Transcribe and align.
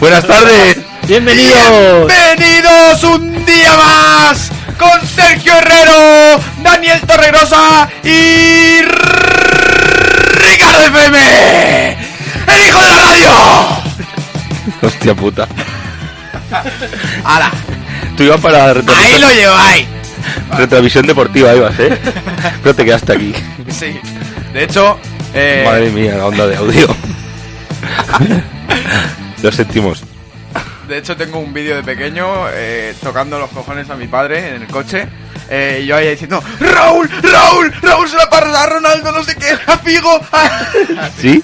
Buenas 0.00 0.26
tardes. 0.26 0.78
Bienvenidos. 1.06 2.06
Bienvenidos 2.06 3.04
un 3.04 3.27
más 3.78 4.50
con 4.78 5.08
Sergio 5.08 5.54
Herrero, 5.56 6.38
Daniel 6.62 7.00
Torregrosa 7.06 7.88
y 8.04 8.82
Ricardo 10.50 10.80
FM, 10.86 11.96
el 12.46 12.68
hijo 12.68 12.80
de 12.82 12.90
la 12.90 12.98
radio. 12.98 13.30
Hostia 14.82 15.14
puta. 15.14 15.46
¡Hala! 17.24 17.50
Tú 18.16 18.22
ibas 18.24 18.40
para 18.40 18.64
Ahí 18.66 18.74
retransmisión, 18.74 19.20
lo 19.20 19.32
lleváis. 19.32 19.86
retransmisión 20.56 21.06
deportiva, 21.06 21.54
ibas, 21.54 21.78
¿eh? 21.78 21.98
Pero 22.62 22.74
te 22.74 22.84
quedaste 22.84 23.12
aquí. 23.12 23.32
Sí. 23.68 23.98
De 24.52 24.64
hecho, 24.64 24.98
eh, 25.34 25.62
Madre 25.66 25.90
mía, 25.90 26.16
la 26.16 26.26
onda 26.26 26.46
de 26.46 26.56
audio. 26.56 26.88
Lo 29.42 29.52
sentimos. 29.52 30.02
De 30.88 30.98
hecho, 30.98 31.16
tengo 31.16 31.38
un 31.38 31.52
vídeo 31.52 31.76
de 31.76 31.82
pequeño 31.82 32.46
eh, 32.52 32.94
tocando 33.02 33.38
los 33.38 33.50
cojones 33.50 33.88
a 33.90 33.94
mi 33.96 34.06
padre 34.08 34.48
en 34.56 34.62
el 34.62 34.68
coche. 34.68 35.06
eh, 35.50 35.80
y 35.82 35.86
yo 35.86 35.96
ahí 35.96 36.08
diciendo, 36.10 36.42
Raúl, 36.60 37.08
Raúl, 37.22 37.72
Raúl 37.82 38.08
se 38.08 38.16
la 38.16 38.28
parda 38.30 38.66
Ronaldo, 38.66 39.12
no 39.12 39.22
sé 39.22 39.36
qué, 39.36 39.50
a 39.66 39.78
Figo. 39.78 40.20
a-". 40.32 41.10
¿Sí? 41.16 41.42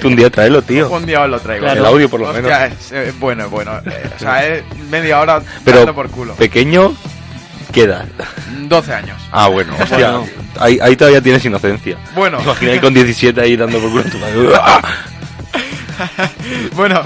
Tú 0.00 0.08
un 0.08 0.16
día 0.16 0.28
tráelo, 0.30 0.60
tío. 0.62 0.88
Un 0.90 1.06
día 1.06 1.22
os 1.22 1.30
lo 1.30 1.40
traigo. 1.40 1.66
El 1.66 1.84
audio, 1.86 2.08
por 2.08 2.20
lo 2.20 2.28
Hostia, 2.30 2.42
menos. 2.42 2.82
Es, 2.82 2.92
eh, 2.92 3.12
bueno, 3.18 3.48
bueno. 3.48 3.72
o 4.16 4.18
sea, 4.18 4.46
es 4.46 4.62
media 4.90 5.20
hora 5.20 5.40
Pero 5.64 5.94
por 5.94 6.10
culo. 6.10 6.34
pequeño, 6.34 6.94
¿qué 7.72 7.82
edad? 7.84 8.06
12 8.68 8.92
años. 8.94 9.20
Ah, 9.32 9.46
bueno, 9.48 9.74
hostia. 9.80 10.10
Bueno. 10.18 10.26
Ahí, 10.58 10.78
ahí 10.82 10.96
todavía 10.96 11.20
tienes 11.20 11.44
inocencia. 11.44 11.96
Bueno. 12.14 12.40
Imagina 12.42 12.80
con 12.80 12.92
17 12.92 13.40
ahí 13.40 13.56
dando 13.56 13.78
por 13.78 13.90
culo 13.90 14.02
a 14.02 14.10
tu 14.10 14.18
madre. 14.18 14.34
bueno, 16.74 17.02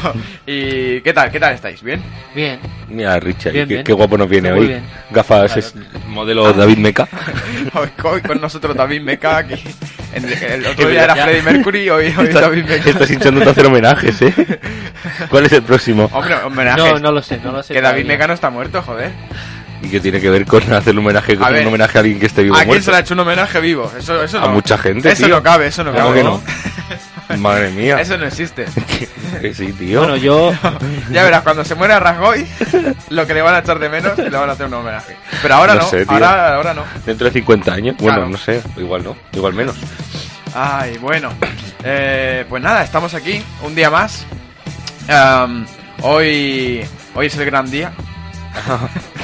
¿y 0.46 1.00
qué 1.00 1.12
tal? 1.12 1.30
¿Qué 1.30 1.40
tal 1.40 1.54
estáis? 1.54 1.82
¿Bien? 1.82 2.02
Bien. 2.34 2.58
Mira, 2.88 3.18
Richard, 3.18 3.52
Bien, 3.52 3.66
qué, 3.68 3.74
bien. 3.74 3.84
qué 3.84 3.92
guapo 3.92 4.16
nos 4.18 4.28
viene 4.28 4.50
Muy 4.52 4.60
hoy. 4.60 4.66
bien. 4.68 4.82
Gafas, 5.10 5.56
es 5.56 5.74
modelo 6.08 6.52
David 6.52 6.78
Meca. 6.78 7.08
Hoy, 7.74 8.20
con 8.20 8.40
nosotros 8.40 8.76
David 8.76 9.00
Meca 9.00 9.38
aquí. 9.38 9.54
En- 10.12 10.24
el 10.24 10.66
otro 10.66 10.88
día 10.88 11.04
era. 11.04 11.16
Freddie 11.16 11.42
Mercury, 11.42 11.90
hoy, 11.90 12.14
hoy 12.16 12.26
Estás, 12.26 12.42
David 12.42 12.64
Meca. 12.64 12.90
estás 12.90 13.10
hinchándote 13.10 13.48
a 13.48 13.52
hacer 13.52 13.66
homenajes, 13.66 14.22
¿eh? 14.22 14.34
¿Cuál 15.30 15.46
es 15.46 15.52
el 15.52 15.62
próximo? 15.62 16.08
Hombre, 16.12 16.34
homenajes. 16.44 16.84
No, 16.84 16.98
no 16.98 17.12
lo 17.12 17.22
sé, 17.22 17.38
no 17.42 17.52
lo 17.52 17.62
sé. 17.62 17.74
Que 17.74 17.80
David. 17.80 18.06
Meca 18.06 18.26
no 18.28 18.34
está 18.34 18.50
muerto, 18.50 18.80
joder. 18.82 19.10
¿Y 19.84 19.88
qué 19.88 20.00
tiene 20.00 20.20
que 20.20 20.30
ver 20.30 20.44
con 20.46 20.62
hacer 20.72 20.94
un 20.94 21.00
homenaje, 21.00 21.36
con 21.36 21.46
A 21.46 21.50
ver, 21.50 21.62
un 21.62 21.68
homenaje 21.68 21.98
a 21.98 22.00
alguien 22.00 22.18
que 22.18 22.26
esté 22.26 22.42
vivo 22.42 22.54
¿A 22.54 22.58
quién 22.58 22.68
muerto? 22.68 22.84
se 22.86 22.90
le 22.90 22.96
ha 22.96 23.00
hecho 23.00 23.14
un 23.14 23.20
homenaje 23.20 23.60
vivo? 23.60 23.92
Eso, 23.98 24.22
eso 24.24 24.38
A 24.38 24.46
no. 24.46 24.48
mucha 24.52 24.78
gente, 24.78 25.10
Eso 25.12 25.26
tío. 25.26 25.36
no 25.36 25.42
cabe, 25.42 25.66
eso 25.66 25.84
no 25.84 25.92
¿Cómo 25.92 26.04
cabe. 26.06 26.18
que 26.18 26.24
no? 26.24 26.42
Madre 27.38 27.70
mía. 27.70 28.00
Eso 28.00 28.16
no 28.18 28.26
existe. 28.26 28.66
Que 29.40 29.52
sí, 29.52 29.72
tío. 29.72 29.98
Bueno, 30.00 30.16
yo. 30.16 30.52
Ya 31.10 31.22
verás, 31.24 31.42
cuando 31.42 31.64
se 31.64 31.74
muera 31.74 31.98
Rajoy, 31.98 32.46
lo 33.10 33.26
que 33.26 33.34
le 33.34 33.42
van 33.42 33.54
a 33.56 33.58
echar 33.58 33.78
de 33.78 33.88
menos, 33.88 34.16
le 34.16 34.30
van 34.30 34.48
a 34.48 34.52
hacer 34.52 34.66
un 34.66 34.74
homenaje. 34.74 35.16
Pero 35.42 35.54
ahora 35.56 35.74
No 35.74 35.80
no, 35.80 35.86
sé, 35.88 36.04
tío. 36.06 36.12
ahora, 36.14 36.54
ahora 36.56 36.72
no. 36.74 36.84
Dentro 37.04 37.26
de 37.26 37.32
50 37.32 37.72
años. 37.74 37.96
Bueno, 37.98 38.14
Claro. 38.18 38.30
no 38.30 38.38
sé. 38.38 38.62
Igual 38.76 39.02
no. 39.04 39.16
Igual 39.32 39.52
menos. 39.54 39.76
Ay, 40.54 40.96
bueno. 40.98 41.30
Eh, 41.82 42.44
pues 42.48 42.62
nada, 42.62 42.84
estamos 42.84 43.12
aquí, 43.14 43.42
un 43.62 43.74
día 43.74 43.90
más. 43.90 44.24
Hoy, 46.02 46.84
hoy 47.14 47.26
es 47.26 47.36
el 47.36 47.44
gran 47.44 47.70
día. 47.70 47.92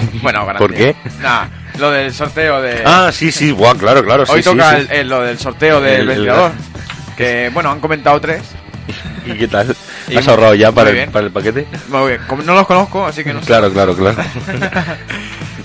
bueno, 0.23 0.45
gran 0.45 0.59
¿Por 0.59 0.75
qué? 0.75 0.95
Nah, 1.23 1.47
lo 1.79 1.91
del 1.91 2.13
sorteo 2.13 2.61
de... 2.63 2.83
Ah, 2.85 3.11
sí, 3.13 3.31
sí. 3.33 3.53
Buah, 3.53 3.75
claro, 3.75 4.05
claro. 4.05 4.25
Hoy 4.29 4.43
sí, 4.43 4.51
toca 4.51 4.77
sí. 4.77 4.87
el- 4.91 4.97
el- 5.01 5.09
lo 5.09 5.23
del 5.23 5.39
sorteo 5.39 5.81
del 5.81 5.95
El- 5.95 6.01
el- 6.01 6.07
ventilador. 6.09 6.53
Que, 7.17 7.51
bueno, 7.53 7.71
han 7.71 7.81
comentado 7.81 8.19
tres. 8.19 8.41
¿Y 9.27 9.33
qué 9.37 9.47
tal? 9.47 9.77
¿Has 10.17 10.27
ahorrado 10.27 10.55
ya 10.55 10.73
para 10.73 10.89
el, 10.91 11.09
para 11.11 11.27
el 11.27 11.33
paquete? 11.33 11.67
Muy 11.89 12.09
bien, 12.13 12.21
como 12.27 12.43
no 12.43 12.55
los 12.55 12.67
conozco, 12.67 13.05
así 13.05 13.23
que 13.23 13.35
no 13.35 13.41
sé. 13.41 13.47
Claro, 13.47 13.71
claro, 13.71 13.95
claro. 13.95 14.17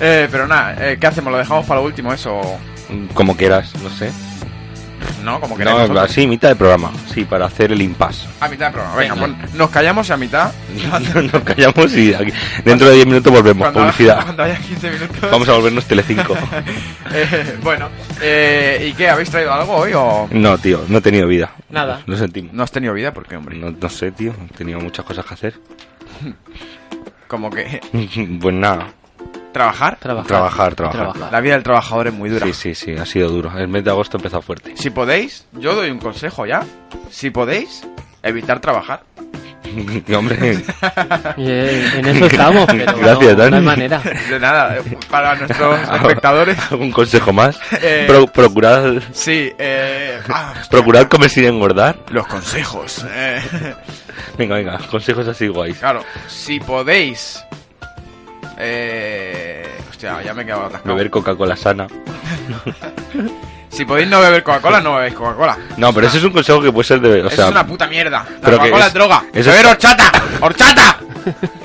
Eh, 0.02 0.28
pero 0.30 0.48
nada, 0.48 0.76
eh, 0.80 0.98
¿qué 1.00 1.08
hacemos? 1.08 1.32
¿Lo 1.32 1.38
dejamos 1.38 1.66
para 1.66 1.80
lo 1.80 1.86
último 1.86 2.14
eso? 2.14 2.42
Como 3.14 3.38
quieras, 3.38 3.72
no 3.82 3.90
sé. 3.90 4.12
¿No? 5.26 5.40
Como 5.42 5.58
que 5.58 5.66
No, 5.66 5.78
así, 6.00 6.28
mitad 6.28 6.50
de 6.50 6.56
programa. 6.56 6.92
Sí, 7.14 7.26
para 7.26 7.46
hacer 7.48 7.72
el 7.72 7.82
impasse. 7.82 8.28
A 8.40 8.48
mitad 8.48 8.68
del 8.68 8.74
programa. 8.74 8.96
Venga, 8.96 9.16
Venga. 9.16 9.38
pues 9.42 9.54
nos 9.56 9.70
callamos 9.72 10.08
y 10.08 10.14
a 10.14 10.18
mitad. 10.18 10.52
Nos 11.34 11.44
callamos 11.44 11.94
y 11.96 12.14
aquí- 12.14 12.32
dentro 12.64 12.88
de 12.90 12.96
10 12.96 13.08
minutos 13.08 13.34
volvemos. 13.34 13.64
Cuando, 13.64 13.80
Publicidad. 13.82 14.24
cuando 14.24 14.44
haya 14.44 14.58
15 14.58 14.92
minutos. 14.92 15.32
Vamos 15.32 15.50
a 15.50 15.54
volvernos 15.54 15.86
Telecinco. 15.86 16.36
Eh, 17.18 17.58
bueno, 17.64 17.88
eh, 18.22 18.88
¿y 18.90 18.94
qué? 18.94 19.08
¿Habéis 19.08 19.30
traído 19.30 19.54
algo 19.54 19.74
hoy 19.74 19.94
o...? 19.94 20.28
No, 20.32 20.58
tío, 20.58 20.82
no 20.90 20.98
he 20.98 21.02
tenido 21.02 21.28
vida. 21.28 21.52
Nada. 21.70 22.02
Lo 22.08 22.18
sentimos. 22.18 22.52
No 22.52 22.64
has 22.64 22.72
tenido 22.72 22.94
vida, 22.94 23.14
¿por 23.14 23.26
qué, 23.26 23.38
hombre? 23.38 23.56
No, 23.58 23.72
no 23.72 23.90
sé, 23.90 24.12
tío. 24.12 24.34
He 24.54 24.58
tenido 24.58 24.80
muchas 24.82 25.06
cosas 25.06 25.24
que 25.26 25.34
hacer. 25.34 25.54
Como 27.28 27.50
que 27.50 27.80
pues 28.42 28.56
nada. 28.56 28.88
Trabajar. 29.56 29.98
Trabajar. 30.00 30.28
Trabajar, 30.28 30.76
trabajar. 30.76 31.32
La 31.32 31.40
vida 31.42 31.54
del 31.54 31.64
trabajador 31.64 32.08
es 32.08 32.14
muy 32.14 32.30
dura. 32.30 32.46
Sí, 32.48 32.54
sí, 32.54 32.76
sí, 32.76 32.92
ha 32.98 33.06
sido 33.06 33.30
duro. 33.30 33.58
El 33.58 33.70
mes 33.70 33.84
de 33.86 33.90
agosto 33.92 34.18
ha 34.18 34.20
empezado 34.20 34.42
fuerte. 34.42 34.74
Si 34.76 34.90
podéis, 34.90 35.46
yo 35.54 35.74
doy 35.76 35.90
un 35.90 36.00
consejo 36.00 36.46
ya. 36.46 36.64
Si 37.10 37.30
podéis, 37.30 37.88
evitar 38.22 38.60
trabajar. 38.60 39.02
Y, 40.08 40.14
hombre, 40.14 40.64
Y, 41.38 41.44
eh, 41.50 41.90
en 41.98 42.06
eso 42.06 42.26
estamos, 42.28 42.66
pero 42.68 42.98
Gracias, 42.98 43.20
no, 43.20 43.30
no 43.32 43.36
Dani. 43.44 43.56
hay 43.58 43.62
manera. 43.64 44.00
De 44.30 44.40
nada, 44.40 44.78
para 45.10 45.36
nuestros 45.36 45.80
espectadores. 45.96 46.58
¿algún 46.72 46.92
consejo 46.92 47.34
más? 47.34 47.60
Eh, 47.82 48.06
Pro- 48.08 48.28
procurad, 48.28 49.02
Sí, 49.12 49.52
eh... 49.58 50.20
ah, 50.30 50.54
procurad 50.70 51.08
comer 51.08 51.30
sin 51.30 51.46
engordar. 51.46 51.98
Los 52.12 52.28
consejos. 52.28 53.06
eh. 53.10 53.42
Venga, 54.38 54.56
venga, 54.56 54.78
consejos 54.90 55.28
así 55.28 55.48
guays. 55.48 55.78
Claro, 55.80 56.04
si 56.28 56.60
podéis... 56.60 57.44
Eh... 58.58 59.68
Hostia, 59.90 60.22
ya 60.24 60.34
me 60.34 60.44
he 60.44 60.46
quedado 60.46 60.66
atascado. 60.66 60.96
Beber 60.96 61.10
Coca-Cola 61.12 61.56
sana. 61.56 61.88
Si 63.70 63.84
podéis 63.86 64.08
no 64.08 64.20
beber 64.22 64.44
Coca-Cola, 64.44 64.80
no 64.82 64.96
bebéis 64.96 65.14
Coca-Cola. 65.16 65.58
No, 65.78 65.94
pero 65.94 66.08
ese 66.08 66.18
es 66.20 66.24
un 66.24 66.32
consejo 66.32 66.62
que 66.62 66.72
puede 66.72 66.88
ser 66.88 67.02
de... 67.02 67.24
O 67.24 67.28
Eso 67.28 67.36
sea, 67.36 67.46
es 67.46 67.52
una 67.52 67.66
puta 67.68 67.88
mierda. 67.88 68.26
La 68.42 68.52
Coca-Cola 68.52 68.80
es- 68.80 68.88
es 68.88 68.94
droga. 68.94 69.24
eso 69.34 69.50
¡Beber 69.52 69.66
es- 69.66 69.72
horchata! 69.72 70.12
¡Horchata! 70.42 70.98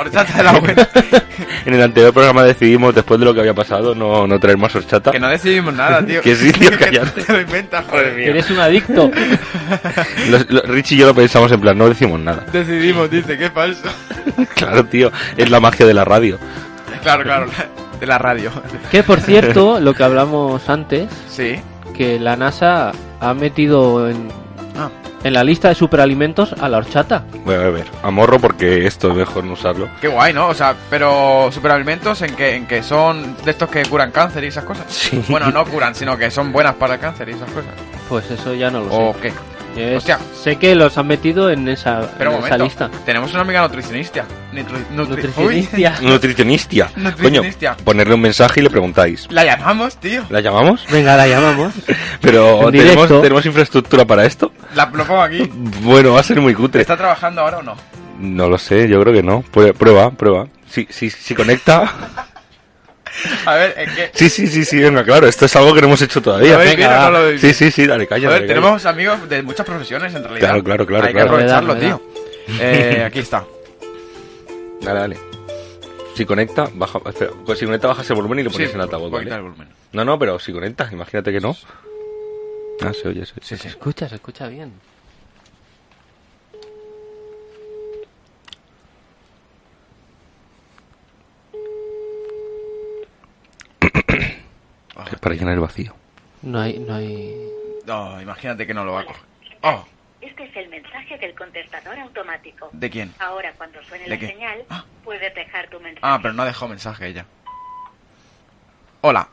horchata 0.00 0.36
de 0.36 0.42
la 0.42 0.52
buena. 0.58 0.88
en 1.66 1.74
el 1.74 1.82
anterior 1.82 2.12
programa 2.12 2.42
decidimos, 2.42 2.94
después 2.94 3.18
de 3.20 3.26
lo 3.26 3.34
que 3.34 3.40
había 3.40 3.54
pasado, 3.54 3.94
no, 3.94 4.26
no 4.26 4.38
traer 4.40 4.58
más 4.58 4.74
horchata. 4.74 5.10
Que 5.10 5.20
no 5.20 5.28
decidimos 5.28 5.74
nada, 5.74 6.02
tío. 6.06 6.20
Que 6.22 6.34
sí, 6.34 6.52
tío, 6.52 6.70
cállate. 6.78 7.22
te 7.22 7.32
lo 7.32 7.40
inventas, 7.40 7.84
joder. 7.88 8.14
Que 8.16 8.30
Eres 8.30 8.50
un 8.50 8.58
adicto. 8.60 9.10
Los- 10.30 10.50
los- 10.50 10.62
Rich 10.68 10.92
y 10.92 10.96
yo 10.98 11.06
lo 11.06 11.14
pensamos 11.14 11.50
en 11.52 11.60
plan, 11.60 11.76
no 11.78 11.88
decimos 11.88 12.18
nada. 12.20 12.44
Decidimos, 12.52 13.10
dice, 13.10 13.36
qué 13.38 13.50
falso. 13.50 13.88
Claro, 14.54 14.84
tío, 14.84 15.10
es 15.36 15.50
la 15.50 15.60
magia 15.60 15.86
de 15.86 15.94
la 15.94 16.04
radio. 16.04 16.38
Claro, 17.02 17.22
claro, 17.24 17.46
de 18.00 18.06
la 18.06 18.18
radio. 18.18 18.50
Que 18.90 19.02
por 19.02 19.20
cierto, 19.20 19.80
lo 19.80 19.94
que 19.94 20.02
hablamos 20.04 20.68
antes, 20.68 21.08
Sí. 21.28 21.56
que 21.96 22.18
la 22.18 22.36
NASA 22.36 22.92
ha 23.20 23.34
metido 23.34 24.08
en. 24.08 24.28
En 25.24 25.32
la 25.32 25.44
lista 25.44 25.68
de 25.68 25.74
superalimentos 25.74 26.52
a 26.52 26.68
la 26.68 26.78
horchata. 26.78 27.24
Voy 27.44 27.54
a 27.54 27.58
beber. 27.58 27.86
A 28.02 28.10
morro 28.10 28.38
porque 28.38 28.86
esto 28.86 29.10
es 29.10 29.16
mejor 29.16 29.44
no 29.44 29.54
usarlo. 29.54 29.88
Qué 30.00 30.08
guay, 30.08 30.32
¿no? 30.32 30.48
O 30.48 30.54
sea, 30.54 30.74
pero 30.90 31.50
superalimentos 31.52 32.22
en 32.22 32.34
que, 32.34 32.54
en 32.54 32.66
que 32.66 32.82
son 32.82 33.36
de 33.44 33.50
estos 33.50 33.68
que 33.68 33.84
curan 33.84 34.10
cáncer 34.10 34.44
y 34.44 34.48
esas 34.48 34.64
cosas. 34.64 34.86
Sí. 34.88 35.22
Bueno, 35.28 35.50
no 35.50 35.64
curan, 35.64 35.94
sino 35.94 36.16
que 36.16 36.30
son 36.30 36.52
buenas 36.52 36.74
para 36.74 36.94
el 36.94 37.00
cáncer 37.00 37.28
y 37.28 37.32
esas 37.32 37.50
cosas. 37.50 37.72
Pues 38.08 38.30
eso 38.30 38.54
ya 38.54 38.70
no 38.70 38.80
lo 38.80 38.90
sé. 38.90 38.96
¿O 38.96 39.20
qué? 39.20 39.32
Es- 39.76 39.96
Hostia. 39.98 40.18
Sé 40.42 40.56
que 40.56 40.74
los 40.74 40.96
han 40.98 41.06
metido 41.06 41.50
en 41.50 41.68
esa, 41.68 42.10
Pero 42.18 42.30
un 42.30 42.36
en 42.38 42.44
esa 42.44 42.56
momento, 42.58 42.64
lista. 42.64 42.90
tenemos 43.04 43.32
una 43.32 43.42
amiga 43.42 43.60
nutricionista. 43.62 44.24
Nutri- 44.52 44.86
nutri- 44.94 45.22
Nutricionista. 45.34 45.94
Nutricionista. 46.02 46.86
Coño, 46.94 47.04
Nutricionista. 47.10 47.76
ponerle 47.84 48.14
un 48.14 48.20
mensaje 48.20 48.60
y 48.60 48.62
le 48.64 48.70
preguntáis. 48.70 49.26
La 49.30 49.44
llamamos, 49.44 49.96
tío. 49.98 50.24
¿La 50.30 50.40
llamamos? 50.40 50.84
Venga, 50.90 51.16
la 51.16 51.26
llamamos. 51.28 51.74
Pero 52.20 52.66
En 52.66 52.72
¿tenemos, 52.72 52.72
directo. 52.94 53.20
¿tenemos 53.20 53.46
infraestructura 53.46 54.04
para 54.04 54.24
esto? 54.24 54.52
La 54.74 54.86
lo 54.86 55.04
pongo 55.04 55.22
aquí. 55.22 55.48
Bueno, 55.82 56.12
va 56.14 56.20
a 56.20 56.24
ser 56.24 56.40
muy 56.40 56.54
cutre. 56.54 56.80
¿Está 56.82 56.96
trabajando 56.96 57.40
ahora 57.42 57.58
o 57.58 57.62
no? 57.62 57.76
No 58.18 58.48
lo 58.48 58.58
sé, 58.58 58.88
yo 58.88 59.00
creo 59.00 59.12
que 59.14 59.22
no. 59.22 59.42
Prueba, 59.42 59.72
prueba. 59.74 60.10
prueba. 60.10 60.46
Si, 60.68 60.86
si, 60.90 61.08
si 61.10 61.34
conecta. 61.34 61.92
A 63.48 63.54
ver, 63.56 63.74
es 63.78 63.90
que. 63.94 64.10
Sí, 64.14 64.28
sí, 64.30 64.46
sí, 64.46 64.64
sí, 64.64 64.78
venga, 64.80 65.04
claro. 65.04 65.26
Esto 65.26 65.46
es 65.46 65.56
algo 65.56 65.74
que 65.74 65.80
no 65.80 65.86
hemos 65.88 66.02
hecho 66.02 66.20
todavía. 66.20 66.52
¿Lo 66.52 66.58
veis 66.58 66.76
bien 66.76 66.88
Venga, 66.88 67.08
o 67.08 67.10
no 67.10 67.18
lo 67.18 67.24
veis 67.26 67.40
sí, 67.40 67.54
sí, 67.54 67.70
sí, 67.70 67.86
dale, 67.86 68.06
calla. 68.06 68.28
Dale, 68.28 68.40
calla. 68.42 68.54
tenemos 68.54 68.86
amigos 68.86 69.28
de 69.28 69.42
muchas 69.42 69.64
profesiones 69.66 70.14
en 70.14 70.22
realidad. 70.24 70.48
Claro, 70.48 70.64
claro, 70.64 70.86
claro, 70.86 71.06
Hay 71.06 71.12
claro. 71.12 71.28
que 71.28 71.34
aprovecharlo, 71.34 71.76
tío. 71.76 72.02
Eh, 72.60 73.02
aquí 73.06 73.20
está. 73.20 73.44
Dale, 74.80 75.00
dale. 75.00 75.16
Si 76.14 76.24
conecta, 76.24 76.68
baja. 76.74 77.00
Espera, 77.06 77.30
pues 77.46 77.58
si 77.58 77.64
conecta, 77.64 77.88
bajas 77.88 78.08
el 78.10 78.16
volumen 78.16 78.40
y 78.40 78.42
lo 78.42 78.50
pones 78.50 78.68
Sí, 78.70 78.74
en 78.74 78.80
altavoz, 78.80 79.12
a 79.12 79.16
¿vale? 79.16 79.34
el 79.34 79.42
volumen. 79.42 79.68
No, 79.92 80.04
no, 80.04 80.18
pero 80.18 80.38
si 80.38 80.52
conecta, 80.52 80.88
imagínate 80.92 81.32
que 81.32 81.40
no. 81.40 81.56
Ah, 82.82 82.92
se 82.92 83.08
oye, 83.08 83.24
se 83.24 83.32
oye. 83.32 83.40
Sí, 83.42 83.56
sí. 83.56 83.62
Se 83.62 83.68
escucha, 83.68 84.08
se 84.08 84.16
escucha 84.16 84.46
bien. 84.48 84.72
Para 95.18 95.34
llenar 95.34 95.54
el 95.54 95.60
vacío. 95.60 95.94
No 96.42 96.60
hay, 96.60 96.78
no 96.78 96.94
hay. 96.94 97.34
No, 97.86 98.20
imagínate 98.20 98.66
que 98.66 98.74
no 98.74 98.84
lo 98.84 98.92
va 98.92 99.00
a 99.00 99.04
coger. 99.06 99.22
Oh, 99.62 99.84
Este 100.20 100.44
es 100.44 100.56
el 100.56 100.68
mensaje 100.68 101.16
del 101.18 101.34
contestador 101.34 101.98
automático. 101.98 102.68
¿de 102.72 102.90
quién? 102.90 103.12
Ahora, 103.18 103.52
cuando 103.56 103.82
suene 103.84 104.04
¿De 104.04 104.10
la 104.10 104.18
qué? 104.18 104.26
señal, 104.28 104.62
Ah. 104.70 104.84
puedes 105.04 105.34
dejar 105.34 105.68
tu 105.68 105.78
mensaje. 105.80 106.00
Ah, 106.02 106.18
pero 106.20 106.34
no 106.34 106.42
ha 106.42 106.46
dejado 106.46 106.68
mensaje 106.68 107.06
ella. 107.08 107.24
Hola. 109.00 109.28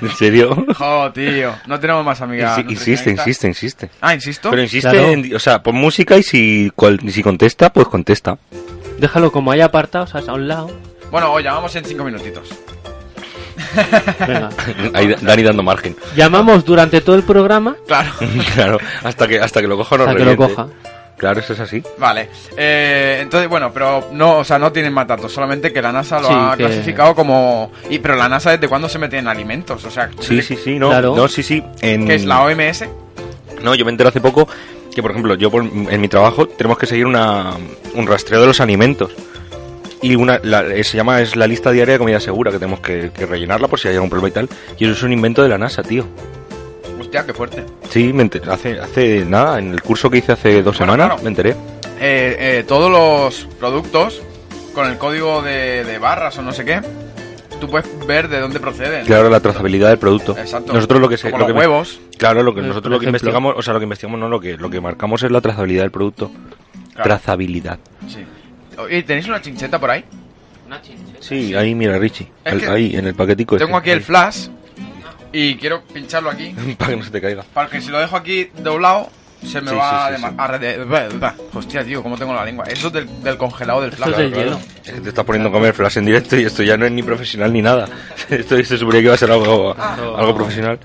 ¿En 0.00 0.10
serio? 0.16 0.54
Jo, 0.78 1.12
tío. 1.12 1.54
No 1.66 1.78
tenemos 1.78 2.04
más 2.04 2.20
amigas. 2.20 2.58
Insi- 2.58 2.70
insiste, 2.70 3.10
insiste, 3.10 3.46
insiste. 3.48 3.90
Ah, 4.00 4.14
insisto. 4.14 4.50
Pero 4.50 4.62
insiste, 4.62 4.90
Claro. 4.90 5.08
en- 5.08 5.34
o 5.34 5.38
sea, 5.38 5.62
pon 5.62 5.74
música 5.76 6.16
y 6.16 6.22
si, 6.22 6.70
cual- 6.74 7.00
y 7.02 7.10
si 7.10 7.22
contesta, 7.22 7.70
pues 7.72 7.86
contesta. 7.88 8.38
Déjalo 8.98 9.30
como 9.32 9.50
hay 9.52 9.60
apartados 9.60 10.14
a 10.14 10.32
un 10.32 10.48
lado. 10.48 10.70
Bueno, 11.10 11.30
hoy 11.32 11.42
llamamos 11.42 11.74
en 11.76 11.84
cinco 11.84 12.04
minutitos. 12.04 12.48
Venga. 14.26 14.48
Ahí 14.94 15.14
Dani 15.20 15.42
dando 15.42 15.62
margen. 15.62 15.96
Llamamos 16.16 16.64
durante 16.64 17.00
todo 17.00 17.16
el 17.16 17.22
programa 17.22 17.76
Claro. 17.86 18.10
claro, 18.54 18.78
hasta 19.02 19.26
que, 19.28 19.40
hasta 19.40 19.60
que 19.60 19.68
lo 19.68 19.76
coja 19.76 19.94
o 19.94 19.98
no 19.98 20.04
hasta 20.04 20.16
que 20.16 20.24
lo 20.24 20.36
coja. 20.36 20.66
Claro, 21.16 21.38
eso 21.40 21.52
es 21.52 21.60
así. 21.60 21.82
Vale. 21.96 22.28
Eh, 22.56 23.18
entonces, 23.22 23.48
bueno, 23.48 23.70
pero 23.72 24.08
no, 24.12 24.38
o 24.38 24.44
sea, 24.44 24.58
no 24.58 24.72
tienen 24.72 24.92
más 24.92 25.06
datos. 25.06 25.32
Solamente 25.32 25.72
que 25.72 25.80
la 25.80 25.92
NASA 25.92 26.18
lo 26.20 26.26
Sí, 26.28 26.34
ha 26.36 26.54
que- 26.56 26.64
clasificado 26.64 27.14
como. 27.14 27.70
Y, 27.88 28.00
pero 28.00 28.16
la 28.16 28.28
NASA 28.28 28.50
desde 28.50 28.68
cuándo 28.68 28.88
se 28.88 28.98
mete 28.98 29.18
en 29.18 29.28
alimentos, 29.28 29.84
o 29.84 29.90
sea. 29.90 30.10
Sí, 30.20 30.42
sí, 30.42 30.56
sí, 30.56 30.76
no. 30.78 30.88
Claro. 30.88 31.14
No, 31.16 31.28
sí, 31.28 31.42
sí. 31.44 31.62
En... 31.80 32.06
Que 32.06 32.16
es 32.16 32.24
la 32.24 32.42
OMS. 32.42 32.84
No, 33.62 33.74
yo 33.76 33.84
me 33.84 33.92
enteré 33.92 34.08
hace 34.08 34.20
poco 34.20 34.48
que, 34.92 35.00
por 35.02 35.12
ejemplo, 35.12 35.34
yo 35.36 35.50
por- 35.52 35.62
en 35.64 36.00
mi 36.00 36.08
trabajo 36.08 36.46
tenemos 36.48 36.78
que 36.78 36.86
seguir 36.86 37.06
una, 37.06 37.52
un 37.94 38.06
rastreo 38.06 38.40
de 38.40 38.48
los 38.48 38.60
alimentos. 38.60 39.12
Y 40.04 40.16
una, 40.16 40.38
la- 40.42 40.66
eh, 40.66 40.84
se 40.84 40.96
llama, 40.96 41.20
es 41.22 41.34
la 41.34 41.46
lista 41.46 41.70
diaria 41.70 41.94
de 41.94 41.98
comida 41.98 42.20
segura, 42.20 42.50
que 42.50 42.58
tenemos 42.58 42.80
que, 42.80 43.10
que 43.16 43.24
rellenarla 43.26 43.68
por 43.68 43.78
si 43.80 43.88
hay 43.88 43.94
algún 43.94 44.10
problema 44.10 44.28
y 44.28 44.32
tal. 44.32 44.48
Y 44.78 44.84
eso 44.84 44.92
es 44.92 45.02
un 45.02 45.12
invento 45.12 45.42
de 45.42 45.48
la 45.48 45.56
NASA, 45.56 45.82
tío. 45.82 46.04
Hostia, 47.00 47.24
qué 47.24 47.32
fuerte. 47.32 47.64
Sí, 47.90 48.12
me 48.12 48.22
enteré, 48.22 48.50
hace, 48.50 48.78
hace 48.78 49.24
nada, 49.24 49.58
en 49.58 49.72
el 49.72 49.80
curso 49.82 50.10
que 50.10 50.18
hice 50.18 50.32
hace 50.32 50.62
dos 50.62 50.76
Bueno, 50.78 50.92
semanas, 50.92 51.06
claro. 51.08 51.22
me 51.22 51.28
enteré. 51.30 51.50
Eh, 52.00 52.36
eh, 52.38 52.64
todos 52.68 52.90
los 52.90 53.48
productos 53.58 54.20
con 54.74 54.90
el 54.90 54.98
código 54.98 55.40
de, 55.42 55.84
de 55.84 55.98
barras 55.98 56.36
o 56.38 56.42
no 56.42 56.52
sé 56.52 56.64
qué, 56.64 56.80
tú 57.60 57.68
puedes 57.70 57.88
ver 58.06 58.28
de 58.28 58.40
dónde 58.40 58.60
proceden. 58.60 59.06
Claro, 59.06 59.30
la 59.30 59.40
trazabilidad 59.40 59.88
del 59.88 59.98
producto. 59.98 60.36
Exacto. 60.36 60.72
Nosotros 60.72 61.00
lo 61.00 61.08
que 61.08 61.16
se, 61.16 61.30
Como 61.30 61.38
lo 61.44 61.48
los 61.48 61.54
que 61.54 61.60
me- 61.60 61.66
huevos. 61.66 62.00
Claro, 62.18 62.42
lo 62.42 62.54
que 62.54 62.60
Eh, 62.60 62.64
nosotros 62.64 62.90
lo 62.92 62.98
que 63.00 63.06
investigamos, 63.06 63.54
o 63.56 63.62
sea, 63.62 63.72
lo 63.72 63.78
que 63.80 63.84
investigamos 63.84 64.20
no, 64.20 64.28
lo 64.28 64.40
que 64.40 64.56
lo 64.58 64.68
que 64.68 64.80
marcamos 64.80 65.22
es 65.22 65.30
la 65.30 65.40
trazabilidad 65.40 65.82
del 65.84 65.90
producto. 65.92 66.30
Claro. 66.92 67.04
Trazabilidad. 67.04 67.78
Sí. 68.08 68.24
¿Y 68.90 69.02
tenéis 69.02 69.26
una 69.28 69.40
chincheta 69.40 69.78
por 69.78 69.90
ahí? 69.90 70.04
Sí, 71.20 71.54
ahí 71.54 71.74
mira 71.74 71.98
Richie, 71.98 72.30
Es 72.44 72.68
ahí 72.68 72.96
en 72.96 73.06
el 73.06 73.14
paquetico. 73.14 73.56
Tengo 73.56 73.70
ese. 73.70 73.78
aquí 73.78 73.90
el 73.90 74.00
flash 74.02 74.48
y 75.32 75.56
quiero 75.56 75.82
pincharlo 75.82 76.30
aquí. 76.30 76.54
para 76.78 76.90
que 76.90 76.96
no 76.96 77.04
se 77.04 77.10
te 77.10 77.20
caiga. 77.20 77.44
Para 77.54 77.68
que 77.68 77.80
si 77.80 77.90
lo 77.90 77.98
dejo 77.98 78.16
aquí 78.16 78.50
doblado, 78.58 79.10
se 79.44 79.60
me 79.60 79.70
Sí, 79.70 79.76
va 79.76 80.16
sí, 80.16 80.24
a. 80.38 81.34
Hostia, 81.52 81.84
tío, 81.84 82.02
cómo 82.02 82.16
tengo 82.16 82.32
la 82.34 82.44
lengua. 82.44 82.64
Eso 82.66 82.88
es 82.88 82.92
del, 82.92 83.22
del 83.22 83.36
congelado 83.36 83.82
del 83.82 83.92
flash. 83.92 84.10
es 84.10 84.16
del 84.16 84.32
claro. 84.32 84.44
hielo. 84.50 84.60
Es 84.84 84.92
que 84.92 85.00
te 85.00 85.08
estás 85.10 85.24
poniendo 85.24 85.48
a 85.48 85.52
comer 85.52 85.74
flash 85.74 85.98
en 85.98 86.06
directo 86.06 86.36
y 86.36 86.44
esto 86.44 86.62
ya 86.62 86.76
no 86.76 86.86
es 86.86 86.92
ni 86.92 87.02
profesional 87.02 87.52
ni 87.52 87.62
nada. 87.62 87.88
Esto 88.30 88.56
se 88.62 88.78
suponía 88.78 89.00
que 89.00 89.06
iba 89.06 89.14
a 89.14 89.18
ser 89.18 89.30
algo, 89.30 89.76
algo 89.76 90.34
profesional. 90.34 90.78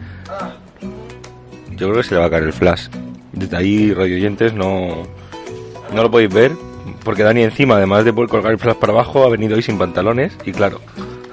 Yo 1.71 1.88
creo 1.89 2.01
que 2.01 2.03
se 2.03 2.15
le 2.15 2.19
va 2.21 2.27
a 2.27 2.30
caer 2.30 2.44
el 2.44 2.53
flash. 2.53 2.88
Desde 3.31 3.56
ahí, 3.56 3.94
radio 3.94 4.15
oyentes, 4.15 4.53
no, 4.53 5.07
no 5.94 6.03
lo 6.03 6.12
podéis 6.12 6.33
ver. 6.33 6.69
Porque 7.04 7.24
Dani 7.24 7.44
encima, 7.44 7.75
además 7.75 8.06
de 8.06 8.13
poder 8.13 8.30
colgar 8.30 8.51
el 8.51 8.60
flash 8.60 8.75
para 8.75 8.94
abajo, 8.94 9.24
ha 9.25 9.30
venido 9.30 9.56
hoy 9.56 9.62
sin 9.63 9.78
pantalones. 9.78 10.34
Y 10.46 10.51
claro, 10.51 10.81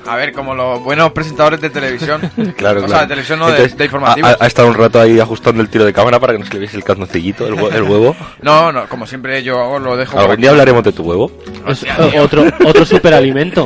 A 0.06 0.14
ver, 0.14 0.32
como 0.32 0.54
los 0.54 0.80
buenos 0.84 1.10
presentadores 1.12 1.60
de 1.60 1.68
televisión. 1.70 2.20
claro, 2.56 2.80
o 2.80 2.84
claro. 2.84 2.88
sea, 2.88 3.00
de 3.00 3.06
televisión 3.08 3.38
no, 3.40 3.46
de- 3.46 3.52
Entonces, 3.56 3.76
de, 3.76 3.84
informativos. 3.86 4.30
Ha, 4.40 4.44
ha 4.44 4.46
estado 4.46 4.68
un 4.68 4.74
rato 4.74 5.00
ahí 5.00 5.18
ajustando 5.18 5.60
el 5.62 5.68
tiro 5.68 5.84
de 5.84 5.92
cámara 5.92 6.20
para 6.20 6.32
que 6.34 6.38
no 6.38 6.46
se 6.46 6.54
le 6.54 6.60
viese 6.60 6.76
el 6.76 6.84
calzoncillito, 6.84 7.46
el, 7.48 7.54
el 7.74 7.82
huevo. 7.82 8.14
No, 8.40 8.70
no, 8.72 8.88
como 8.88 9.06
siempre 9.06 9.42
yo 9.42 9.60
hago, 9.60 9.78
lo 9.80 9.96
dejo 9.96 10.16
Algún 10.18 10.34
aquí. 10.34 10.42
día 10.42 10.50
hablaremos 10.50 10.84
de 10.84 10.92
tu 10.92 11.02
huevo. 11.02 11.32
Es 11.66 11.82
o- 11.82 12.20
otro, 12.22 12.44
otro 12.64 12.86
superalimento. 12.86 13.64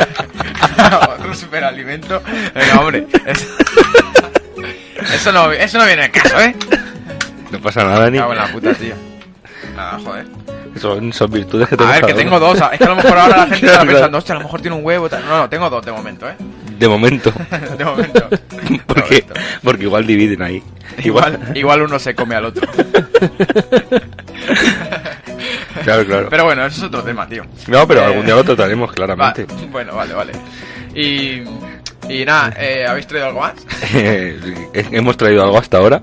Otro 1.18 1.34
superalimento. 1.34 2.22
Venga, 2.54 2.80
hombre. 2.80 3.06
es- 3.26 3.46
Eso 5.14 5.32
no, 5.32 5.52
eso 5.52 5.78
no 5.78 5.84
viene 5.84 6.04
al 6.04 6.10
caso, 6.10 6.40
¿eh? 6.40 6.54
No 7.50 7.60
pasa 7.60 7.84
nada, 7.84 8.00
Dani. 8.00 8.12
Me 8.12 8.18
cago 8.18 8.32
en 8.32 8.38
la 8.38 8.46
puta, 8.46 8.74
tío. 8.74 8.94
Nada, 9.76 9.98
joder. 9.98 10.26
Son, 10.78 11.12
son 11.12 11.30
virtudes 11.30 11.68
que 11.68 11.74
A 11.74 11.78
tenemos 11.78 12.00
ver, 12.00 12.06
que 12.06 12.14
tengo 12.14 12.38
dos. 12.38 12.58
Es 12.72 12.78
que 12.78 12.84
a 12.84 12.88
lo 12.88 12.96
mejor 12.96 13.18
ahora 13.18 13.36
la 13.38 13.46
gente 13.48 13.66
está 13.72 13.84
pensando, 13.84 14.18
hostia, 14.18 14.34
a 14.34 14.38
lo 14.38 14.44
mejor 14.44 14.60
tiene 14.60 14.76
un 14.76 14.84
huevo. 14.84 15.08
tal. 15.08 15.24
No, 15.26 15.38
no, 15.38 15.48
tengo 15.48 15.68
dos 15.68 15.84
de 15.84 15.92
momento, 15.92 16.28
¿eh? 16.28 16.34
De 16.78 16.88
momento. 16.88 17.32
De 17.78 17.84
momento. 17.84 18.28
porque, 18.86 19.24
porque 19.62 19.82
igual 19.84 20.06
dividen 20.06 20.42
ahí. 20.42 20.62
Igual, 21.04 21.38
igual 21.54 21.82
uno 21.82 21.98
se 21.98 22.14
come 22.14 22.34
al 22.34 22.46
otro. 22.46 22.66
Claro, 25.84 26.04
claro. 26.06 26.26
Pero 26.30 26.44
bueno, 26.44 26.64
eso 26.66 26.78
es 26.78 26.82
otro 26.84 27.02
tema, 27.02 27.26
tío. 27.26 27.44
no, 27.68 27.86
pero 27.86 28.00
Eh, 28.00 28.04
algún 28.04 28.24
día 28.24 28.34
lo 28.34 28.44
trataremos, 28.44 28.92
claramente. 28.92 29.44
Va- 29.44 29.54
bueno, 29.70 29.94
vale, 29.94 30.14
vale. 30.14 30.32
Y, 30.94 31.42
y 32.08 32.24
nada, 32.24 32.52
eh, 32.58 32.84
¿habéis 32.88 33.06
traído 33.06 33.28
algo 33.28 33.40
más? 33.40 33.54
Hemos 33.92 35.16
traído 35.16 35.42
algo 35.44 35.58
hasta 35.58 35.78
ahora. 35.78 36.02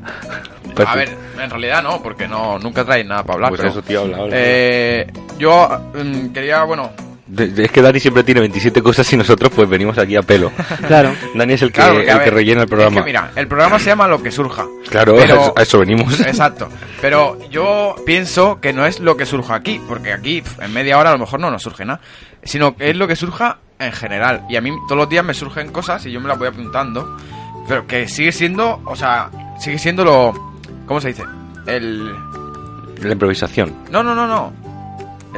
A 0.85 0.95
ver, 0.95 1.09
en 1.41 1.49
realidad 1.49 1.81
no, 1.83 2.01
porque 2.01 2.27
no 2.27 2.59
nunca 2.59 2.83
traéis 2.85 3.05
nada 3.07 3.23
para 3.23 3.35
hablar. 3.35 3.49
Pues 3.51 3.61
pero, 3.61 3.71
eso, 3.71 3.81
tío, 3.81 4.01
habla, 4.01 4.17
habla. 4.17 4.35
eh, 4.37 5.07
yo 5.37 5.67
mm, 5.93 6.27
quería, 6.33 6.63
bueno, 6.63 6.91
es 7.37 7.71
que 7.71 7.81
Dani 7.81 7.99
siempre 7.99 8.23
tiene 8.23 8.39
27 8.39 8.81
cosas 8.81 9.11
y 9.11 9.17
nosotros 9.17 9.51
pues 9.53 9.67
venimos 9.67 9.97
aquí 9.97 10.15
a 10.15 10.21
pelo. 10.21 10.49
Claro. 10.87 11.13
Dani 11.35 11.53
es 11.53 11.61
el 11.61 11.69
que, 11.73 11.81
claro, 11.81 11.99
el 11.99 12.05
que 12.05 12.29
rellena 12.31 12.61
el 12.61 12.67
programa. 12.69 12.95
Es 12.97 13.01
que 13.01 13.05
mira, 13.05 13.31
el 13.35 13.47
programa 13.47 13.79
se 13.79 13.85
llama 13.87 14.07
Lo 14.07 14.21
que 14.23 14.31
surja. 14.31 14.65
claro, 14.89 15.15
pero- 15.17 15.33
a 15.33 15.41
eso- 15.43 15.53
a 15.57 15.61
eso 15.63 15.79
venimos. 15.79 16.19
Exacto. 16.21 16.69
Pero 17.01 17.37
yo 17.49 17.95
pienso 18.05 18.59
que 18.61 18.71
no 18.73 18.85
es 18.85 18.99
lo 19.01 19.17
que 19.17 19.25
surja 19.25 19.55
aquí, 19.55 19.81
porque 19.87 20.13
aquí 20.13 20.41
en 20.61 20.73
media 20.73 20.97
hora 20.97 21.09
a 21.09 21.13
lo 21.13 21.19
mejor 21.19 21.39
no 21.41 21.51
nos 21.51 21.61
surge 21.63 21.83
nada, 21.85 21.99
sino 22.43 22.75
que 22.77 22.89
es 22.91 22.95
lo 22.95 23.07
que 23.07 23.15
surja 23.17 23.57
en 23.79 23.91
general. 23.91 24.43
Y 24.49 24.55
a 24.55 24.61
mí 24.61 24.71
todos 24.87 24.97
los 24.97 25.09
días 25.09 25.23
me 25.25 25.33
surgen 25.33 25.71
cosas 25.71 26.05
y 26.05 26.11
yo 26.11 26.21
me 26.21 26.29
las 26.29 26.39
voy 26.39 26.47
apuntando, 26.47 27.17
pero 27.67 27.85
que 27.85 28.07
sigue 28.07 28.31
siendo, 28.31 28.81
o 28.85 28.95
sea, 28.95 29.29
sigue 29.59 29.77
siendo 29.77 30.05
lo... 30.05 30.56
¿Cómo 30.87 30.99
se 31.01 31.09
dice? 31.09 31.23
El... 31.67 32.11
La 33.03 33.11
improvisación. 33.11 33.73
No, 33.91 34.01
no, 34.01 34.15
no, 34.15 34.25
no. 34.25 34.53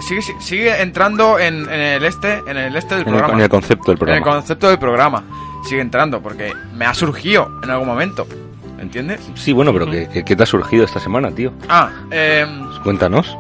Sigue, 0.01 0.21
sigue 0.39 0.81
entrando 0.81 1.37
en, 1.39 1.63
en 1.69 1.79
el 1.81 2.05
este 2.05 2.41
en 2.47 2.55
el 2.55 2.73
este 2.75 2.95
del 2.95 3.01
En 3.01 3.09
el, 3.09 3.13
programa. 3.15 3.33
en 3.33 3.41
el 3.41 3.49
concepto 3.49 3.91
del 3.91 3.91
En 3.91 3.91
el 3.93 3.97
programa. 4.21 4.25
concepto 4.37 4.69
del 4.69 4.79
programa. 4.79 5.23
Sigue 5.67 5.81
entrando 5.81 6.21
porque 6.21 6.53
me 6.73 6.85
ha 6.85 6.93
surgido 6.93 7.51
en 7.63 7.69
algún 7.69 7.87
momento. 7.87 8.25
¿Entiendes? 8.79 9.19
Sí, 9.35 9.51
bueno, 9.51 9.73
pero 9.73 9.87
¿qué, 9.91 10.07
qué, 10.07 10.23
qué 10.23 10.35
te 10.37 10.43
ha 10.43 10.45
surgido 10.45 10.85
esta 10.85 11.01
semana, 11.01 11.31
tío? 11.31 11.51
Ah, 11.67 11.89
eh, 12.11 12.45
Cuéntanos. 12.81 13.37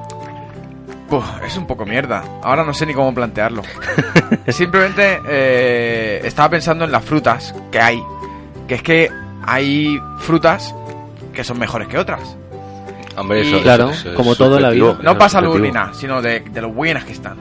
Uf, 1.09 1.23
es 1.45 1.55
un 1.55 1.65
poco 1.65 1.85
mierda. 1.85 2.23
Ahora 2.43 2.65
no 2.65 2.73
sé 2.73 2.85
ni 2.85 2.93
cómo 2.93 3.13
plantearlo. 3.13 3.61
Simplemente 4.49 5.21
eh, 5.27 6.21
estaba 6.25 6.49
pensando 6.49 6.83
en 6.83 6.91
las 6.91 7.05
frutas 7.05 7.55
que 7.71 7.79
hay. 7.79 8.03
Que 8.67 8.75
es 8.75 8.83
que 8.83 9.09
hay 9.43 9.97
frutas 10.19 10.75
que 11.39 11.43
son 11.45 11.57
mejores 11.59 11.87
que 11.87 11.97
otras. 11.97 12.35
Hombre, 13.17 13.43
Y- 13.43 13.47
eso, 13.47 13.61
Claro, 13.61 13.89
eso- 13.89 14.09
eso 14.09 14.15
como 14.15 14.31
es 14.33 14.37
todo 14.37 14.57
en 14.57 14.61
la 14.63 14.69
vida. 14.69 14.97
No 15.01 15.17
pasa 15.17 15.39
luz 15.41 15.55
ni 15.55 15.67
subjetivo. 15.67 15.73
nada, 15.83 15.93
sino 15.93 16.21
de, 16.21 16.39
de 16.41 16.61
lo 16.61 16.69
buenas 16.69 17.03
que 17.05 17.13
están. 17.13 17.37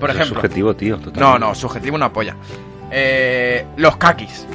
Por 0.00 0.10
Eso 0.10 0.18
es 0.18 0.26
ejemplo. 0.26 0.40
subjetivo, 0.42 0.74
tío. 0.74 0.96
totalmente. 0.96 1.20
No, 1.20 1.38
no, 1.38 1.54
subjetivo 1.54 1.94
una 1.96 2.12
polla. 2.12 2.34
Eh, 2.90 3.64
los 3.76 3.96
kakis. 3.96 4.46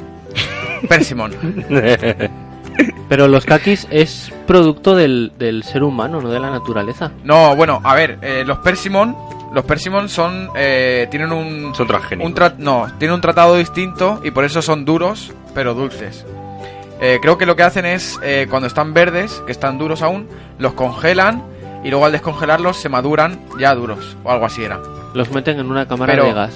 Persimón. 0.88 1.34
Pero 3.08 3.26
los 3.26 3.44
kakis 3.44 3.86
es 3.90 4.32
producto 4.46 4.94
del, 4.94 5.32
del 5.38 5.62
ser 5.64 5.82
humano, 5.82 6.20
no 6.20 6.28
de 6.28 6.38
la 6.38 6.50
naturaleza. 6.50 7.10
No, 7.24 7.56
bueno, 7.56 7.80
a 7.82 7.94
ver, 7.94 8.18
eh, 8.22 8.44
los 8.46 8.58
Persimon, 8.58 9.16
los 9.52 9.64
Persimon 9.64 10.08
son, 10.08 10.50
eh, 10.54 11.08
tienen 11.10 11.32
un, 11.32 11.74
Son 11.74 11.86
transgénicos. 11.88 12.30
un 12.30 12.36
tra- 12.36 12.54
no, 12.58 12.86
tienen 12.98 13.14
un 13.16 13.20
tratado 13.20 13.56
distinto 13.56 14.20
y 14.22 14.30
por 14.30 14.44
eso 14.44 14.62
son 14.62 14.84
duros, 14.84 15.32
pero 15.54 15.74
dulces. 15.74 16.24
Eh, 17.00 17.18
creo 17.22 17.38
que 17.38 17.46
lo 17.46 17.54
que 17.56 17.62
hacen 17.62 17.86
es, 17.86 18.18
eh, 18.22 18.46
cuando 18.50 18.66
están 18.66 18.92
verdes, 18.94 19.42
que 19.46 19.52
están 19.52 19.78
duros 19.78 20.02
aún, 20.02 20.28
los 20.58 20.72
congelan 20.74 21.42
y 21.84 21.90
luego 21.90 22.06
al 22.06 22.12
descongelarlos 22.12 22.76
se 22.76 22.88
maduran 22.88 23.38
ya 23.58 23.74
duros, 23.74 24.16
o 24.24 24.30
algo 24.32 24.46
así 24.46 24.64
era. 24.64 24.80
Los 25.14 25.30
meten 25.30 25.60
en 25.60 25.70
una 25.70 25.86
cámara 25.86 26.12
Pero- 26.14 26.24
de 26.26 26.32
gas. 26.32 26.54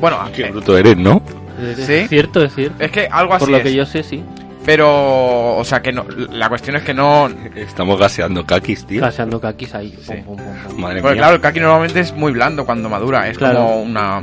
Bueno, 0.00 0.18
Qué 0.34 0.46
eh, 0.46 0.50
bruto 0.50 0.76
eres, 0.76 0.96
¿no? 0.98 1.22
Es 1.62 1.86
¿Sí? 1.86 2.06
cierto, 2.08 2.42
es 2.44 2.54
cierto. 2.54 2.82
es 2.82 2.90
que 2.90 3.06
algo 3.10 3.32
así 3.34 3.44
Por 3.44 3.50
lo 3.52 3.56
es, 3.58 3.62
que 3.62 3.74
yo 3.74 3.86
sé, 3.86 4.02
sí. 4.02 4.22
pero, 4.66 5.56
o 5.56 5.64
sea 5.64 5.80
que 5.80 5.92
no, 5.92 6.04
la 6.32 6.48
cuestión 6.48 6.76
es 6.76 6.82
que 6.82 6.92
no, 6.92 7.28
Estamos 7.54 7.98
gaseando 7.98 8.44
kakis, 8.44 8.84
tío. 8.86 9.00
Gaseando 9.00 9.40
kakis 9.40 9.74
ahí. 9.74 9.96
Sí. 10.02 10.12
Pum, 10.24 10.36
pum, 10.36 10.36
pum, 10.36 10.54
pum. 10.72 10.80
Madre 10.80 11.00
Porque 11.00 11.14
mía. 11.14 11.22
claro, 11.22 11.36
el 11.36 11.40
kaki 11.40 11.60
normalmente 11.60 12.00
es 12.00 12.12
muy 12.12 12.32
blando 12.32 12.66
cuando 12.66 12.88
madura, 12.90 13.28
es 13.28 13.38
Claro. 13.38 13.60
como 13.60 13.82
una... 13.82 14.22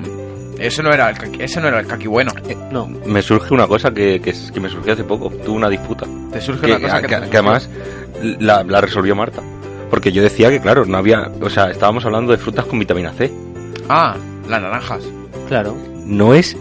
Eso 0.60 0.84
no 0.84 0.92
era 0.92 1.10
el 1.10 1.18
kaki, 1.18 1.42
ese 1.42 1.60
no 1.60 1.68
era 1.70 1.80
el 1.80 1.88
kaki 1.88 2.08
bueno. 2.08 2.32
No, 2.72 2.88
Me 3.06 3.22
surge 3.22 3.54
una 3.54 3.68
cosa 3.68 3.92
que, 3.94 4.20
que, 4.22 4.30
es- 4.32 4.52
que 4.52 4.60
me 4.60 4.70
surgió 4.70 4.94
hace 4.94 5.04
poco. 5.04 5.30
Tuve 5.30 5.56
una 5.56 5.70
disputa. 5.70 6.06
Te 6.32 6.40
surge 6.42 6.66
Que, 6.68 6.74
una 6.74 6.82
cosa 6.82 7.02
que, 7.02 7.08
que- 7.08 7.16
te- 7.16 7.30
que 7.30 7.38
además 7.38 7.70
la, 8.40 8.64
la 8.64 8.82
resolvió 8.82 9.16
Marta. 9.16 9.42
Porque 9.90 10.12
yo 10.12 10.22
decía 10.24 10.50
que, 10.50 10.60
claro, 10.62 10.86
no 10.86 10.98
había. 10.98 11.30
O 11.42 11.50
sea, 11.50 11.70
estábamos 11.72 12.06
hablando 12.06 12.32
de 12.32 12.38
frutas 12.38 12.66
con 12.66 12.80
vitamina 12.80 13.12
C. 13.14 13.32
Ah, 13.90 14.16
las 14.48 14.62
naranjas. 14.62 15.04
claro. 15.48 15.76
No 16.06 16.34
es. 16.34 16.56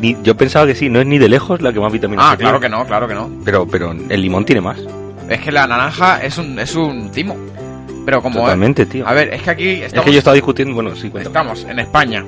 Ni, 0.00 0.16
yo 0.22 0.36
pensaba 0.36 0.66
que 0.66 0.74
sí, 0.74 0.88
no 0.90 1.00
es 1.00 1.06
ni 1.06 1.18
de 1.18 1.28
lejos 1.28 1.60
la 1.62 1.72
que 1.72 1.80
más 1.80 1.90
vitamina 1.92 2.22
Ah, 2.28 2.30
C 2.32 2.38
claro 2.38 2.58
tiene. 2.60 2.74
que 2.74 2.78
no, 2.80 2.86
claro 2.86 3.08
que 3.08 3.14
no. 3.14 3.30
Pero, 3.44 3.66
pero 3.66 3.92
el 3.92 4.20
limón 4.20 4.44
tiene 4.44 4.60
más. 4.60 4.78
Es 5.28 5.40
que 5.40 5.50
la 5.52 5.66
naranja 5.66 6.22
es 6.22 6.36
un, 6.38 6.58
es 6.58 6.74
un 6.74 7.10
timo. 7.10 7.36
Pero 8.04 8.22
como... 8.22 8.40
Totalmente, 8.40 8.86
tío. 8.86 9.06
A 9.08 9.12
ver, 9.14 9.32
es 9.34 9.42
que 9.42 9.50
aquí 9.50 9.68
es 9.68 9.86
estamos, 9.86 10.04
que 10.04 10.12
yo 10.12 10.18
estaba 10.18 10.34
discutiendo. 10.34 10.74
Bueno, 10.74 10.90
sí, 10.94 11.08
cuéntame. 11.10 11.24
estamos 11.24 11.64
en 11.64 11.78
España, 11.80 12.24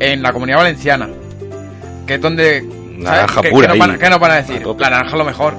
en 0.00 0.22
la 0.22 0.32
comunidad 0.32 0.58
valenciana, 0.58 1.08
que 2.06 2.14
es 2.14 2.20
donde... 2.20 2.60
¿sabes? 2.60 2.98
Naranja 2.98 3.40
¿Qué, 3.42 3.50
pura 3.50 3.66
qué 3.66 3.68
nos 3.74 3.78
van, 3.78 3.90
ahí. 3.92 3.98
qué 3.98 4.10
nos 4.10 4.18
van 4.20 4.30
a 4.30 4.34
decir? 4.36 4.62
A. 4.66 4.80
La 4.80 4.90
naranja 4.90 5.12
es 5.12 5.18
lo 5.18 5.24
mejor. 5.24 5.54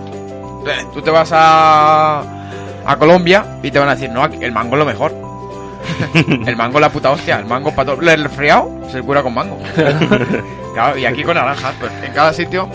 Tú 0.94 1.02
te 1.02 1.10
vas 1.10 1.30
a, 1.32 2.20
a 2.86 2.98
Colombia 2.98 3.46
y 3.64 3.72
te 3.72 3.80
van 3.80 3.88
a 3.90 3.96
decir, 3.96 4.10
no, 4.10 4.24
aquí- 4.24 4.40
el 4.42 4.52
mango 4.52 4.76
es 4.76 4.80
lo 4.80 4.86
mejor. 4.86 5.14
el 6.46 6.56
mango 6.58 6.78
es 6.78 6.82
la 6.82 6.90
puta 6.90 7.12
hostia, 7.12 7.40
el 7.40 7.46
mango 7.46 7.74
para 7.74 7.92
todo. 7.96 8.02
El 8.10 8.24
resfriado 8.24 8.70
se 8.92 9.02
cura 9.02 9.24
con 9.24 9.34
mango. 9.34 9.58
claro, 10.74 10.98
y 10.98 11.06
aquí 11.06 11.24
con 11.24 11.36
naranjas, 11.36 11.74
pues 11.80 11.92
en 12.04 12.14
cada 12.14 12.34
sitio... 12.34 12.68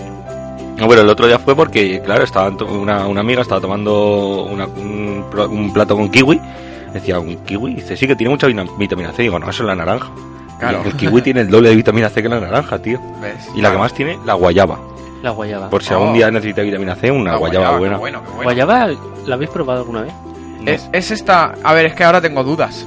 No, 0.76 0.88
pero 0.88 1.02
el 1.02 1.08
otro 1.08 1.26
día 1.28 1.38
fue 1.38 1.54
porque, 1.54 2.00
claro, 2.04 2.24
estaba 2.24 2.48
una, 2.48 3.06
una 3.06 3.20
amiga 3.20 3.42
estaba 3.42 3.60
tomando 3.60 4.44
una- 4.50 4.66
un, 4.66 5.24
pl- 5.30 5.46
un 5.46 5.72
plato 5.72 5.94
con 5.94 6.10
kiwi. 6.10 6.40
Decía, 6.92 7.18
¿un 7.20 7.36
kiwi? 7.44 7.74
Dice, 7.74 7.96
sí, 7.96 8.06
que 8.08 8.16
tiene 8.16 8.30
mucha 8.30 8.48
vitamina 8.48 9.12
C. 9.12 9.22
Digo, 9.22 9.38
no, 9.38 9.48
eso 9.48 9.62
es 9.62 9.66
la 9.68 9.76
naranja. 9.76 10.08
Claro. 10.58 10.82
El 10.84 10.94
kiwi 10.96 11.20
tiene 11.22 11.40
el 11.42 11.50
doble 11.50 11.68
de 11.70 11.76
vitamina 11.76 12.08
C 12.08 12.22
que 12.22 12.28
la 12.28 12.40
naranja, 12.40 12.78
tío. 12.78 13.00
¿ves? 13.20 13.48
Y 13.54 13.60
la 13.60 13.70
que 13.72 13.78
más 13.78 13.92
tiene, 13.92 14.18
la 14.24 14.34
guayaba. 14.34 14.78
La 15.22 15.30
guayaba. 15.30 15.70
Por 15.70 15.82
si 15.82 15.92
Oh. 15.92 15.98
algún 15.98 16.14
día 16.14 16.30
necesita 16.30 16.62
vitamina 16.62 16.94
C, 16.94 17.10
una 17.10 17.32
La 17.32 17.38
guayaba, 17.38 17.70
qué 17.72 17.78
buena. 17.78 17.96
bueno, 17.98 18.22
qué 18.22 18.28
bueno. 18.30 18.42
¿Guayaba 18.44 18.88
la 19.26 19.34
habéis 19.34 19.50
probado 19.50 19.80
alguna 19.80 20.02
vez? 20.02 20.12
No, 20.60 20.70
Es, 20.70 20.88
es 20.92 21.10
esta... 21.10 21.54
A 21.62 21.72
ver, 21.74 21.86
es 21.86 21.94
que 21.94 22.04
ahora 22.04 22.20
tengo 22.20 22.42
dudas. 22.44 22.86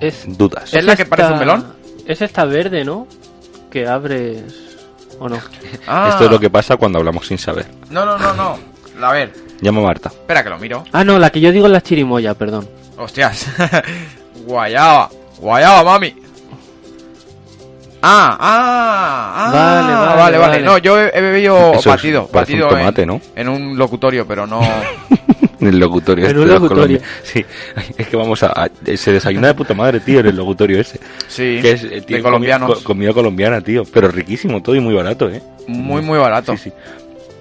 Es, 0.00 0.24
dudas. 0.36 0.72
¿Es 0.74 0.84
la 0.84 0.96
que 0.96 1.06
parece 1.06 1.32
un 1.32 1.38
melón? 1.38 1.66
Es 2.06 2.20
esta 2.20 2.44
verde, 2.44 2.84
¿no? 2.84 3.06
Que 3.70 3.86
abres... 3.86 4.42
¿O 5.20 5.28
no? 5.28 5.38
Ah. 5.86 6.08
Esto 6.10 6.24
es 6.24 6.30
lo 6.30 6.40
que 6.40 6.50
pasa 6.50 6.76
cuando 6.76 6.98
hablamos 6.98 7.26
sin 7.26 7.38
saber. 7.38 7.66
No, 7.90 8.04
no, 8.04 8.18
no, 8.18 8.34
no. 8.34 8.58
A 9.06 9.12
ver, 9.12 9.32
Llama 9.60 9.80
a 9.80 9.84
Marta. 9.84 10.08
espera 10.08 10.42
que 10.42 10.50
lo 10.50 10.58
miro. 10.58 10.84
Ah, 10.92 11.04
no, 11.04 11.18
la 11.18 11.30
que 11.30 11.40
yo 11.40 11.52
digo 11.52 11.66
es 11.66 11.72
la 11.72 11.80
chirimoya, 11.80 12.34
perdón. 12.34 12.68
Hostias. 12.98 13.46
guayaba. 14.46 15.08
Guayaba, 15.38 15.84
mami. 15.84 16.14
Ah, 18.06 18.36
ah, 18.38 19.34
ah. 19.36 19.50
Vale, 19.52 19.94
vale, 19.94 20.06
vale, 20.06 20.38
vale. 20.38 20.38
vale. 20.38 20.62
No, 20.62 20.78
yo 20.78 21.00
he, 21.00 21.10
he 21.14 21.20
bebido 21.22 21.70
Eso 21.72 21.78
es- 21.78 21.86
batido. 21.86 22.26
parece 22.26 22.52
un 22.54 22.60
batido 22.60 22.78
tomate, 22.78 23.02
en, 23.02 23.08
¿no? 23.08 23.20
en 23.34 23.48
un 23.48 23.78
locutorio, 23.78 24.26
pero 24.26 24.46
no. 24.46 24.60
En 25.60 25.66
el 25.68 25.78
locutorio. 25.78 26.24
En 26.26 26.30
este 26.32 26.42
un 26.42 26.48
locutorio. 26.48 27.00
Sí, 27.22 27.44
es 27.96 28.06
que 28.08 28.16
vamos 28.16 28.42
a, 28.42 28.48
a- 28.48 28.68
Se 28.96 29.12
desayuna 29.12 29.48
de 29.48 29.54
puta 29.54 29.72
madre, 29.74 30.00
tío, 30.00 30.20
en 30.20 30.26
el 30.26 30.36
locutorio 30.36 30.80
ese. 30.80 31.00
Sí, 31.28 31.60
Que 31.62 31.72
es, 31.72 31.84
eh, 31.84 31.88
de 31.88 32.00
tiene 32.02 32.22
colombianos. 32.22 32.70
comi- 32.70 32.74
co- 32.74 32.84
comida 32.84 33.12
colombiana, 33.14 33.60
tío. 33.62 33.84
Pero 33.90 34.08
riquísimo 34.08 34.62
todo 34.62 34.74
y 34.76 34.80
muy 34.80 34.94
barato, 34.94 35.30
¿eh? 35.30 35.42
Muy, 35.66 36.02
muy 36.02 36.18
barato. 36.18 36.52
Sí, 36.58 36.64
sí. 36.64 36.72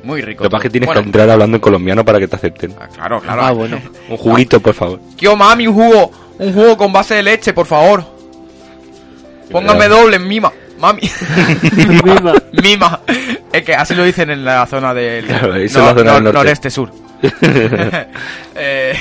Muy 0.03 0.21
rico. 0.21 0.43
Lo 0.43 0.49
que 0.49 0.51
pasa 0.51 0.59
es 0.59 0.63
que 0.63 0.69
tienes 0.71 0.87
Bueno, 0.87 1.01
que 1.01 1.07
entrar 1.07 1.29
hablando 1.29 1.57
en 1.57 1.61
colombiano 1.61 2.03
para 2.05 2.19
que 2.19 2.27
te 2.27 2.35
acepten. 2.35 2.73
ah, 2.79 2.87
Claro, 2.93 3.19
claro. 3.21 3.41
Ah, 3.41 3.51
bueno. 3.51 3.79
Un 4.09 4.17
juguito, 4.17 4.59
por 4.59 4.73
favor. 4.73 4.99
Kio, 5.15 5.35
mami, 5.35 5.67
un 5.67 5.73
jugo. 5.75 6.11
Un 6.39 6.51
jugo 6.53 6.75
con 6.77 6.91
base 6.91 7.15
de 7.15 7.23
leche, 7.23 7.53
por 7.53 7.65
favor. 7.65 8.03
Póngame 9.53 9.87
doble, 9.87 10.19
mima. 10.19 10.51
Mami. 10.79 11.01
Mima. 12.03 12.33
Mima. 12.61 12.99
Es 13.53 13.63
que 13.63 13.73
así 13.73 13.95
lo 13.95 14.03
dicen 14.03 14.29
en 14.31 14.43
la 14.43 14.65
zona 14.65 14.93
del 14.93 15.25
Claro, 15.25 15.53
zona 15.69 15.93
del 15.93 16.05
norte. 16.05 16.33
noreste 16.33 16.69
sur. 16.69 16.91
Eh, 18.55 18.93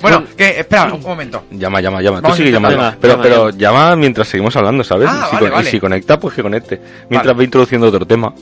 bueno, 0.00 0.24
que 0.36 0.60
espera 0.60 0.92
un 0.92 1.00
momento. 1.02 1.44
Llama, 1.50 1.80
llama, 1.80 2.00
llama. 2.02 2.20
Vamos 2.20 2.36
Tú 2.36 2.42
sigue 2.42 2.52
llamando. 2.52 2.94
Pero 3.00 3.12
llama, 3.14 3.22
pero 3.22 3.50
llama. 3.50 3.96
mientras 3.96 4.28
seguimos 4.28 4.54
hablando, 4.56 4.82
¿sabes? 4.84 5.08
Ah, 5.10 5.24
y, 5.24 5.30
si 5.30 5.34
vale, 5.36 5.46
con- 5.48 5.56
vale. 5.56 5.68
y 5.68 5.70
si 5.72 5.80
conecta, 5.80 6.18
pues 6.20 6.34
que 6.34 6.42
conecte. 6.42 6.80
Mientras 7.08 7.26
Vale. 7.34 7.38
va 7.38 7.44
introduciendo 7.44 7.88
otro 7.88 8.06
tema. 8.06 8.32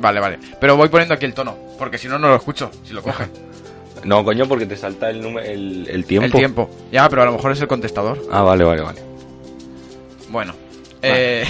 Vale, 0.00 0.20
vale. 0.20 0.38
Pero 0.60 0.76
voy 0.76 0.88
poniendo 0.88 1.14
aquí 1.14 1.26
el 1.26 1.34
tono, 1.34 1.56
porque 1.78 1.98
si 1.98 2.08
no, 2.08 2.18
no 2.18 2.28
lo 2.28 2.36
escucho, 2.36 2.70
si 2.84 2.92
lo 2.92 3.02
coge. 3.02 3.24
No, 4.04 4.24
coño, 4.24 4.46
porque 4.48 4.64
te 4.64 4.76
salta 4.78 5.10
el, 5.10 5.20
número, 5.20 5.46
el, 5.46 5.86
el 5.86 6.06
tiempo. 6.06 6.24
El 6.24 6.32
tiempo. 6.32 6.70
Ya, 6.90 7.06
pero 7.10 7.20
a 7.20 7.26
lo 7.26 7.32
mejor 7.32 7.52
es 7.52 7.60
el 7.60 7.68
contestador. 7.68 8.18
Ah, 8.32 8.40
vale, 8.40 8.64
vale, 8.64 8.80
vale. 8.80 9.00
Bueno. 10.30 10.54
Eh... 11.02 11.46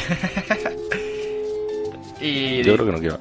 y... 2.20 2.62
Yo 2.62 2.74
creo 2.74 2.86
que 2.86 2.92
no 2.92 2.98
quiero. 2.98 3.18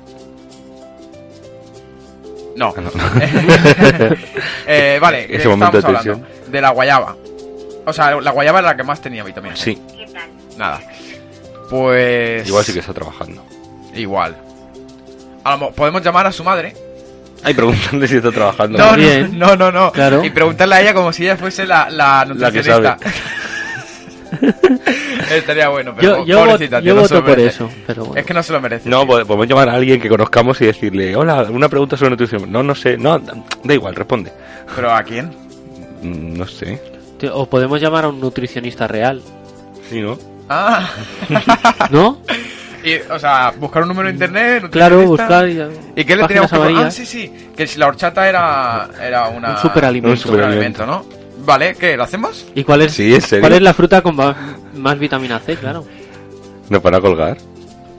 No. 2.55 2.73
Ah, 2.75 2.81
no. 2.81 2.91
Eh, 4.67 4.99
vale, 5.01 5.23
Ese 5.29 5.43
¿qué 5.43 5.47
momento 5.47 5.81
de 5.81 5.87
hablando? 5.87 6.27
De 6.47 6.61
la 6.61 6.69
guayaba. 6.71 7.15
O 7.85 7.93
sea, 7.93 8.19
la 8.21 8.31
guayaba 8.31 8.59
era 8.59 8.69
la 8.69 8.77
que 8.77 8.83
más 8.83 9.01
tenía 9.01 9.23
vitamina. 9.23 9.55
C. 9.55 9.73
Sí. 9.75 9.81
Nada. 10.57 10.79
Pues... 11.69 12.47
igual 12.47 12.63
sí 12.65 12.73
que 12.73 12.79
está 12.79 12.93
trabajando. 12.93 13.43
Igual. 13.95 14.35
A 15.43 15.51
lo 15.51 15.57
mo- 15.57 15.71
podemos 15.71 16.03
llamar 16.03 16.27
a 16.27 16.31
su 16.31 16.43
madre. 16.43 16.75
Ay, 17.43 17.53
preguntarle 17.53 18.07
si 18.07 18.17
está 18.17 18.31
trabajando. 18.31 18.77
No, 18.77 18.91
no, 18.91 18.97
Bien. 18.97 19.39
no, 19.39 19.55
no, 19.55 19.71
no. 19.71 19.91
Claro. 19.91 20.23
Y 20.23 20.29
preguntarle 20.29 20.75
a 20.75 20.81
ella 20.81 20.93
como 20.93 21.13
si 21.13 21.23
ella 21.23 21.37
fuese 21.37 21.65
la, 21.65 21.89
la 21.89 22.25
La 22.35 22.51
que 22.51 22.57
nutricionista. 22.61 22.97
Estaría 25.37 25.69
bueno, 25.69 25.93
pero 25.95 26.17
Yo, 26.19 26.25
yo, 26.25 26.39
pobrecita, 26.45 26.77
voto- 26.77 26.83
tío, 26.83 26.93
yo 26.95 27.01
no 27.01 27.07
se 27.07 27.13
lo 27.13 27.19
voto 27.21 27.29
por 27.29 27.37
merece. 27.37 27.55
eso, 27.63 27.69
pero 27.87 28.05
bueno. 28.05 28.19
Es 28.19 28.25
que 28.25 28.33
no 28.33 28.43
se 28.43 28.53
lo 28.53 28.61
merece. 28.61 28.89
No, 28.89 29.05
pode- 29.05 29.25
podemos 29.25 29.47
llamar 29.47 29.69
a 29.69 29.73
alguien 29.73 29.99
que 30.01 30.09
conozcamos 30.09 30.59
y 30.61 30.65
decirle, 30.65 31.15
hola, 31.15 31.43
una 31.49 31.69
pregunta 31.69 31.95
sobre 31.97 32.11
nutrición. 32.11 32.51
No, 32.51 32.63
no 32.63 32.75
sé, 32.75 32.97
no, 32.97 33.19
da 33.19 33.73
igual, 33.73 33.95
responde. 33.95 34.31
¿Pero 34.75 34.91
a 34.93 35.03
quién? 35.03 35.27
Mm, 36.01 36.37
No 36.37 36.47
sé. 36.47 36.81
Tío, 37.19 37.35
O 37.35 37.49
podemos 37.49 37.81
llamar 37.81 38.05
a 38.05 38.07
un 38.09 38.19
nutricionista 38.19 38.87
real, 38.87 39.21
Sí, 39.89 40.01
¿no? 40.01 40.17
Ah. 40.49 40.89
¿no? 41.91 42.19
y, 42.83 42.95
o 43.11 43.19
sea, 43.19 43.53
buscar 43.57 43.81
un 43.83 43.89
número 43.89 44.07
en 44.09 44.15
internet. 44.15 44.69
Claro, 44.71 45.01
buscar 45.05 45.47
y, 45.49 45.61
¿Y 45.95 46.05
qué 46.05 46.15
le 46.15 46.25
teníamos 46.27 46.51
que? 46.51 46.57
Ah, 46.77 46.89
sí, 46.91 47.05
sí. 47.05 47.31
Que 47.55 47.67
si 47.67 47.77
la 47.77 47.87
horchata 47.87 48.27
era, 48.29 48.89
era 49.01 49.27
una... 49.27 49.51
Un 49.51 49.57
superalimento. 49.57 50.09
Un 50.11 50.17
superalimento, 50.17 50.85
¿no? 50.85 51.05
Vale, 51.45 51.75
¿qué? 51.75 51.97
¿Lo 51.97 52.03
hacemos? 52.03 52.45
¿Y 52.55 52.63
cuál 52.63 52.83
es, 52.83 52.93
Sí, 52.93 53.17
cuál 53.39 53.53
es 53.53 53.61
la 53.61 53.73
fruta 53.73 54.01
con 54.01 54.15
más, 54.79 54.97
vitamina 54.97 55.39
C? 55.39 55.55
Claro. 55.55 55.85
No 56.69 56.81
para 56.81 56.99
colgar. 56.99 57.37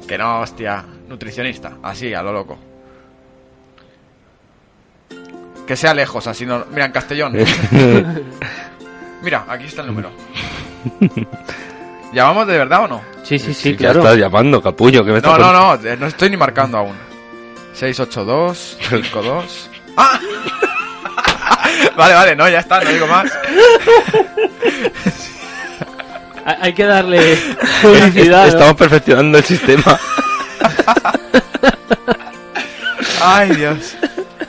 Que 0.07 0.19
no, 0.19 0.41
hostia. 0.41 0.85
Nutricionista. 1.09 1.73
Así, 1.83 2.13
a 2.15 2.23
lo 2.23 2.33
loco. 2.33 2.59
Que 5.67 5.77
sea 5.77 5.95
lejos, 5.95 6.27
así 6.27 6.45
no... 6.47 6.65
Mira, 6.71 6.87
en 6.87 6.93
Castellón. 6.93 7.33
Mira, 9.23 9.45
aquí 9.49 9.67
está 9.67 9.83
el 9.83 9.89
número. 9.89 10.11
¿Llamamos 12.13 12.47
de 12.49 12.59
verdad 12.59 12.85
o 12.85 12.89
no? 12.89 13.03
Sí, 13.23 13.39
sí, 13.39 13.55
sí, 13.55 13.73
Ya 13.73 13.79
claro. 13.79 14.01
estás 14.01 14.17
llamando, 14.17 14.61
capullo. 14.61 15.05
Que 15.05 15.13
me 15.13 15.21
No, 15.21 15.39
no, 15.39 15.53
no, 15.53 15.75
eh, 15.87 15.97
no 15.97 16.07
estoy 16.07 16.31
ni 16.31 16.37
marcando 16.37 16.79
aún. 16.79 16.97
682 17.75 18.79
52. 18.89 19.71
¡Ah! 19.97 20.19
vale, 21.97 22.15
vale, 22.15 22.37
no, 22.37 22.49
ya 22.49 22.59
está, 22.61 22.81
no 22.81 22.91
digo 22.91 23.07
más. 23.07 23.31
Hay 26.45 26.73
que 26.73 26.85
darle 26.85 27.37
publicidad. 27.83 28.43
¿no? 28.43 28.49
Estamos 28.49 28.75
perfeccionando 28.75 29.39
el 29.39 29.45
sistema. 29.45 29.99
Ay, 33.23 33.51
Dios. 33.55 33.97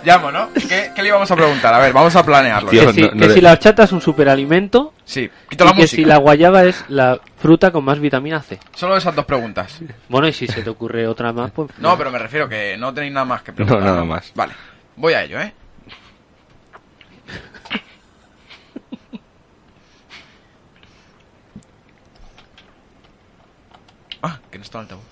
Llamo, 0.04 0.32
¿no? 0.32 0.50
¿Qué, 0.54 0.92
qué 0.96 1.02
le 1.04 1.10
íbamos 1.10 1.30
a 1.30 1.36
preguntar? 1.36 1.74
A 1.74 1.78
ver, 1.80 1.94
vamos 1.94 2.16
a 2.16 2.24
planearlo. 2.26 2.72
Tío, 2.72 2.88
Que, 2.88 2.94
si, 2.94 3.02
no- 3.02 3.08
no 3.12 3.20
que 3.22 3.28
le- 3.28 3.34
si 3.36 3.42
la 3.42 3.52
horchata 3.52 3.84
es 3.84 3.92
un 3.92 4.02
superalimento 4.02 4.94
Sí, 5.06 5.30
quito 5.48 5.64
la 5.66 5.72
y 5.72 5.74
que 5.76 5.82
música. 5.82 5.96
si 6.02 6.06
la 6.06 6.18
guayaba 6.18 6.64
es 6.64 6.84
la 6.88 7.20
fruta 7.38 7.70
con 7.72 7.84
más 7.86 8.00
vitamina 8.00 8.42
C. 8.42 8.58
Solo 8.74 8.98
esas 8.98 9.14
dos 9.16 9.26
preguntas. 9.26 9.78
Bueno, 10.10 10.28
y 10.28 10.34
si 10.34 10.48
se 10.48 10.64
te 10.64 10.70
ocurre 10.72 11.06
otra 11.06 11.32
más, 11.34 11.52
pues... 11.52 11.70
No, 11.78 11.96
pero 12.00 12.10
me 12.10 12.18
refiero 12.18 12.50
que 12.50 12.78
no 12.80 12.92
tenéis 12.94 13.14
nada 13.14 13.26
más 13.26 13.44
que 13.44 13.54
preguntar. 13.54 13.80
No, 13.82 13.86
nada 13.86 14.04
más. 14.04 14.32
Vale. 14.34 14.54
Voy 14.96 15.14
a 15.14 15.24
ello, 15.24 15.40
¿eh? 15.40 15.54
Ah, 24.22 24.40
que 24.52 24.58
no 24.58 24.64
está 24.64 24.78
en 24.78 24.82
altavoz. 24.84 25.06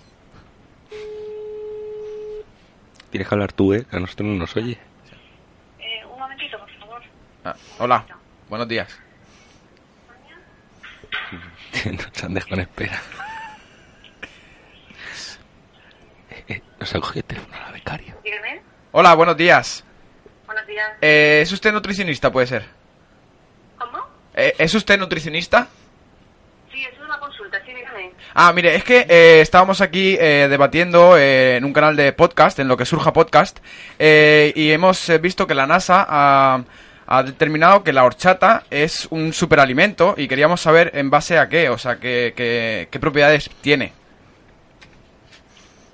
Tienes 3.12 3.28
que 3.28 3.36
hablar 3.36 3.52
tú, 3.54 3.74
¿eh? 3.74 3.86
Que 3.90 3.98
a 3.98 4.00
nosotros 4.00 4.28
no 4.30 4.36
nos 4.36 4.56
oye. 4.56 4.78
Eh, 5.80 6.06
un 6.06 6.20
momentito, 6.20 6.60
por 6.60 6.70
favor. 6.80 7.02
Ah, 7.44 7.56
hola, 7.80 8.06
buenos 8.50 8.68
días. 8.68 9.00
nos 11.86 12.24
han 12.24 12.34
dejado 12.34 12.56
en 12.56 12.62
espera. 12.62 13.02
Eh, 16.30 16.44
eh, 16.48 16.62
Nos 16.80 16.94
ha 16.96 17.00
cogido 17.00 17.20
el 17.22 17.26
teléfono 17.26 17.56
a 17.58 17.60
la 17.62 17.72
becaria. 17.72 18.16
Dígame. 18.24 18.62
Hola, 18.92 19.16
buenos 19.16 19.38
días. 19.38 19.84
Buenos 20.46 20.68
días. 20.68 20.92
Eh, 21.02 21.40
¿Es 21.42 21.52
usted 21.52 21.72
nutricionista, 21.74 22.32
puede 22.32 22.46
ser? 22.48 22.66
¿Cómo? 23.80 24.06
Eh, 24.36 24.54
¿Es 24.60 24.74
usted 24.76 25.00
nutricionista? 25.00 25.68
Sí, 26.72 26.84
es 26.86 27.00
una 27.00 27.20
consulta, 27.20 27.60
sí. 27.66 27.69
Ah, 28.34 28.54
mire, 28.54 28.76
es 28.76 28.84
que 28.84 29.06
eh, 29.10 29.42
estábamos 29.42 29.82
aquí 29.82 30.16
eh, 30.20 30.48
debatiendo 30.50 31.18
eh, 31.18 31.58
en 31.58 31.66
un 31.66 31.74
canal 31.74 31.96
de 31.96 32.14
podcast, 32.14 32.60
en 32.60 32.68
lo 32.68 32.78
que 32.78 32.86
surja 32.86 33.12
podcast, 33.14 33.60
eh, 33.98 34.54
y 34.56 34.72
hemos 34.72 35.10
eh, 35.10 35.18
visto 35.18 35.48
que 35.48 35.56
la 35.56 35.66
NASA 35.68 36.06
ha, 36.08 36.62
ha 37.08 37.24
determinado 37.24 37.84
que 37.84 37.92
la 37.92 38.04
horchata 38.04 38.64
es 38.70 39.08
un 39.10 39.34
superalimento 39.34 40.14
y 40.16 40.28
queríamos 40.28 40.62
saber 40.62 40.92
en 40.94 41.10
base 41.10 41.38
a 41.40 41.50
qué, 41.50 41.70
o 41.70 41.78
sea, 41.78 41.98
qué, 41.98 42.34
qué, 42.36 42.88
qué 42.92 43.00
propiedades 43.00 43.50
tiene. 43.62 43.94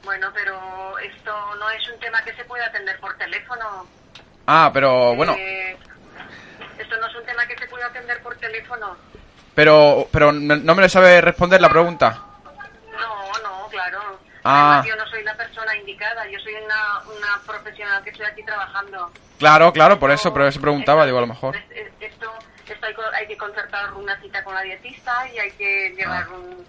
Bueno, 0.03 0.27
pero 0.34 1.00
esto 1.00 1.32
no 1.60 1.70
es 1.72 1.89
un 1.89 2.00
tema 2.00 2.24
que 2.24 2.34
se 2.34 2.44
puede 2.46 2.63
atender 2.63 3.00
por 3.00 3.17
teléfono. 3.17 3.88
Ah, 4.46 4.70
pero 4.74 5.15
bueno, 5.15 5.36
esto 6.77 6.98
no 7.00 7.08
es 7.08 7.15
un 7.15 7.25
tema 7.25 7.48
que 7.48 7.58
se 7.58 7.65
puede 7.67 7.84
atender 7.86 8.22
por 8.22 8.36
teléfono. 8.36 8.96
Pero, 9.55 10.07
pero 10.12 10.31
no 10.31 10.75
me 10.75 10.81
le 10.83 10.89
sabe 10.89 11.21
responder 11.21 11.59
la 11.62 11.69
pregunta. 11.69 12.19
No, 12.91 13.31
no, 13.43 13.67
claro. 13.69 14.00
Ah. 14.43 14.79
Además, 14.79 14.85
yo 14.88 14.95
no 14.95 15.07
soy 15.09 15.24
la 15.24 15.35
persona 15.35 15.75
indicada, 15.77 16.27
yo 16.29 16.38
soy 16.39 16.53
una, 16.53 17.00
una 17.17 17.41
profesional 17.45 18.03
que 18.03 18.12
estoy 18.12 18.25
aquí 18.25 18.43
trabajando. 18.43 19.12
Claro, 19.39 19.74
claro, 19.74 19.97
por 20.00 20.12
eso, 20.12 20.33
pero 20.33 20.51
se 20.51 20.59
preguntaba, 20.59 21.00
esto- 21.01 21.05
digo, 21.07 21.17
a 21.17 21.21
lo 21.21 21.27
mejor. 21.27 21.55
es- 21.55 21.63
es- 21.71 21.85
Esto, 22.01 22.31
esto 22.67 22.85
hay, 22.85 22.93
hay 23.21 23.27
que 23.27 23.38
concertar 23.38 23.91
una 23.93 24.15
cita 24.21 24.43
con 24.43 24.53
la 24.53 24.62
dietista 24.62 25.27
y 25.33 25.39
hay 25.39 25.51
que 25.51 25.88
Ah. 25.88 25.97
llevar 25.97 26.29
un 26.29 26.65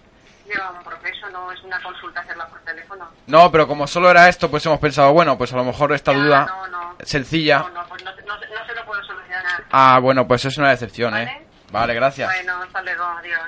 llevar 0.47 0.71
un 0.77 0.83
proceso, 0.83 1.29
no 1.29 1.51
es 1.51 1.61
una 1.61 1.81
consulta 1.83 2.21
hacerla 2.21 2.47
por 2.47 2.59
teléfono. 2.61 3.09
No, 3.27 3.51
pero 3.51 3.67
como 3.67 3.85
solo 3.85 4.09
era 4.09 4.29
esto, 4.29 4.49
pues 4.49 4.65
hemos 4.65 4.79
pensado, 4.79 5.11
bueno, 5.11 5.37
pues 5.37 5.51
a 5.51 5.57
lo 5.57 5.65
mejor 5.65 5.91
esta 5.91 6.13
Ya, 6.13 6.17
duda 6.19 6.45
no, 6.45 6.67
no. 6.67 6.95
sencilla. 7.03 7.59
No, 7.59 7.69
no, 7.69 7.85
pues 7.89 8.01
no, 8.05 8.11
no, 8.11 8.35
no 8.37 8.65
se 8.65 8.73
lo 8.73 8.85
puedo 8.85 9.03
solucionar. 9.03 9.63
Ah, 9.71 9.99
bueno, 10.01 10.25
pues 10.25 10.45
es 10.45 10.57
una 10.57 10.69
decepción, 10.69 11.17
¿eh? 11.17 11.46
¿Vale? 11.71 11.93
Gracias. 11.93 12.29
Bueno, 12.33 12.61
hasta 12.63 12.81
luego, 12.81 13.03
adiós. 13.03 13.39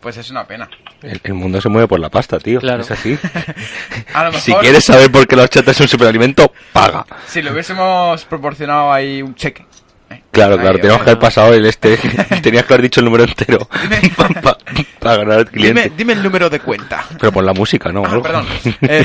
Pues 0.00 0.16
es 0.16 0.30
una 0.30 0.44
pena. 0.46 0.68
El, 1.02 1.20
el 1.22 1.34
mundo 1.34 1.60
se 1.60 1.68
mueve 1.68 1.86
por 1.88 2.00
la 2.00 2.08
pasta, 2.08 2.38
tío. 2.40 2.60
Claro. 2.60 2.82
Es 2.82 2.90
así. 2.90 3.16
A 4.14 4.24
lo 4.24 4.32
mejor, 4.32 4.40
si 4.40 4.52
quieres 4.54 4.84
saber 4.84 5.10
por 5.12 5.26
qué 5.28 5.36
la 5.36 5.42
horchata 5.44 5.70
es 5.70 5.80
un 5.80 5.88
superalimento, 5.88 6.52
paga. 6.72 7.06
si 7.26 7.40
le 7.42 7.52
hubiésemos 7.52 8.24
proporcionado 8.24 8.92
ahí 8.92 9.22
un 9.22 9.34
cheque. 9.36 9.64
¿eh? 10.10 10.22
Claro, 10.32 10.54
Ahí, 10.54 10.60
claro, 10.60 10.78
tenemos 10.78 11.00
eh, 11.02 11.04
que 11.04 11.10
haber 11.10 11.20
pasado 11.20 11.54
el 11.54 11.64
este. 11.66 11.96
Tenías 12.42 12.64
que 12.64 12.74
haber 12.74 12.82
dicho 12.82 12.98
el 13.00 13.04
número 13.06 13.24
entero 13.24 13.68
para 15.00 15.16
ganar 15.18 15.38
al 15.38 15.50
cliente. 15.50 15.82
Dime, 15.82 15.96
dime 15.96 16.12
el 16.14 16.22
número 16.22 16.50
de 16.50 16.58
cuenta. 16.60 17.04
Pero 17.20 17.30
pon 17.32 17.46
la 17.46 17.52
música, 17.52 17.92
¿no? 17.92 18.04
Ah, 18.04 18.20
perdón. 18.22 18.46
Eh, 18.82 19.04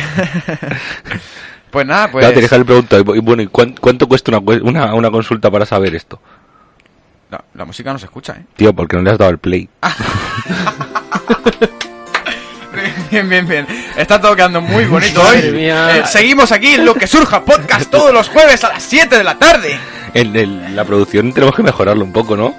pues 1.69 1.85
nada, 1.85 2.09
pues... 2.09 2.25
Ya, 2.25 2.31
tienes 2.31 2.49
que 2.49 2.55
haber 2.55 2.65
preguntado, 2.65 3.15
y 3.15 3.19
bueno, 3.19 3.43
¿y 3.43 3.47
cuán- 3.47 3.75
cuánto 3.79 4.07
cuesta 4.07 4.31
una, 4.31 4.39
cue- 4.41 4.61
una, 4.63 4.93
una 4.95 5.11
consulta 5.11 5.51
para 5.51 5.65
saber 5.65 5.93
esto? 5.95 6.19
La, 7.29 7.43
la 7.55 7.65
música 7.65 7.91
no 7.91 7.99
se 7.99 8.05
escucha, 8.05 8.33
¿eh? 8.33 8.43
Tío, 8.55 8.73
porque 8.73 8.95
no 8.95 9.01
le 9.03 9.11
has 9.11 9.17
dado 9.17 9.31
el 9.31 9.37
play. 9.37 9.67
Bien, 13.09 13.27
bien, 13.29 13.47
bien. 13.47 13.65
Está 13.95 14.19
todo 14.19 14.35
quedando 14.35 14.59
muy 14.61 14.85
bonito 14.85 15.23
Madre 15.23 15.47
hoy. 15.49 15.55
mía. 15.55 15.97
Eh, 15.97 16.03
seguimos 16.05 16.51
aquí 16.51 16.73
en 16.75 16.85
Lo 16.85 16.93
que 16.93 17.07
surja 17.07 17.43
podcast 17.43 17.89
todos 17.89 18.13
los 18.13 18.27
jueves 18.29 18.63
a 18.65 18.69
las 18.69 18.83
7 18.83 19.17
de 19.17 19.23
la 19.23 19.35
tarde. 19.39 19.79
En 20.13 20.35
el- 20.35 20.75
la 20.75 20.83
producción 20.83 21.33
tenemos 21.33 21.55
que 21.55 21.63
mejorarlo 21.63 22.03
un 22.03 22.11
poco, 22.11 22.35
¿no? 22.35 22.53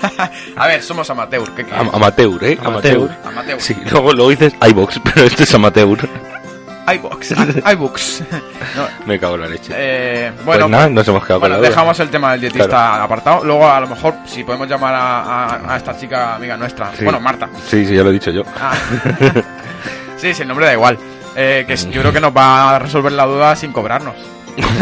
A 0.56 0.66
ver, 0.66 0.82
somos 0.82 1.08
amateur. 1.10 1.44
¿qué 1.54 1.62
quieres? 1.64 1.80
Am- 1.80 1.90
amateur, 1.94 2.42
¿eh? 2.42 2.58
Amateur. 2.64 3.08
Amateur. 3.24 3.60
Sí, 3.60 3.76
luego, 3.90 4.12
luego 4.12 4.30
dices 4.30 4.54
iBox, 4.68 4.98
pero 5.14 5.26
este 5.26 5.44
es 5.44 5.54
amateur. 5.54 6.08
iBooks. 6.94 7.30
i- 7.66 7.72
iBooks. 7.72 8.22
No, 8.76 8.86
Me 9.06 9.18
cago 9.18 9.34
en 9.34 9.40
la 9.42 9.46
leche. 9.48 9.72
eh, 9.76 10.32
bueno, 10.44 10.62
pues 10.66 10.70
nada, 10.70 10.88
nos 10.88 11.06
hemos 11.08 11.22
quedado 11.24 11.40
bueno, 11.40 11.54
con 11.56 11.62
la 11.62 11.68
duda. 11.68 11.68
dejamos 11.68 12.00
el 12.00 12.08
tema 12.10 12.32
del 12.32 12.40
dietista 12.40 12.68
Claro. 12.68 13.02
apartado. 13.04 13.44
Luego, 13.44 13.68
a 13.70 13.80
lo 13.80 13.86
mejor, 13.88 14.14
si 14.26 14.44
podemos 14.44 14.68
llamar 14.68 14.94
a, 14.94 15.22
a- 15.22 15.74
a 15.74 15.76
esta 15.76 15.96
chica 15.98 16.36
amiga 16.36 16.56
nuestra. 16.56 16.90
Sí. 16.96 17.04
Bueno, 17.04 17.20
Marta. 17.20 17.48
Sí, 17.68 17.84
sí, 17.84 17.94
ya 17.94 18.02
lo 18.02 18.10
he 18.10 18.14
dicho 18.14 18.30
yo. 18.30 18.42
Ah. 18.60 18.72
sí, 20.16 20.32
sí, 20.34 20.42
el 20.42 20.48
nombre 20.48 20.66
da 20.66 20.72
igual. 20.72 20.98
Eh, 21.36 21.64
que 21.66 21.76
yo 21.76 22.00
creo 22.00 22.12
que 22.12 22.20
nos 22.20 22.34
va 22.36 22.76
a 22.76 22.78
resolver 22.78 23.12
la 23.12 23.24
duda 23.26 23.54
sin 23.56 23.72
cobrarnos. 23.72 24.14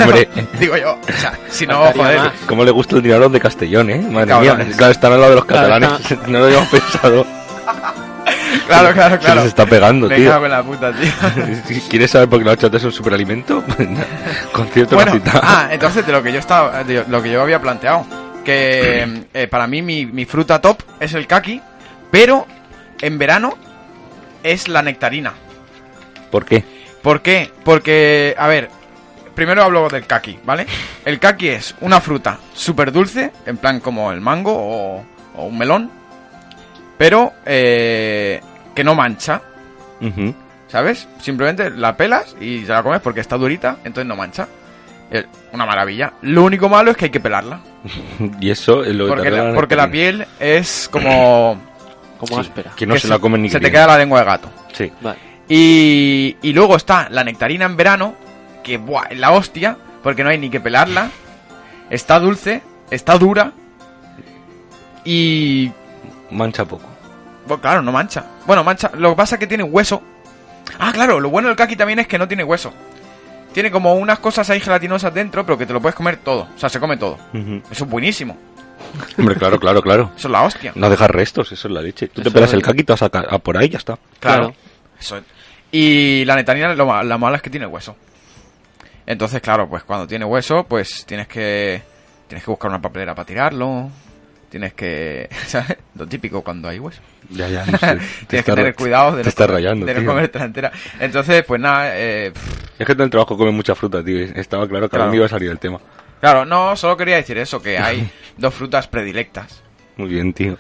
Hombre, 0.03 0.29
Digo 0.59 0.77
yo. 0.77 0.99
O 1.09 1.13
sea, 1.21 1.33
si 1.49 1.65
no, 1.67 1.85
Faltaría 1.85 2.03
joder. 2.05 2.19
más. 2.21 2.33
cómo 2.47 2.65
le 2.65 2.71
gusta 2.73 2.97
el 2.97 3.03
dinero 3.03 3.29
de 3.29 3.41
Castellón, 3.41 3.91
¿eh? 3.91 4.05
Madre 4.11 4.27
Cabrones. 4.29 4.67
mía. 4.69 4.77
Claro, 4.77 4.93
están 4.93 5.13
al 5.13 5.21
lado 5.21 5.31
de 5.31 5.37
los 5.37 5.45
Claro, 5.45 5.69
catalanes. 5.69 6.29
no 6.29 6.39
lo 6.41 6.45
habíamos 6.47 6.69
pensado. 6.69 7.27
Claro, 8.67 8.93
claro, 8.95 9.15
Se 9.17 9.21
claro. 9.21 9.41
les 9.41 9.49
está 9.49 9.67
pegando, 9.67 10.09
Me 10.09 10.17
tío. 10.17 10.31
cago 10.31 10.45
en 10.47 10.51
la 10.53 10.63
puta, 10.63 10.93
tío. 10.93 11.11
¿Quieres 11.89 12.11
saber 12.11 12.29
por 12.29 12.39
qué 12.39 12.45
la 12.47 12.53
horchata 12.53 12.77
es 12.77 12.85
un 12.85 12.93
superalimento? 12.93 13.63
Concierto 14.53 14.95
bueno, 14.97 15.13
cita. 15.13 15.41
ah, 15.43 15.69
entonces 15.71 16.07
de 16.07 16.13
lo 16.13 16.23
que 16.23 16.33
yo 16.33 16.39
estaba, 16.39 16.83
de 16.85 17.05
lo 17.09 17.23
que 17.23 17.31
yo 17.31 17.43
había 17.43 17.61
planteado, 17.61 18.07
que 18.45 19.25
eh, 19.35 19.47
para 19.49 19.67
mí 19.67 19.83
mi, 19.83 20.07
mi 20.07 20.25
fruta 20.25 20.61
top 20.61 20.83
es 20.99 21.15
el 21.15 21.27
kaki, 21.27 21.61
pero 22.11 22.47
en 23.01 23.19
verano 23.19 23.57
es 24.43 24.69
la 24.69 24.83
nectarina. 24.83 25.33
¿Por 26.31 26.45
qué? 26.45 26.65
¿Por 27.03 27.23
qué? 27.23 27.51
Porque, 27.65 28.35
a 28.39 28.47
ver, 28.47 28.71
primero 29.35 29.63
hablo 29.65 29.89
del 29.89 30.07
kaki, 30.07 30.39
¿vale? 30.45 30.67
El 31.05 31.19
kaki 31.19 31.49
es 31.49 31.75
una 31.81 32.01
fruta 32.01 32.39
súper 32.55 32.93
dulce, 32.93 33.33
en 33.47 33.57
plan 33.57 33.81
como 33.81 34.13
el 34.13 34.21
mango 34.21 34.53
o, 34.55 35.05
o 35.37 35.45
un 35.45 35.59
melón, 35.59 35.91
pero 37.01 37.33
eh, 37.47 38.43
que 38.75 38.85
no 38.85 38.95
mancha. 38.95 39.41
¿sabes? 40.69 41.09
Simplemente 41.19 41.71
la 41.71 41.97
pelas 41.97 42.37
y 42.39 42.67
se 42.67 42.73
la 42.73 42.83
comes 42.83 43.01
porque 43.01 43.21
está 43.21 43.39
durita, 43.39 43.79
entonces 43.85 44.05
no 44.07 44.17
mancha. 44.17 44.47
Una 45.51 45.65
maravilla. 45.65 46.13
Lo 46.21 46.45
único 46.45 46.69
malo 46.69 46.91
es 46.91 46.99
que 46.99 47.07
hay 47.07 47.11
que 47.11 47.21
pelarla. 47.21 47.61
Y 48.39 48.51
eso 48.51 48.85
es 48.85 48.95
lo 48.95 49.07
que 49.07 49.13
Porque 49.15 49.31
la, 49.31 49.55
porque 49.55 49.77
la 49.77 49.91
piel 49.91 50.27
es 50.39 50.91
como... 50.93 51.59
Como 52.21 52.35
Sí, 52.35 52.41
áspera. 52.41 52.73
Que 52.77 52.85
no 52.85 52.93
que 52.93 53.01
se 53.01 53.09
la 53.09 53.19
comen 53.19 53.41
ni 53.41 53.49
Se 53.49 53.59
te 53.59 53.71
queda 53.71 53.87
la 53.87 53.97
lengua 53.97 54.19
de 54.19 54.27
gato. 54.27 54.51
Sí. 54.75 54.93
Vale. 55.01 55.19
Y, 55.49 56.37
y 56.43 56.53
luego 56.53 56.77
está 56.77 57.09
la 57.09 57.25
nectarina 57.25 57.65
en 57.65 57.79
verano, 57.79 58.15
que 58.63 58.77
buah, 58.77 59.07
es 59.09 59.19
la 59.19 59.31
hostia, 59.31 59.79
porque 60.03 60.23
no 60.23 60.29
hay 60.29 60.37
ni 60.37 60.51
que 60.51 60.61
pelarla. 60.61 61.11
Está 61.89 62.21
dulce, 62.21 62.61
está 62.91 63.17
dura. 63.17 63.53
Y... 65.03 65.73
Mancha 66.31 66.65
poco. 66.65 66.85
Bueno, 67.47 67.61
claro, 67.61 67.83
no 67.83 67.93
mancha. 67.93 68.25
Bueno, 68.47 68.63
mancha. 68.65 68.91
Lo 68.95 69.11
que 69.11 69.17
pasa 69.17 69.37
es 69.37 69.41
que 69.41 69.47
tiene 69.47 69.65
hueso. 69.65 70.03
Ah, 70.79 70.93
claro, 70.93 71.19
lo 71.21 71.31
bueno 71.31 71.49
del 71.49 71.57
kaki 71.57 71.77
también 71.77 71.99
es 71.99 72.07
que 72.07 72.19
no 72.19 72.29
tiene 72.29 72.45
hueso. 72.45 72.73
Tiene 73.53 73.71
como 73.71 73.95
unas 73.95 74.21
cosas 74.21 74.49
ahí 74.51 74.61
gelatinosas 74.61 75.13
dentro, 75.13 75.45
pero 75.45 75.59
que 75.59 75.67
te 75.67 75.73
lo 75.73 75.81
puedes 75.81 75.97
comer 75.97 76.19
todo. 76.19 76.49
O 76.55 76.59
sea, 76.59 76.69
se 76.69 76.79
come 76.79 76.97
todo. 76.97 77.19
Eso 77.71 77.85
es 77.85 77.91
buenísimo. 77.91 78.37
Hombre, 79.19 79.35
claro, 79.37 79.59
claro, 79.59 79.83
claro. 79.83 80.11
Eso 80.17 80.29
es 80.29 80.33
la 80.33 80.43
hostia. 80.43 80.73
No 80.77 80.89
dejas 80.89 81.11
restos, 81.11 81.51
eso 81.51 81.69
es 81.69 81.75
la 81.75 81.83
leche. 81.83 82.09
Tú 82.09 82.23
te 82.23 82.31
pelas 82.31 82.51
es. 82.51 82.55
el 82.55 82.63
caqui 82.63 82.81
y 82.81 82.85
te 82.85 82.93
vas 82.93 83.03
a, 83.03 83.07
a 83.07 83.39
por 83.39 83.57
ahí 83.59 83.67
y 83.67 83.71
ya 83.71 83.79
está. 83.79 83.99
Claro. 84.21 84.43
Claro. 84.51 84.55
Eso 84.99 85.17
es. 85.17 85.25
Y 85.73 86.25
la 86.25 86.37
nectarina, 86.37 86.73
lo, 86.75 87.03
la 87.03 87.19
mala 87.19 87.37
es 87.37 87.43
que 87.43 87.51
tiene 87.51 87.67
hueso. 87.67 87.97
Entonces, 89.07 89.41
claro, 89.41 89.69
pues 89.69 89.83
cuando 89.83 90.07
tiene 90.07 90.25
hueso, 90.25 90.65
pues 90.65 91.05
tienes 91.07 91.27
que 91.27 91.83
tienes 92.29 92.45
que 92.45 92.51
buscar 92.51 92.71
una 92.71 92.81
papelera 92.81 93.15
para 93.15 93.27
tirarlo. 93.27 93.91
Tienes 94.51 94.75
que, 94.75 95.29
¿sabes? 95.47 95.77
Lo 95.95 96.07
típico 96.07 96.43
cuando 96.43 96.69
hay 96.69 96.79
hueso. 96.79 97.01
Ya, 97.31 97.49
ya, 97.49 97.65
no 97.71 97.79
sé. 97.79 97.87
Tienes 97.87 98.27
que 98.29 98.37
está 98.39 98.55
tener 98.57 98.75
cuidado 98.75 99.13
de 99.17 99.23
te 99.23 99.25
no, 99.25 99.29
estás 99.29 99.47
comer- 99.47 99.63
rayando, 99.63 99.87
de 99.87 99.95
no 99.95 100.45
entera. 100.45 100.73
Entonces, 100.99 101.45
pues 101.47 101.61
nada, 101.61 101.93
eh, 101.97 102.33
Es 102.79 102.85
que 102.87 102.93
en 102.93 103.01
el 103.01 103.11
trabajo 103.11 103.37
come 103.39 103.53
mucha 103.53 103.75
fruta, 103.75 104.03
tío. 104.05 104.19
Estaba 104.35 104.67
claro 104.69 104.87
que 104.87 104.91
Claro. 104.91 105.05
algún 105.05 105.13
día 105.13 105.19
iba 105.21 105.27
a 105.27 105.29
salir 105.31 105.51
el 105.51 105.59
tema. 105.59 105.79
claro, 106.21 106.45
no, 106.45 106.75
solo 106.77 106.97
quería 106.97 107.17
decir 107.17 107.39
eso, 107.39 107.63
que 107.63 107.79
hay 107.79 108.11
dos 108.37 108.53
frutas 108.55 108.89
predilectas. 108.89 109.63
Muy 110.01 110.09
bien, 110.09 110.33
tío. 110.33 110.57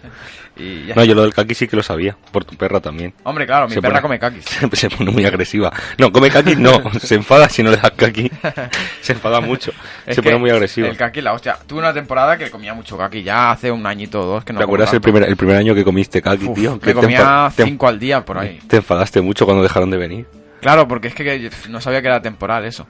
Y 0.56 0.86
ya. 0.86 0.94
No, 0.94 1.04
yo 1.04 1.14
lo 1.14 1.22
del 1.22 1.32
kaki 1.32 1.54
sí 1.54 1.66
que 1.66 1.76
lo 1.76 1.82
sabía. 1.82 2.14
Por 2.32 2.44
tu 2.44 2.54
perra 2.56 2.80
también. 2.80 3.14
Hombre, 3.22 3.46
claro, 3.46 3.66
mi 3.68 3.72
Se 3.74 3.80
perra 3.80 4.02
pone- 4.02 4.18
come 4.18 4.18
kakis. 4.18 4.44
Se 4.78 4.90
pone 4.90 5.10
muy 5.10 5.24
agresiva. 5.24 5.72
No, 5.96 6.12
come 6.12 6.28
kaki 6.28 6.56
no. 6.56 6.82
Se 7.00 7.14
enfada 7.14 7.48
si 7.48 7.62
no 7.62 7.70
le 7.70 7.78
das 7.78 7.92
kaki. 7.92 8.30
Se 9.00 9.12
enfada 9.12 9.40
mucho. 9.40 9.72
Es 10.04 10.16
Se 10.16 10.22
pone 10.22 10.36
muy 10.36 10.50
agresiva. 10.50 10.88
El 10.88 10.96
kaki, 10.98 11.22
la 11.22 11.32
hostia. 11.32 11.56
Tuve 11.66 11.78
una 11.78 11.94
temporada 11.94 12.36
que 12.36 12.50
comía 12.50 12.74
mucho 12.74 12.98
kaki, 12.98 13.22
ya 13.22 13.52
hace 13.52 13.70
un 13.70 13.86
añito 13.86 14.20
o 14.20 14.26
dos 14.26 14.44
que 14.44 14.52
no 14.52 14.58
¿Te 14.58 14.64
acuerdas 14.64 14.92
el 14.92 15.00
primer, 15.00 15.22
el 15.22 15.36
primer 15.36 15.56
año 15.56 15.74
que 15.74 15.82
comiste 15.84 16.20
kaki, 16.20 16.44
Uf, 16.46 16.54
tío? 16.58 16.78
Que 16.78 16.86
te 16.88 16.94
comía 16.94 17.50
te- 17.56 17.64
cinco 17.64 17.88
al 17.88 17.98
día 17.98 18.22
por 18.22 18.36
ahí. 18.38 18.58
Te 18.68 18.76
enfadaste 18.76 19.22
mucho 19.22 19.46
cuando 19.46 19.62
dejaron 19.62 19.90
de 19.90 19.96
venir. 19.96 20.26
Claro, 20.60 20.86
porque 20.86 21.08
es 21.08 21.14
que 21.14 21.50
no 21.70 21.80
sabía 21.80 22.02
que 22.02 22.08
era 22.08 22.20
temporal 22.20 22.66
eso. 22.66 22.86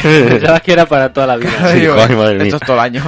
Pensabas 0.00 0.62
que 0.62 0.72
era 0.72 0.86
para 0.86 1.12
toda 1.12 1.26
la 1.26 1.36
vida. 1.38 1.72
Sí, 1.72 1.80
Digo, 1.80 1.96
ay, 1.98 2.14
madre 2.14 2.34
mía. 2.36 2.44
esto 2.44 2.56
es 2.56 2.62
todo 2.62 2.76
el 2.76 2.80
año. 2.82 3.02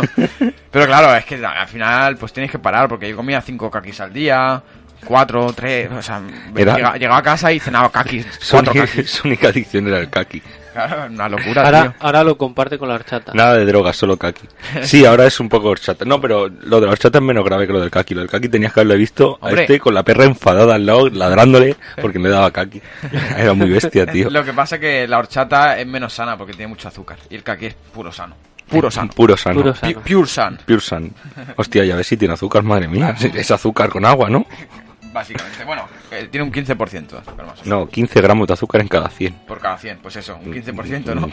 Pero 0.76 0.86
claro, 0.88 1.14
es 1.16 1.24
que 1.24 1.36
al 1.44 1.68
final 1.68 2.16
pues 2.16 2.32
tienes 2.32 2.50
que 2.50 2.58
parar 2.58 2.88
porque 2.88 3.08
yo 3.08 3.16
comía 3.16 3.40
cinco 3.40 3.70
kakis 3.70 4.00
al 4.00 4.12
día, 4.12 4.62
cuatro, 5.04 5.52
tres, 5.54 5.90
o 5.90 6.02
sea, 6.02 6.20
llegaba 6.54 7.16
a 7.18 7.22
casa 7.22 7.50
y 7.52 7.58
cenaba 7.60 7.90
kakis, 7.90 8.26
Su, 8.40 8.56
kakis. 8.62 9.10
su 9.10 9.26
única 9.26 9.48
adicción 9.48 9.86
era 9.88 9.98
el 10.00 10.10
kaki. 10.10 10.42
Claro, 10.74 11.06
una 11.10 11.26
locura, 11.30 11.62
Ahora, 11.64 11.82
tío. 11.84 11.94
ahora 12.00 12.22
lo 12.24 12.36
comparte 12.36 12.76
con 12.76 12.88
la 12.90 12.96
horchata. 12.96 13.32
Nada 13.32 13.54
de 13.56 13.64
drogas, 13.64 13.96
solo 13.96 14.18
kaki. 14.18 14.46
Sí, 14.82 15.06
ahora 15.06 15.24
es 15.26 15.40
un 15.40 15.48
poco 15.48 15.68
horchata. 15.70 16.04
No, 16.04 16.20
pero 16.20 16.48
lo 16.50 16.80
de 16.80 16.84
la 16.84 16.92
horchata 16.92 17.16
es 17.16 17.24
menos 17.24 17.46
grave 17.46 17.66
que 17.66 17.72
lo 17.72 17.80
del 17.80 17.90
kaki. 17.90 18.12
Lo 18.12 18.20
del 18.20 18.28
kaki 18.28 18.50
tenías 18.50 18.74
que 18.74 18.80
haberle 18.80 18.96
visto 18.98 19.38
Hombre. 19.40 19.60
a 19.60 19.62
este 19.62 19.80
con 19.80 19.94
la 19.94 20.02
perra 20.02 20.24
enfadada 20.24 20.74
al 20.74 20.84
lado, 20.84 21.08
ladrándole 21.08 21.76
porque 22.02 22.18
le 22.18 22.28
daba 22.28 22.50
kaki. 22.50 22.82
Era 23.38 23.54
muy 23.54 23.70
bestia, 23.70 24.04
tío. 24.06 24.28
Lo 24.28 24.44
que 24.44 24.52
pasa 24.52 24.74
es 24.74 24.82
que 24.82 25.08
la 25.08 25.16
horchata 25.16 25.78
es 25.78 25.86
menos 25.86 26.12
sana 26.12 26.36
porque 26.36 26.52
tiene 26.52 26.68
mucho 26.68 26.88
azúcar 26.88 27.16
y 27.30 27.36
el 27.36 27.42
kaki 27.42 27.64
es 27.66 27.74
puro 27.94 28.12
sano. 28.12 28.36
Puro 28.68 28.90
sano. 28.90 29.10
Puro 29.14 29.36
sano. 29.36 29.60
Puro 29.60 29.72
Pu- 29.74 29.78
sano. 29.78 30.00
Pure 30.02 30.26
san, 30.28 30.56
Pure 30.66 30.80
san. 30.80 31.12
Hostia, 31.56 31.84
ya 31.84 31.96
ves 31.96 32.06
si 32.06 32.16
tiene 32.16 32.34
azúcar, 32.34 32.62
madre 32.62 32.88
mía. 32.88 33.14
Es 33.34 33.50
azúcar 33.50 33.88
con 33.90 34.04
agua, 34.04 34.28
¿no? 34.30 34.46
básicamente. 35.12 35.64
Bueno, 35.64 35.88
eh, 36.10 36.28
tiene 36.30 36.44
un 36.44 36.52
15% 36.52 37.06
de 37.08 37.18
azúcar 37.18 37.46
más 37.46 37.60
o 37.60 37.64
menos. 37.64 37.66
No, 37.66 37.88
15 37.88 38.20
gramos 38.20 38.46
de 38.48 38.52
azúcar 38.52 38.82
en 38.82 38.88
cada 38.88 39.08
100. 39.08 39.32
Por 39.46 39.58
cada 39.60 39.78
100, 39.78 39.98
pues 40.02 40.16
eso, 40.16 40.36
un 40.36 40.52
15%, 40.52 41.14
¿no? 41.14 41.30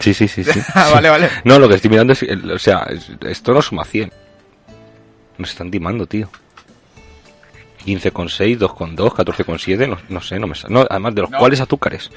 Sí, 0.00 0.12
sí, 0.12 0.26
sí, 0.26 0.42
sí. 0.42 0.60
Ah, 0.74 0.90
vale, 0.92 1.08
vale. 1.08 1.30
No, 1.44 1.60
lo 1.60 1.68
que 1.68 1.76
estoy 1.76 1.90
mirando 1.90 2.12
es, 2.12 2.22
o 2.24 2.58
sea, 2.58 2.80
es- 2.90 3.12
esto 3.24 3.52
no 3.54 3.62
suma 3.62 3.84
100. 3.84 4.10
Nos 5.38 5.50
están 5.50 5.70
timando, 5.70 6.06
tío. 6.08 6.28
15,6, 7.84 8.58
2,2, 8.58 9.12
14,7, 9.14 9.88
no, 9.88 9.98
no 10.08 10.20
sé, 10.20 10.38
no 10.40 10.46
me 10.48 10.54
sa- 10.56 10.68
no, 10.68 10.84
Además, 10.88 11.14
de 11.14 11.22
los 11.22 11.30
No. 11.30 11.38
cuales 11.38 11.60
azúcares. 11.60 12.10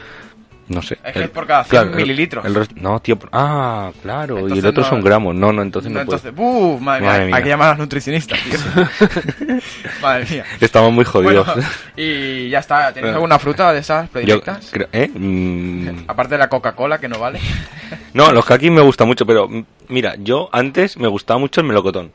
No 0.68 0.82
sé. 0.82 0.98
Es 1.04 1.14
que 1.14 1.24
es 1.26 1.30
por 1.30 1.46
cada 1.46 1.64
100 1.64 1.96
mililitros. 1.96 2.44
el 2.44 2.56
resto- 2.56 2.76
no, 2.82 3.00
tío. 3.00 3.20
Ah, 3.32 3.92
claro. 4.02 4.50
y 4.50 4.58
el 4.58 4.66
otro 4.66 4.82
no- 4.84 4.90
son 4.90 5.02
gramos. 5.02 5.36
No, 5.36 5.54
no, 5.54 5.62
entonces 5.62 5.92
no, 5.92 5.98
No, 5.98 6.02
entonces, 6.02 6.34
¡buf! 6.34 6.82
Madre, 6.82 7.02
mía, 7.02 7.10
Madre 7.12 7.34
hay 7.36 7.44
que 7.44 7.50
llamar 7.50 7.68
a 7.68 7.72
los 7.74 7.80
nutricionistas, 7.80 8.40
tío. 8.44 8.58
madre 10.02 10.26
mía. 10.30 10.44
Estamos 10.60 10.92
muy 10.92 11.06
jodidos. 11.06 11.46
Bueno, 11.46 11.70
y 11.96 12.50
ya 12.50 12.60
está. 12.60 12.88
¿Tenéis 12.88 13.02
Bueno. 13.04 13.16
alguna 13.18 13.40
fruta 13.40 13.72
de 13.74 13.80
esas 13.80 14.10
predilectas? 14.10 14.70
creo, 14.72 14.88
¿eh? 14.92 15.08
Mm, 15.14 16.06
Aparte 16.08 16.34
de 16.36 16.40
la 16.40 16.50
Coca-Cola, 16.50 16.98
que 16.98 17.08
no 17.08 17.20
vale. 17.20 17.40
no, 18.14 18.32
los 18.32 18.46
kakis 18.46 18.72
me 18.72 18.82
gustan 18.82 19.08
mucho, 19.08 19.26
pero 19.26 19.48
mm, 19.48 19.64
mira, 19.90 20.16
yo 20.18 20.50
antes 20.52 20.98
me 20.98 21.08
gustaba 21.08 21.40
mucho 21.40 21.62
el 21.62 21.68
melocotón. 21.68 22.12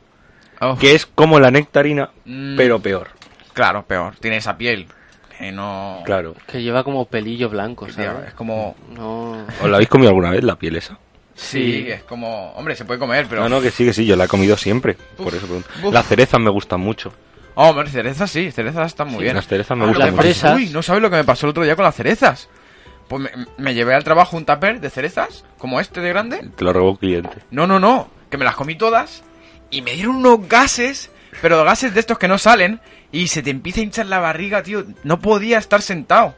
Oh, 0.59 0.77
Que 0.77 0.93
es 0.93 1.05
como 1.05 1.39
la 1.39 1.49
nectarina, 1.51 2.09
Mm. 2.25 2.55
pero 2.55 2.79
peor. 2.79 3.07
Claro, 3.53 3.83
peor. 3.85 4.15
Tiene 4.19 4.37
esa 4.37 4.57
piel. 4.57 4.87
Que 5.41 5.51
no. 5.51 6.01
Claro. 6.05 6.35
Que 6.47 6.61
lleva 6.61 6.83
como 6.83 7.05
pelillo 7.05 7.49
blanco, 7.49 7.87
es 7.87 7.95
como. 8.35 8.75
No. 8.95 9.45
¿Os 9.61 9.69
la 9.69 9.75
habéis 9.77 9.89
comido 9.89 10.09
alguna 10.09 10.29
vez 10.31 10.43
la 10.43 10.55
piel 10.55 10.75
esa? 10.77 10.97
Sí, 11.33 11.85
es 11.89 12.03
como. 12.03 12.51
Hombre, 12.53 12.75
se 12.75 12.85
puede 12.85 12.99
comer, 12.99 13.25
pero. 13.29 13.41
No, 13.41 13.49
no, 13.49 13.61
que 13.61 13.71
sí, 13.71 13.83
que 13.85 13.93
sí, 13.93 14.05
yo 14.05 14.15
la 14.15 14.25
he 14.25 14.27
comido 14.27 14.55
siempre. 14.57 14.95
por 15.17 15.33
eso 15.33 15.45
pregunto. 15.47 15.69
uf. 15.83 15.93
Las 15.93 16.05
cerezas 16.07 16.39
me 16.39 16.49
gustan 16.51 16.79
mucho. 16.79 17.11
Oh, 17.55 17.69
hombre, 17.69 17.89
cerezas 17.89 18.29
sí, 18.31 18.51
cerezas 18.51 18.87
están 18.87 19.07
muy 19.09 19.23
bien. 19.23 19.35
Las 19.35 19.47
cerezas 19.47 19.75
me 19.77 19.85
Ah, 19.85 19.87
gustan 19.87 20.11
mucho. 20.11 20.21
fresas. 20.21 20.55
Uy, 20.55 20.69
no 20.69 20.81
sabes 20.83 21.01
lo 21.01 21.09
que 21.09 21.17
me 21.17 21.23
pasó 21.23 21.47
el 21.47 21.49
otro 21.51 21.63
día 21.63 21.75
con 21.75 21.83
las 21.85 21.95
cerezas. 21.95 22.47
Pues 23.07 23.23
me, 23.23 23.31
me 23.57 23.73
llevé 23.73 23.93
al 23.93 24.03
trabajo 24.05 24.37
un 24.37 24.45
tupper 24.45 24.79
de 24.79 24.89
cerezas, 24.89 25.43
como 25.57 25.81
este 25.81 25.99
de 25.99 26.09
grande. 26.09 26.49
Te 26.55 26.63
lo 26.63 26.71
robó 26.71 26.91
un 26.91 26.97
cliente. 26.97 27.37
No, 27.49 27.67
no, 27.67 27.79
no, 27.79 28.09
que 28.29 28.37
me 28.37 28.45
las 28.45 28.55
comí 28.55 28.75
todas 28.75 29.23
y 29.69 29.81
me 29.81 29.93
dieron 29.93 30.15
unos 30.17 30.47
gases, 30.47 31.11
pero 31.41 31.61
gases 31.65 31.93
de 31.93 31.99
estos 31.99 32.17
que 32.17 32.27
no 32.29 32.37
salen 32.37 32.79
y 33.11 33.27
se 33.27 33.43
te 33.43 33.49
empieza 33.49 33.81
a 33.81 33.83
hinchar 33.83 34.05
la 34.07 34.19
barriga, 34.19 34.63
tío. 34.63 34.85
No 35.03 35.19
podía 35.19 35.57
estar 35.57 35.81
sentado. 35.81 36.35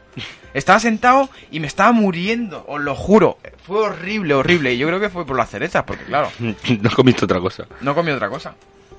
Estaba 0.54 0.78
sentado 0.80 1.28
y 1.50 1.58
me 1.60 1.66
estaba 1.66 1.92
muriendo, 1.92 2.64
os 2.68 2.80
lo 2.80 2.94
juro. 2.94 3.38
Fue 3.66 3.78
horrible, 3.80 4.34
horrible. 4.34 4.72
Y 4.74 4.78
yo 4.78 4.86
creo 4.86 5.00
que 5.00 5.08
fue 5.10 5.26
por 5.26 5.36
las 5.36 5.50
cerezas, 5.50 5.82
porque 5.84 6.04
claro, 6.04 6.30
no 6.38 6.90
comiste 6.90 7.24
otra 7.24 7.40
cosa. 7.40 7.64
no 7.80 7.94
comí 7.94 8.10
otra 8.12 8.28
cosa. 8.28 8.54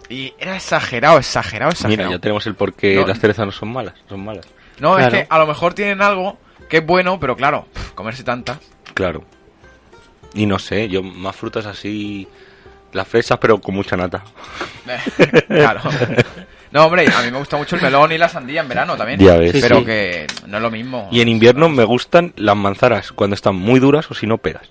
Y 0.10 0.34
era 0.38 0.56
exagerado, 0.58 1.18
exagerado, 1.18 1.72
exagerado. 1.72 2.08
Mira, 2.10 2.18
ya 2.18 2.22
tenemos 2.22 2.46
el 2.46 2.56
por 2.56 2.74
qué 2.74 2.96
No. 2.96 3.08
las 3.08 3.20
cerezas 3.20 3.46
no 3.46 3.52
son 3.52 3.72
malas. 3.72 3.94
Son 4.10 4.24
malas. 4.24 4.46
No, 4.80 4.96
Claro. 4.96 5.16
es 5.16 5.24
que 5.24 5.28
a 5.30 5.40
lo 5.40 5.48
mejor 5.48 5.74
tienen 5.74 6.02
algo 6.02 6.38
que 6.70 6.78
es 6.78 6.86
bueno, 6.86 7.20
pero 7.20 7.36
claro, 7.36 7.68
comerse 7.96 8.24
tantas. 8.24 8.60
Claro. 8.94 9.24
Y 10.34 10.46
no 10.46 10.60
sé, 10.60 10.90
yo 10.90 11.02
más 11.02 11.36
frutas 11.36 11.66
así. 11.66 12.28
Las 12.92 13.08
fresas, 13.08 13.38
pero 13.40 13.60
con 13.60 13.74
mucha 13.76 13.96
nata. 13.98 14.24
claro. 15.48 15.82
No, 16.76 16.88
hombre, 16.88 17.08
a 17.08 17.22
mí 17.22 17.32
me 17.32 17.38
gusta 17.38 17.56
mucho 17.56 17.78
el 17.78 17.82
melón 17.82 18.12
y 18.12 18.18
la 18.18 18.28
sandía 18.28 18.60
en 18.60 18.68
verano 18.68 18.98
también. 18.98 19.18
Ya 19.18 19.38
ves. 19.38 19.56
Pero 19.62 19.80
sí. 19.80 19.86
que 19.86 20.28
no 20.46 20.58
es 20.58 20.62
lo 20.62 20.70
mismo. 20.70 21.08
Y 21.10 21.22
en 21.22 21.30
invierno 21.30 21.70
me 21.70 21.86
gustan 21.86 22.34
las 22.36 22.58
manzanas 22.58 23.14
cuando 23.14 23.34
están 23.34 23.56
muy 23.56 23.80
duras 23.80 24.12
o 24.12 24.14
si 24.14 24.28
no 24.28 24.40
peras. 24.40 24.70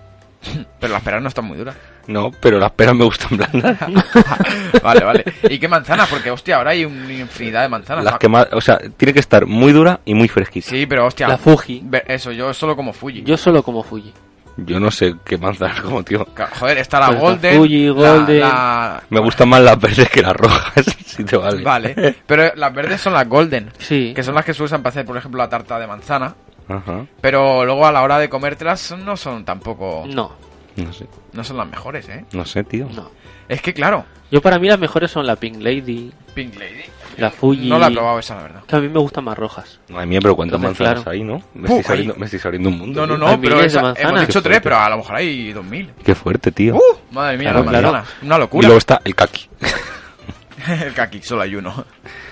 Pero 0.80 0.90
las 0.90 1.02
peras 1.02 1.20
no 1.20 1.28
están 1.28 1.44
muy 1.44 1.58
duras. 1.58 1.76
No, 2.06 2.30
pero 2.40 2.58
las 2.58 2.70
peras 2.70 2.94
me 2.94 3.04
gustan 3.04 3.36
blandas. 3.36 3.76
vale, 4.82 5.04
vale. 5.04 5.24
¿Y 5.50 5.58
qué 5.58 5.68
manzanas? 5.68 6.08
Porque, 6.08 6.30
hostia, 6.30 6.56
ahora 6.56 6.70
hay 6.70 6.86
una 6.86 7.12
infinidad 7.12 7.60
de 7.60 7.68
manzanas. 7.68 8.02
las 8.02 8.18
que 8.18 8.30
más, 8.30 8.46
o 8.52 8.62
sea, 8.62 8.78
tiene 8.96 9.12
que 9.12 9.20
estar 9.20 9.44
muy 9.44 9.72
dura 9.72 10.00
y 10.06 10.14
muy 10.14 10.28
fresquita. 10.28 10.70
Sí, 10.70 10.86
pero 10.86 11.04
hostia. 11.04 11.28
La 11.28 11.36
Fuji. 11.36 11.84
Eso, 12.06 12.32
yo 12.32 12.54
solo 12.54 12.74
como 12.74 12.94
Fuji. 12.94 13.24
Yo 13.24 13.36
solo 13.36 13.62
como 13.62 13.82
Fuji. 13.82 14.14
Yo 14.58 14.80
no 14.80 14.90
sé 14.90 15.14
qué 15.24 15.38
manzanas 15.38 15.80
como 15.82 16.02
tío. 16.02 16.26
Joder, 16.58 16.78
está 16.78 16.98
la 17.00 17.06
Pues 17.08 17.16
la 17.18 17.22
Golden. 17.22 17.56
Fuji, 17.58 17.86
la- 17.86 17.92
Golden. 17.92 18.40
la- 18.40 19.02
Me 19.10 19.20
gustan 19.20 19.48
más 19.48 19.60
las 19.60 19.80
verdes 19.80 20.10
que 20.10 20.20
las 20.22 20.34
rojas, 20.36 20.84
si 21.06 21.24
te 21.24 21.36
vale. 21.36 21.62
Vale. 21.62 22.14
Pero 22.26 22.52
las 22.56 22.72
verdes 22.74 23.00
son 23.00 23.12
las 23.12 23.28
Golden. 23.28 23.70
Sí. 23.78 24.12
Que 24.14 24.22
son 24.22 24.34
las 24.34 24.44
que 24.44 24.52
se 24.54 24.62
usan 24.62 24.82
para 24.82 24.90
hacer, 24.90 25.04
por 25.06 25.16
ejemplo, 25.16 25.38
la 25.38 25.48
tarta 25.48 25.78
de 25.78 25.86
manzana. 25.86 26.34
Ajá, 26.68 27.06
Pero 27.22 27.64
luego 27.64 27.86
a 27.86 27.92
la 27.92 28.02
hora 28.02 28.18
de 28.18 28.28
comértelas 28.28 28.94
no 28.98 29.16
son 29.16 29.44
tampoco. 29.44 30.04
No, 30.06 30.32
no 30.76 30.92
sé. 30.92 31.06
No 31.32 31.42
son 31.42 31.56
las 31.56 31.66
mejores, 31.66 32.06
¿eh? 32.10 32.24
No 32.32 32.44
sé, 32.44 32.62
tío. 32.64 32.88
no. 32.94 33.10
Es 33.48 33.62
que, 33.62 33.72
claro, 33.72 34.04
Yo 34.30 34.42
para 34.42 34.58
mí 34.58 34.68
las 34.68 34.78
mejores 34.78 35.10
son 35.10 35.26
la 35.26 35.36
Pink 35.36 35.56
Lady, 35.62 36.12
Pink 36.34 36.56
Lady. 36.56 36.84
La 37.18 37.30
Fuji. 37.30 37.68
No 37.68 37.78
la 37.78 37.88
he 37.88 37.92
probado 37.92 38.18
esa, 38.18 38.36
la 38.36 38.42
verdad. 38.42 38.62
Que 38.66 38.76
a 38.76 38.80
mí 38.80 38.88
me 38.88 38.98
gustan 39.00 39.24
más 39.24 39.36
rojas. 39.36 39.80
Madre 39.88 40.06
mía, 40.06 40.18
pero 40.22 40.34
cuántas 40.36 40.56
Entonces, 40.58 40.80
manzanas 40.80 41.02
claro. 41.04 41.16
hay, 41.16 41.24
¿no? 41.24 41.42
Me 41.54 41.68
Puh, 41.68 41.78
estoy, 41.80 41.92
abriendo, 41.92 42.14
me 42.16 42.24
estoy 42.26 42.40
abriendo 42.44 42.68
un 42.70 42.78
mundo. 42.78 43.06
No, 43.06 43.16
no, 43.18 43.26
no, 43.28 43.40
pero 43.40 43.60
esa- 43.60 43.82
manzanas. 43.82 44.10
hemos 44.12 44.26
dicho 44.26 44.42
tres, 44.42 44.60
pero 44.62 44.78
a 44.78 44.88
lo 44.90 44.96
mejor 44.98 45.16
hay 45.16 45.52
dos 45.52 45.64
mil. 45.64 45.90
Qué 46.04 46.14
fuerte, 46.14 46.52
tío. 46.52 46.76
¡Uh! 46.76 46.80
Madre 47.12 47.36
mía, 47.38 47.50
Claro, 47.52 47.70
las 47.70 47.80
claro. 47.82 48.04
Una 48.22 48.36
y 48.36 48.38
locura. 48.38 48.68
luego 48.68 48.78
está 48.78 49.00
el 49.04 49.14
kaki. 49.14 49.48
el 50.84 50.94
kaki, 50.94 51.22
solo 51.22 51.42
hay 51.42 51.54
uno. 51.56 51.84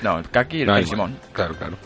No, 0.02 0.18
el 0.18 0.28
kaki 0.30 0.58
y 0.58 0.60
el 0.62 0.66
No. 0.66 0.82
Simón. 0.82 1.16
Claro, 1.32 1.54
claro. 1.54 1.76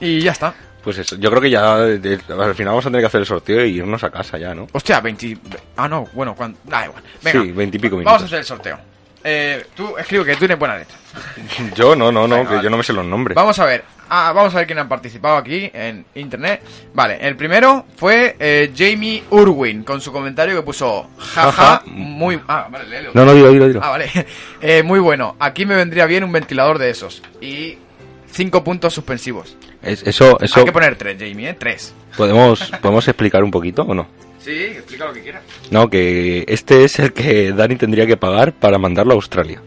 Y 0.00 0.20
ya 0.20 0.32
está. 0.32 0.52
Pues 0.82 0.98
eso, 0.98 1.14
yo 1.16 1.30
creo 1.30 1.40
que 1.40 1.50
ya 1.50 1.76
de- 1.76 1.98
de- 2.00 2.14
al 2.42 2.54
final 2.56 2.72
vamos 2.72 2.84
a 2.86 2.88
tener 2.88 3.02
que 3.02 3.06
hacer 3.06 3.20
el 3.20 3.26
sorteo 3.26 3.64
y 3.64 3.76
irnos 3.76 4.02
a 4.02 4.10
casa 4.10 4.36
ya, 4.36 4.52
¿no? 4.52 4.66
Hostia, 4.72 5.00
20... 5.00 5.38
Ah, 5.76 5.86
no, 5.88 6.08
bueno, 6.12 6.34
cuando... 6.34 6.58
Da 6.64 6.86
igual. 6.86 7.02
Venga, 7.22 7.42
Sí, 7.42 7.52
20 7.52 7.76
y 7.76 7.80
pico 7.80 7.96
vamos 7.96 8.06
a 8.06 8.10
minutos. 8.10 8.26
hacer 8.26 8.38
el 8.40 8.44
sorteo. 8.44 8.78
Eh, 9.24 9.66
tú, 9.76 9.96
escribe 9.98 10.24
que 10.24 10.32
tú 10.34 10.40
tienes 10.40 10.58
buena 10.58 10.76
letra. 10.76 10.96
Yo 11.76 11.94
no, 11.94 12.10
no, 12.10 12.26
no, 12.26 12.38
que 12.42 12.54
vale. 12.54 12.62
yo 12.62 12.70
no 12.70 12.76
me 12.78 12.82
sé 12.82 12.92
los 12.92 13.04
nombres. 13.04 13.34
Vamos 13.34 13.58
a 13.58 13.64
ver. 13.66 13.84
Ah, 14.08 14.32
vamos 14.34 14.54
a 14.54 14.58
ver 14.58 14.66
quién 14.66 14.78
han 14.78 14.88
participado 14.88 15.36
aquí 15.36 15.70
en 15.72 16.04
internet. 16.14 16.62
Vale, 16.92 17.18
el 17.20 17.36
primero 17.36 17.86
fue 17.96 18.36
eh, 18.38 18.70
Jamie 18.76 19.22
Urwin 19.30 19.84
con 19.84 20.00
su 20.00 20.12
comentario 20.12 20.54
que 20.56 20.62
puso 20.62 21.08
jaja, 21.18 21.82
muy... 21.86 22.38
Ah, 22.48 22.66
vale, 22.70 22.88
léelo. 22.88 23.10
No, 23.14 23.24
no, 23.24 23.32
dilo, 23.32 23.50
dilo, 23.52 23.68
dilo. 23.68 23.80
Ah, 23.82 23.90
vale. 23.90 24.10
Eh, 24.60 24.82
muy 24.82 25.00
bueno. 25.00 25.36
Aquí 25.40 25.64
me 25.66 25.74
vendría 25.74 26.06
bien 26.06 26.24
un 26.24 26.32
ventilador 26.32 26.78
de 26.78 26.90
esos. 26.90 27.22
Y 27.40 27.78
cinco 28.30 28.62
puntos 28.64 28.92
suspensivos. 28.94 29.56
Es- 29.82 30.02
eso, 30.06 30.38
eso 30.40 30.60
Hay 30.60 30.66
que 30.66 30.72
poner 30.72 30.96
tres, 30.96 31.16
Jamie, 31.18 31.48
¿eh? 31.50 31.56
Tres. 31.58 31.94
podemos, 32.16 32.70
podemos 32.82 33.06
explicar 33.08 33.42
un 33.44 33.50
poquito 33.50 33.82
o 33.82 33.94
no. 33.94 34.06
Sí, 34.42 34.50
explica 34.50 35.04
lo 35.06 35.12
que 35.12 35.22
quieras. 35.22 35.42
No, 35.70 35.88
que 35.88 36.44
este 36.48 36.84
es 36.84 36.98
el 36.98 37.12
que 37.12 37.52
Dani 37.52 37.76
tendría 37.76 38.06
que 38.06 38.16
pagar 38.16 38.52
para 38.52 38.78
mandarlo 38.78 39.12
a 39.12 39.16
Australia. 39.16 39.60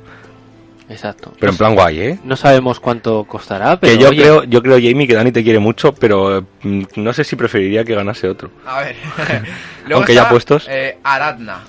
Exacto. 0.90 1.34
Pero 1.40 1.52
en 1.52 1.58
plan 1.58 1.74
guay, 1.76 2.00
¿eh? 2.02 2.20
No 2.24 2.36
sabemos 2.36 2.80
cuánto 2.80 3.24
costará, 3.24 3.80
pero 3.80 3.94
Que 3.94 4.00
yo 4.04 4.10
oye, 4.10 4.22
creo, 4.22 4.44
yo 4.44 4.62
creo, 4.62 4.76
Jamie, 4.76 5.08
que 5.08 5.16
Dani 5.16 5.32
te 5.32 5.44
quiere 5.44 5.58
mucho, 5.60 5.94
pero 5.94 6.46
mm, 6.62 6.84
no 6.98 7.14
sé 7.14 7.24
si 7.24 7.36
preferiría 7.36 7.84
que 7.84 7.96
ganase 7.96 8.28
otro. 8.28 8.52
A 8.66 8.82
ver. 8.82 8.96
Luego 9.86 9.96
Aunque 9.98 10.14
ya 10.14 10.30
puestos. 10.30 10.68
eh, 10.70 10.98
Aradna. 11.04 11.64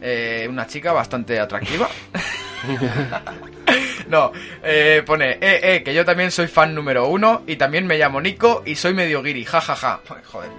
Eh, 0.00 0.46
una 0.48 0.66
chica 0.66 0.92
bastante 0.92 1.38
atractiva. 1.40 1.88
no, 4.08 4.32
eh, 4.62 5.02
pone, 5.04 5.32
eh, 5.32 5.60
eh, 5.62 5.82
que 5.84 5.94
yo 5.94 6.04
también 6.04 6.30
soy 6.30 6.46
fan 6.46 6.74
número 6.74 7.08
uno 7.08 7.42
y 7.46 7.56
también 7.56 7.86
me 7.86 7.98
llamo 7.98 8.20
Nico 8.20 8.62
y 8.64 8.74
soy 8.76 8.94
medio 8.94 9.22
guiri, 9.22 9.44
ja, 9.44 9.60
ja, 9.60 9.74
ja. 9.74 10.00
Joder, 10.24 10.50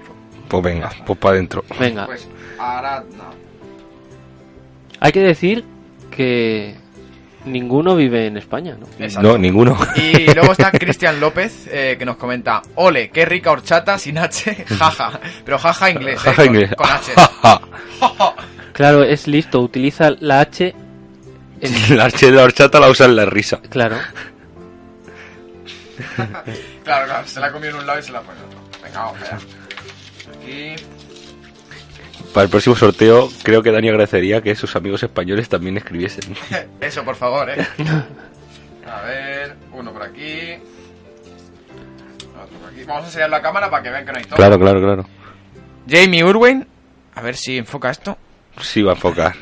Pues 0.47 0.63
venga, 0.63 0.91
pues 1.05 1.19
para 1.19 1.33
adentro. 1.35 1.63
venga. 1.79 2.05
pues 2.05 2.27
Aradna. 2.59 3.25
Hay 4.99 5.11
que 5.11 5.19
decir 5.21 5.63
que 6.11 6.75
ninguno 7.45 7.95
vive 7.95 8.27
en 8.27 8.37
España, 8.37 8.75
¿no? 8.79 8.87
Exacto. 8.97 9.27
No, 9.29 9.37
ninguno. 9.37 9.77
Y 9.95 10.33
luego 10.33 10.53
está 10.53 10.71
Cristian 10.71 11.19
López, 11.19 11.67
eh, 11.71 11.95
que 11.99 12.05
nos 12.05 12.15
comenta, 12.17 12.61
ole, 12.75 13.09
qué 13.09 13.25
rica 13.25 13.51
horchata 13.51 13.97
sin 13.99 14.17
H, 14.17 14.65
jaja. 14.79 15.19
Pero 15.43 15.57
jaja 15.59 15.89
inglés, 15.91 16.15
eh, 16.15 16.19
Jaja 16.23 16.35
con- 16.37 16.45
inglés. 16.47 16.71
con 16.75 16.89
H. 16.89 17.11
Claro, 18.73 19.03
es 19.03 19.25
listo, 19.27 19.61
utiliza 19.61 20.11
la 20.19 20.41
H 20.41 20.75
en... 21.61 21.97
la 21.97 22.05
H 22.05 22.25
de 22.25 22.31
la 22.33 22.43
horchata 22.43 22.77
la 22.79 22.89
usa 22.89 23.05
en 23.05 23.15
la 23.15 23.25
risa. 23.25 23.61
Claro. 23.69 23.97
Claro, 26.83 27.05
claro, 27.05 27.27
se 27.27 27.39
la 27.39 27.47
ha 27.47 27.51
comido 27.51 27.71
en 27.71 27.79
un 27.79 27.85
lado 27.87 27.99
y 27.99 28.03
se 28.03 28.11
la 28.11 28.21
pone 28.21 28.37
en 28.39 28.45
otro. 28.45 28.59
Venga, 28.83 28.99
vamos 28.99 29.21
allá. 29.21 29.37
Para 32.33 32.43
el 32.43 32.49
próximo 32.49 32.75
sorteo, 32.75 33.29
creo 33.43 33.63
que 33.63 33.71
Dani 33.71 33.87
agradecería 33.89 34.41
que 34.41 34.55
sus 34.55 34.75
amigos 34.75 35.01
españoles 35.03 35.47
también 35.47 35.77
escribiesen. 35.77 36.35
Eso, 36.81 37.03
por 37.05 37.15
favor, 37.15 37.49
eh. 37.49 37.65
A 38.85 39.01
ver, 39.03 39.55
uno 39.71 39.93
por 39.93 40.03
aquí. 40.03 40.53
Otro 42.43 42.57
por 42.59 42.69
aquí. 42.71 42.83
Vamos 42.83 43.03
a 43.03 43.07
enseñar 43.07 43.29
la 43.29 43.41
cámara 43.41 43.69
para 43.69 43.83
que 43.83 43.89
vean 43.89 44.05
que 44.05 44.11
no 44.11 44.17
hay 44.17 44.23
todo. 44.25 44.35
Claro, 44.35 44.59
claro, 44.59 44.81
claro. 44.81 45.05
Jamie 45.87 46.23
Urwin. 46.23 46.67
A 47.15 47.21
ver 47.21 47.37
si 47.37 47.57
enfoca 47.57 47.89
esto. 47.89 48.17
Sí, 48.61 48.81
va 48.81 48.91
a 48.91 48.95
enfocar. 48.95 49.33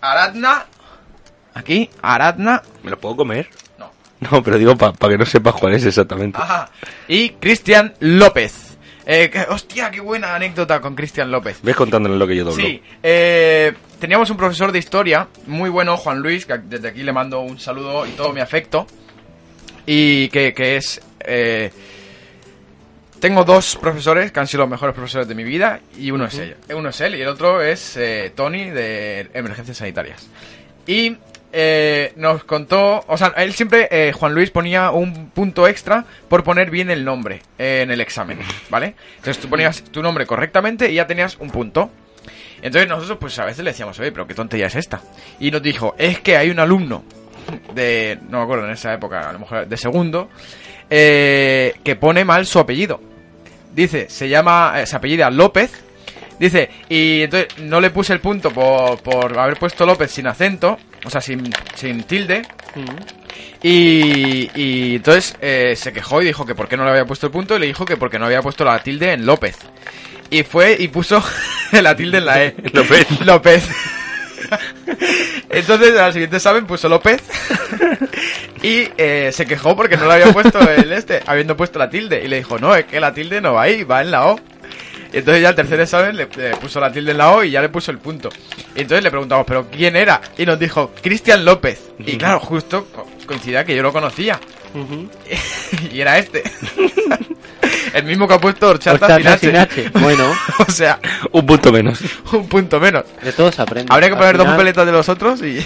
Aradna. 0.00 0.66
Aquí, 1.54 1.90
Aradna. 2.00 2.62
¿Me 2.84 2.90
lo 2.90 2.98
puedo 3.00 3.16
comer? 3.16 3.48
No. 3.78 3.90
No, 4.20 4.42
pero 4.42 4.56
digo 4.56 4.76
para 4.76 4.94
que 4.94 5.18
no 5.18 5.26
sepas 5.26 5.54
cuál 5.54 5.74
es 5.74 5.84
exactamente. 5.84 6.38
Ajá. 6.40 6.70
Y 7.08 7.30
Cristian 7.30 7.94
López. 7.98 8.71
Eh, 9.04 9.30
que- 9.30 9.40
hostia, 9.48 9.90
qué 9.90 10.00
buena 10.00 10.34
anécdota 10.34 10.80
con 10.80 10.94
Cristian 10.94 11.30
López. 11.30 11.58
Ves 11.62 11.74
contándole 11.76 12.16
lo 12.16 12.26
que 12.26 12.36
yo 12.36 12.44
doblo. 12.44 12.62
Sí, 12.64 12.80
eh, 13.02 13.72
teníamos 13.98 14.30
un 14.30 14.36
profesor 14.36 14.70
de 14.72 14.78
historia 14.78 15.28
muy 15.46 15.70
bueno, 15.70 15.96
Juan 15.96 16.20
Luis, 16.20 16.46
que 16.46 16.58
desde 16.58 16.88
aquí 16.88 17.02
le 17.02 17.12
mando 17.12 17.40
un 17.40 17.58
saludo 17.58 18.06
y 18.06 18.10
todo 18.10 18.32
mi 18.32 18.40
afecto. 18.40 18.86
Y 19.86 20.28
que, 20.28 20.54
que 20.54 20.76
es... 20.76 21.00
eh, 21.20 21.70
tengo 23.18 23.44
dos 23.44 23.76
profesores 23.80 24.32
que 24.32 24.40
han 24.40 24.46
sido 24.48 24.62
los 24.62 24.70
mejores 24.70 24.94
profesores 24.94 25.28
de 25.28 25.34
mi 25.36 25.44
vida 25.44 25.80
y 25.96 26.10
uno 26.10 26.24
es 26.26 26.34
él. 26.38 26.56
Uno 26.74 26.88
es 26.88 27.00
él 27.00 27.14
y 27.14 27.20
el 27.22 27.28
otro 27.28 27.62
es 27.62 27.96
eh, 27.96 28.32
Tony 28.34 28.70
de 28.70 29.30
Emergencias 29.32 29.76
Sanitarias. 29.76 30.28
Y 30.88 31.16
eh, 31.52 32.12
nos 32.16 32.44
contó, 32.44 33.04
o 33.06 33.16
sea, 33.18 33.34
él 33.36 33.52
siempre, 33.52 33.88
eh, 33.90 34.12
Juan 34.12 34.34
Luis 34.34 34.50
ponía 34.50 34.90
un 34.90 35.28
punto 35.30 35.68
extra 35.68 36.06
por 36.28 36.42
poner 36.42 36.70
bien 36.70 36.90
el 36.90 37.04
nombre 37.04 37.42
eh, 37.58 37.80
en 37.82 37.90
el 37.90 38.00
examen, 38.00 38.38
¿vale? 38.70 38.94
Entonces 39.16 39.38
tú 39.38 39.48
ponías 39.48 39.84
tu 39.84 40.02
nombre 40.02 40.24
correctamente 40.26 40.90
y 40.90 40.94
ya 40.94 41.06
tenías 41.06 41.36
un 41.38 41.50
punto. 41.50 41.90
Entonces 42.62 42.88
nosotros 42.88 43.18
pues 43.20 43.38
a 43.38 43.44
veces 43.44 43.64
le 43.64 43.72
decíamos, 43.72 43.98
oye, 44.00 44.12
pero 44.12 44.26
qué 44.26 44.34
tontería 44.34 44.66
es 44.66 44.76
esta. 44.76 45.02
Y 45.40 45.50
nos 45.50 45.62
dijo, 45.62 45.94
es 45.98 46.20
que 46.20 46.36
hay 46.36 46.48
un 46.48 46.58
alumno 46.58 47.04
de, 47.74 48.18
no 48.30 48.38
me 48.38 48.44
acuerdo 48.44 48.64
en 48.66 48.72
esa 48.72 48.94
época, 48.94 49.28
a 49.28 49.32
lo 49.32 49.40
mejor 49.40 49.66
de 49.66 49.76
segundo, 49.76 50.30
eh, 50.88 51.74
que 51.84 51.96
pone 51.96 52.24
mal 52.24 52.46
su 52.46 52.58
apellido. 52.60 53.00
Dice, 53.74 54.08
se 54.08 54.28
llama, 54.28 54.86
se 54.86 54.96
apellida 54.96 55.30
López. 55.30 55.70
Dice, 56.42 56.68
y 56.88 57.22
entonces 57.22 57.56
no 57.58 57.80
le 57.80 57.90
puse 57.90 58.12
el 58.12 58.18
punto 58.18 58.50
por, 58.50 59.00
por 59.00 59.38
haber 59.38 59.56
puesto 59.56 59.86
López 59.86 60.10
sin 60.10 60.26
acento, 60.26 60.76
o 61.04 61.08
sea, 61.08 61.20
sin, 61.20 61.48
sin 61.76 62.02
tilde. 62.02 62.42
Y, 63.62 64.50
y 64.56 64.96
entonces 64.96 65.36
eh, 65.40 65.74
se 65.76 65.92
quejó 65.92 66.20
y 66.20 66.24
dijo 66.24 66.44
que 66.44 66.56
por 66.56 66.66
qué 66.66 66.76
no 66.76 66.82
le 66.82 66.90
había 66.90 67.04
puesto 67.04 67.26
el 67.26 67.32
punto 67.32 67.54
y 67.54 67.60
le 67.60 67.66
dijo 67.66 67.84
que 67.84 67.96
porque 67.96 68.18
no 68.18 68.26
había 68.26 68.42
puesto 68.42 68.64
la 68.64 68.82
tilde 68.82 69.12
en 69.12 69.24
López. 69.24 69.56
Y 70.30 70.42
fue 70.42 70.76
y 70.76 70.88
puso 70.88 71.22
la 71.80 71.94
tilde 71.94 72.18
en 72.18 72.26
la 72.26 72.42
E. 72.42 72.56
López. 72.72 73.20
López. 73.20 73.68
Entonces 75.48 75.96
al 75.96 76.12
siguiente 76.12 76.38
examen 76.38 76.66
puso 76.66 76.88
López 76.88 77.22
y 78.64 78.88
eh, 78.98 79.30
se 79.32 79.46
quejó 79.46 79.76
porque 79.76 79.96
no 79.96 80.08
le 80.08 80.14
había 80.14 80.32
puesto 80.32 80.58
el 80.58 80.92
este, 80.92 81.20
habiendo 81.24 81.56
puesto 81.56 81.78
la 81.78 81.88
tilde. 81.88 82.24
Y 82.24 82.26
le 82.26 82.38
dijo, 82.38 82.58
no, 82.58 82.74
es 82.74 82.86
que 82.86 82.98
la 82.98 83.14
tilde 83.14 83.40
no 83.40 83.52
va 83.52 83.62
ahí, 83.62 83.84
va 83.84 84.00
en 84.00 84.10
la 84.10 84.26
O. 84.26 84.40
Y 85.12 85.18
entonces 85.18 85.42
ya 85.42 85.50
el 85.50 85.54
tercer 85.54 85.78
examen 85.80 86.16
le, 86.16 86.26
le 86.36 86.56
puso 86.56 86.80
la 86.80 86.90
tilde 86.90 87.10
en 87.12 87.18
la 87.18 87.32
O 87.32 87.44
y 87.44 87.50
ya 87.50 87.60
le 87.60 87.68
puso 87.68 87.90
el 87.90 87.98
punto. 87.98 88.30
Y 88.74 88.80
entonces 88.80 89.02
le 89.04 89.10
preguntamos, 89.10 89.44
¿pero 89.46 89.66
quién 89.70 89.94
era? 89.96 90.20
Y 90.38 90.46
nos 90.46 90.58
dijo, 90.58 90.92
Cristian 91.02 91.44
López. 91.44 91.90
Y 91.98 92.16
claro, 92.16 92.40
justo 92.40 92.86
co- 92.94 93.06
coincidía 93.26 93.64
que 93.64 93.76
yo 93.76 93.82
lo 93.82 93.92
conocía. 93.92 94.40
Y 95.92 96.00
era 96.00 96.18
este. 96.18 96.42
el 97.94 98.04
mismo 98.04 98.26
que 98.26 98.34
ha 98.34 98.38
puesto 98.40 98.68
Horchata 98.70 99.06
Horchata 99.16 99.38
sin 99.38 99.50
sin 99.50 99.56
H. 99.58 99.86
H, 99.88 99.98
bueno. 99.98 100.24
o 100.66 100.70
sea, 100.70 100.98
Un 101.30 101.44
punto 101.46 101.70
menos. 101.72 102.00
un 102.32 102.48
punto 102.48 102.80
menos. 102.80 103.04
De 103.22 103.32
todo 103.32 103.52
se 103.52 103.60
aprende. 103.62 103.92
Habría 103.92 104.08
que 104.08 104.16
poner 104.16 104.36
dos 104.38 104.46
papeletas 104.46 104.86
de 104.86 104.92
los 104.92 105.08
otros 105.08 105.42
y... 105.42 105.58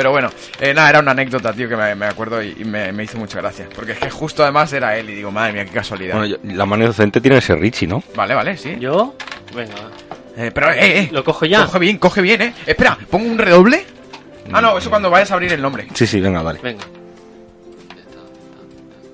Pero 0.00 0.12
bueno, 0.12 0.30
eh, 0.58 0.72
nada, 0.72 0.88
era 0.88 1.00
una 1.00 1.10
anécdota, 1.10 1.52
tío, 1.52 1.68
que 1.68 1.76
me, 1.76 1.94
me 1.94 2.06
acuerdo 2.06 2.42
y, 2.42 2.56
y 2.58 2.64
me, 2.64 2.90
me 2.90 3.04
hizo 3.04 3.18
mucha 3.18 3.38
gracia. 3.42 3.68
Porque 3.76 3.92
es 3.92 3.98
que 3.98 4.08
justo 4.08 4.42
además 4.42 4.72
era 4.72 4.96
él 4.96 5.10
y 5.10 5.16
digo, 5.16 5.30
madre 5.30 5.52
mía, 5.52 5.66
qué 5.66 5.72
casualidad. 5.72 6.14
Bueno, 6.16 6.26
yo- 6.26 6.38
la 6.42 6.64
mano 6.64 6.86
docente 6.86 7.20
tiene 7.20 7.36
que 7.36 7.42
ser 7.42 7.58
Richie, 7.60 7.86
¿no? 7.86 8.02
Vale, 8.16 8.32
vale, 8.34 8.56
sí. 8.56 8.78
Yo, 8.80 9.14
venga. 9.54 9.74
Eh, 10.38 10.50
pero, 10.54 10.70
eh, 10.72 11.00
eh. 11.00 11.08
Lo 11.12 11.22
cojo 11.22 11.44
ya. 11.44 11.66
Coge 11.66 11.78
bien, 11.80 11.98
coge 11.98 12.22
bien, 12.22 12.40
eh. 12.40 12.54
Espera, 12.64 12.96
pongo 13.10 13.28
un 13.30 13.36
redoble. 13.36 13.84
Ah, 14.50 14.62
no, 14.62 14.78
eso 14.78 14.88
cuando 14.88 15.10
vayas 15.10 15.30
a 15.32 15.34
abrir 15.34 15.52
el 15.52 15.60
nombre. 15.60 15.86
Sí, 15.92 16.06
sí, 16.06 16.18
venga, 16.18 16.42
dale. 16.42 16.60
Venga. 16.62 16.82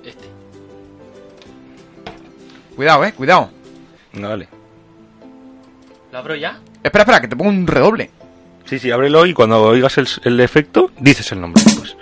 Este. 0.05 0.25
Cuidado, 2.77 3.05
eh, 3.07 3.12
cuidado. 3.12 3.51
Venga, 4.12 4.29
dale. 4.29 4.49
¿Lo 6.12 6.18
abro 6.18 6.37
ya? 6.37 6.61
Espera, 6.81 7.03
espera, 7.03 7.20
que 7.20 7.27
te 7.27 7.35
pongo 7.35 7.51
un 7.51 7.66
redoble. 7.66 8.09
Sí, 8.68 8.79
sí, 8.79 8.90
ábrelo 8.90 9.24
y 9.26 9.33
cuando 9.33 9.62
oigas 9.62 9.96
el, 9.98 10.09
el 10.24 10.40
efecto, 10.40 10.90
dices 10.98 11.31
el 11.33 11.40
nombre. 11.40 11.62
Pues. 11.62 11.96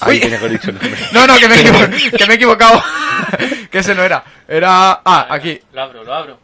Ahí 0.00 0.14
Uy. 0.16 0.20
tenía 0.20 0.38
que 0.38 0.44
haber 0.46 0.58
dicho 0.58 0.70
el 0.70 0.76
nombre. 0.78 1.00
No, 1.12 1.26
no, 1.26 1.36
que 1.38 1.48
me, 1.48 1.54
he 1.56 1.60
equivo- 1.64 2.10
que 2.18 2.26
me 2.26 2.32
he 2.32 2.36
equivocado. 2.36 2.82
que 3.70 3.78
ese 3.78 3.94
no 3.94 4.02
era. 4.02 4.24
Era... 4.48 5.00
Ah, 5.04 5.26
aquí. 5.30 5.60
Lo 5.72 5.82
abro, 5.82 6.04
lo 6.04 6.14
abro. 6.14 6.38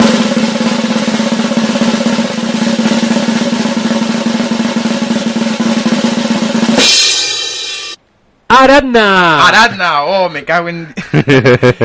¡Aradna! 8.48 9.46
Aradna. 9.48 10.04
Oh, 10.04 10.28
me 10.28 10.44
cago 10.44 10.68
en... 10.68 10.92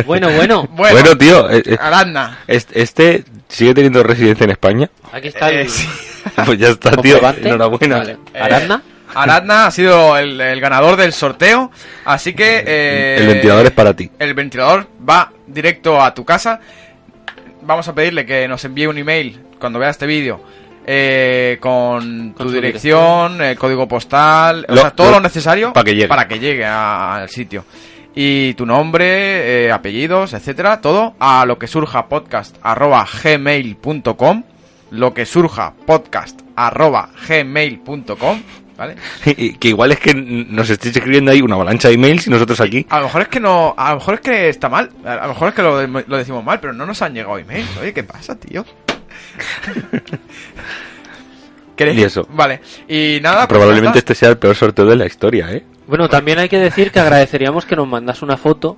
Bueno, 0.06 0.30
bueno. 0.32 0.68
Bueno, 0.72 0.94
Bueno, 0.94 1.18
tío, 1.18 1.50
eh, 1.50 1.64
eh, 1.66 1.78
Aradna. 1.80 2.40
este, 2.48 2.82
este 2.82 3.24
sigue 3.48 3.74
teniendo 3.74 4.04
residencia 4.04 4.44
en 4.44 4.52
España. 4.52 4.90
Aquí 5.12 5.30
está 5.30 5.52
Eh, 5.52 5.62
el 5.62 5.70
sí. 5.70 5.88
Pues 6.46 6.60
ya 6.60 6.70
está, 6.70 6.92
tío. 6.92 7.20
Enhorabuena. 7.44 7.98
Vale. 7.98 8.18
Eh, 8.34 8.40
¿Aradna? 8.40 8.82
Aradna 9.16 9.66
ha 9.66 9.72
sido 9.72 10.18
el, 10.18 10.40
el 10.40 10.60
ganador 10.62 10.96
del 10.96 11.14
sorteo, 11.14 11.72
así 12.06 12.34
que... 12.34 12.64
eh, 12.66 13.16
El 13.20 13.28
ventilador 13.28 13.66
es 13.66 13.72
para 13.72 13.96
ti. 13.96 14.10
El 14.20 14.34
ventilador 14.36 14.88
va 15.08 15.32
directo 15.48 16.00
a 16.02 16.14
tu 16.14 16.24
casa. 16.24 16.60
Vamos 17.64 17.88
a 17.88 17.96
pedirle 17.96 18.26
que 18.26 18.48
nos 18.48 18.64
envíe 18.66 18.86
un 18.88 18.98
email 19.00 19.40
cuando 19.60 19.80
vea 19.80 19.90
este 19.90 20.06
vídeo. 20.06 20.40
eh, 20.86 21.58
con, 21.60 22.34
Con 22.34 22.48
tu 22.48 22.52
dirección, 22.54 23.42
el 23.42 23.58
código 23.58 23.88
postal, 23.88 24.66
o 24.70 24.76
sea, 24.76 24.92
todo 24.92 25.08
lo- 25.08 25.14
lo 25.18 25.22
necesario 25.22 25.72
para 25.74 25.84
que 25.84 25.94
llegue. 25.96 26.08
para 26.08 26.28
que 26.28 26.40
llegue 26.40 26.66
a- 26.66 27.16
al 27.16 27.30
sitio. 27.30 27.66
Y 28.16 28.54
tu 28.56 28.66
nombre, 28.66 29.66
eh, 29.66 29.72
apellidos, 29.72 30.34
etcétera, 30.34 30.82
todo 30.82 31.14
a 31.20 31.46
lo 31.46 31.60
que 31.60 31.68
surja 31.68 32.08
podcast 32.08 32.56
arroba 32.64 33.06
gmail.com 33.24 34.44
lo 34.92 35.14
que 35.14 35.26
surja 35.26 35.74
podcast 35.86 36.42
arroba 36.56 37.10
gmail.com 37.28 38.42
¿vale? 38.78 38.96
Y 39.26 39.54
que 39.54 39.70
igual 39.70 39.92
es 39.92 40.00
que 40.00 40.14
nos 40.14 40.70
estéis 40.70 40.96
escribiendo 40.96 41.32
ahí 41.32 41.42
una 41.42 41.56
avalancha 41.56 41.90
de 41.90 41.96
emails 41.96 42.28
y 42.28 42.30
nosotros 42.30 42.60
aquí. 42.62 42.86
A 42.90 43.00
lo 43.00 43.06
mejor 43.06 43.22
es 43.24 43.28
que 43.28 43.40
no, 43.40 43.74
a 43.78 43.90
lo 43.92 43.96
mejor 43.98 44.14
es 44.16 44.20
que 44.22 44.50
está 44.50 44.70
mal, 44.70 44.90
a 45.06 45.16
lo 45.24 45.28
mejor 45.30 45.50
es 45.50 45.54
que 45.54 45.62
lo, 45.62 45.88
lo 45.88 46.18
decimos 46.18 46.44
mal, 46.44 46.60
pero 46.60 46.74
no 46.74 46.86
nos 46.86 47.02
han 47.02 47.14
llegado 47.14 47.38
emails. 47.38 47.68
Oye, 47.82 47.94
¿qué 47.94 48.04
pasa, 48.04 48.36
tío? 48.40 48.66
¿Queréis? 51.76 52.00
Y 52.00 52.04
eso. 52.04 52.28
Vale. 52.32 52.62
Y 52.88 53.20
nada, 53.22 53.48
pues 53.48 53.58
Probablemente 53.58 53.86
nada. 53.88 54.00
este 54.00 54.16
sea 54.16 54.30
el 54.30 54.38
peor 54.38 54.56
sorteo 54.56 54.86
de 54.86 54.96
la 54.98 55.06
historia, 55.06 55.52
¿eh? 55.52 55.64
Bueno, 55.88 56.10
también 56.10 56.40
hay 56.40 56.50
que 56.50 56.60
decir 56.60 56.92
que 56.92 57.00
agradeceríamos 57.00 57.66
que 57.66 57.76
nos 57.76 57.88
mandas 57.88 58.22
una 58.22 58.38
foto 58.38 58.78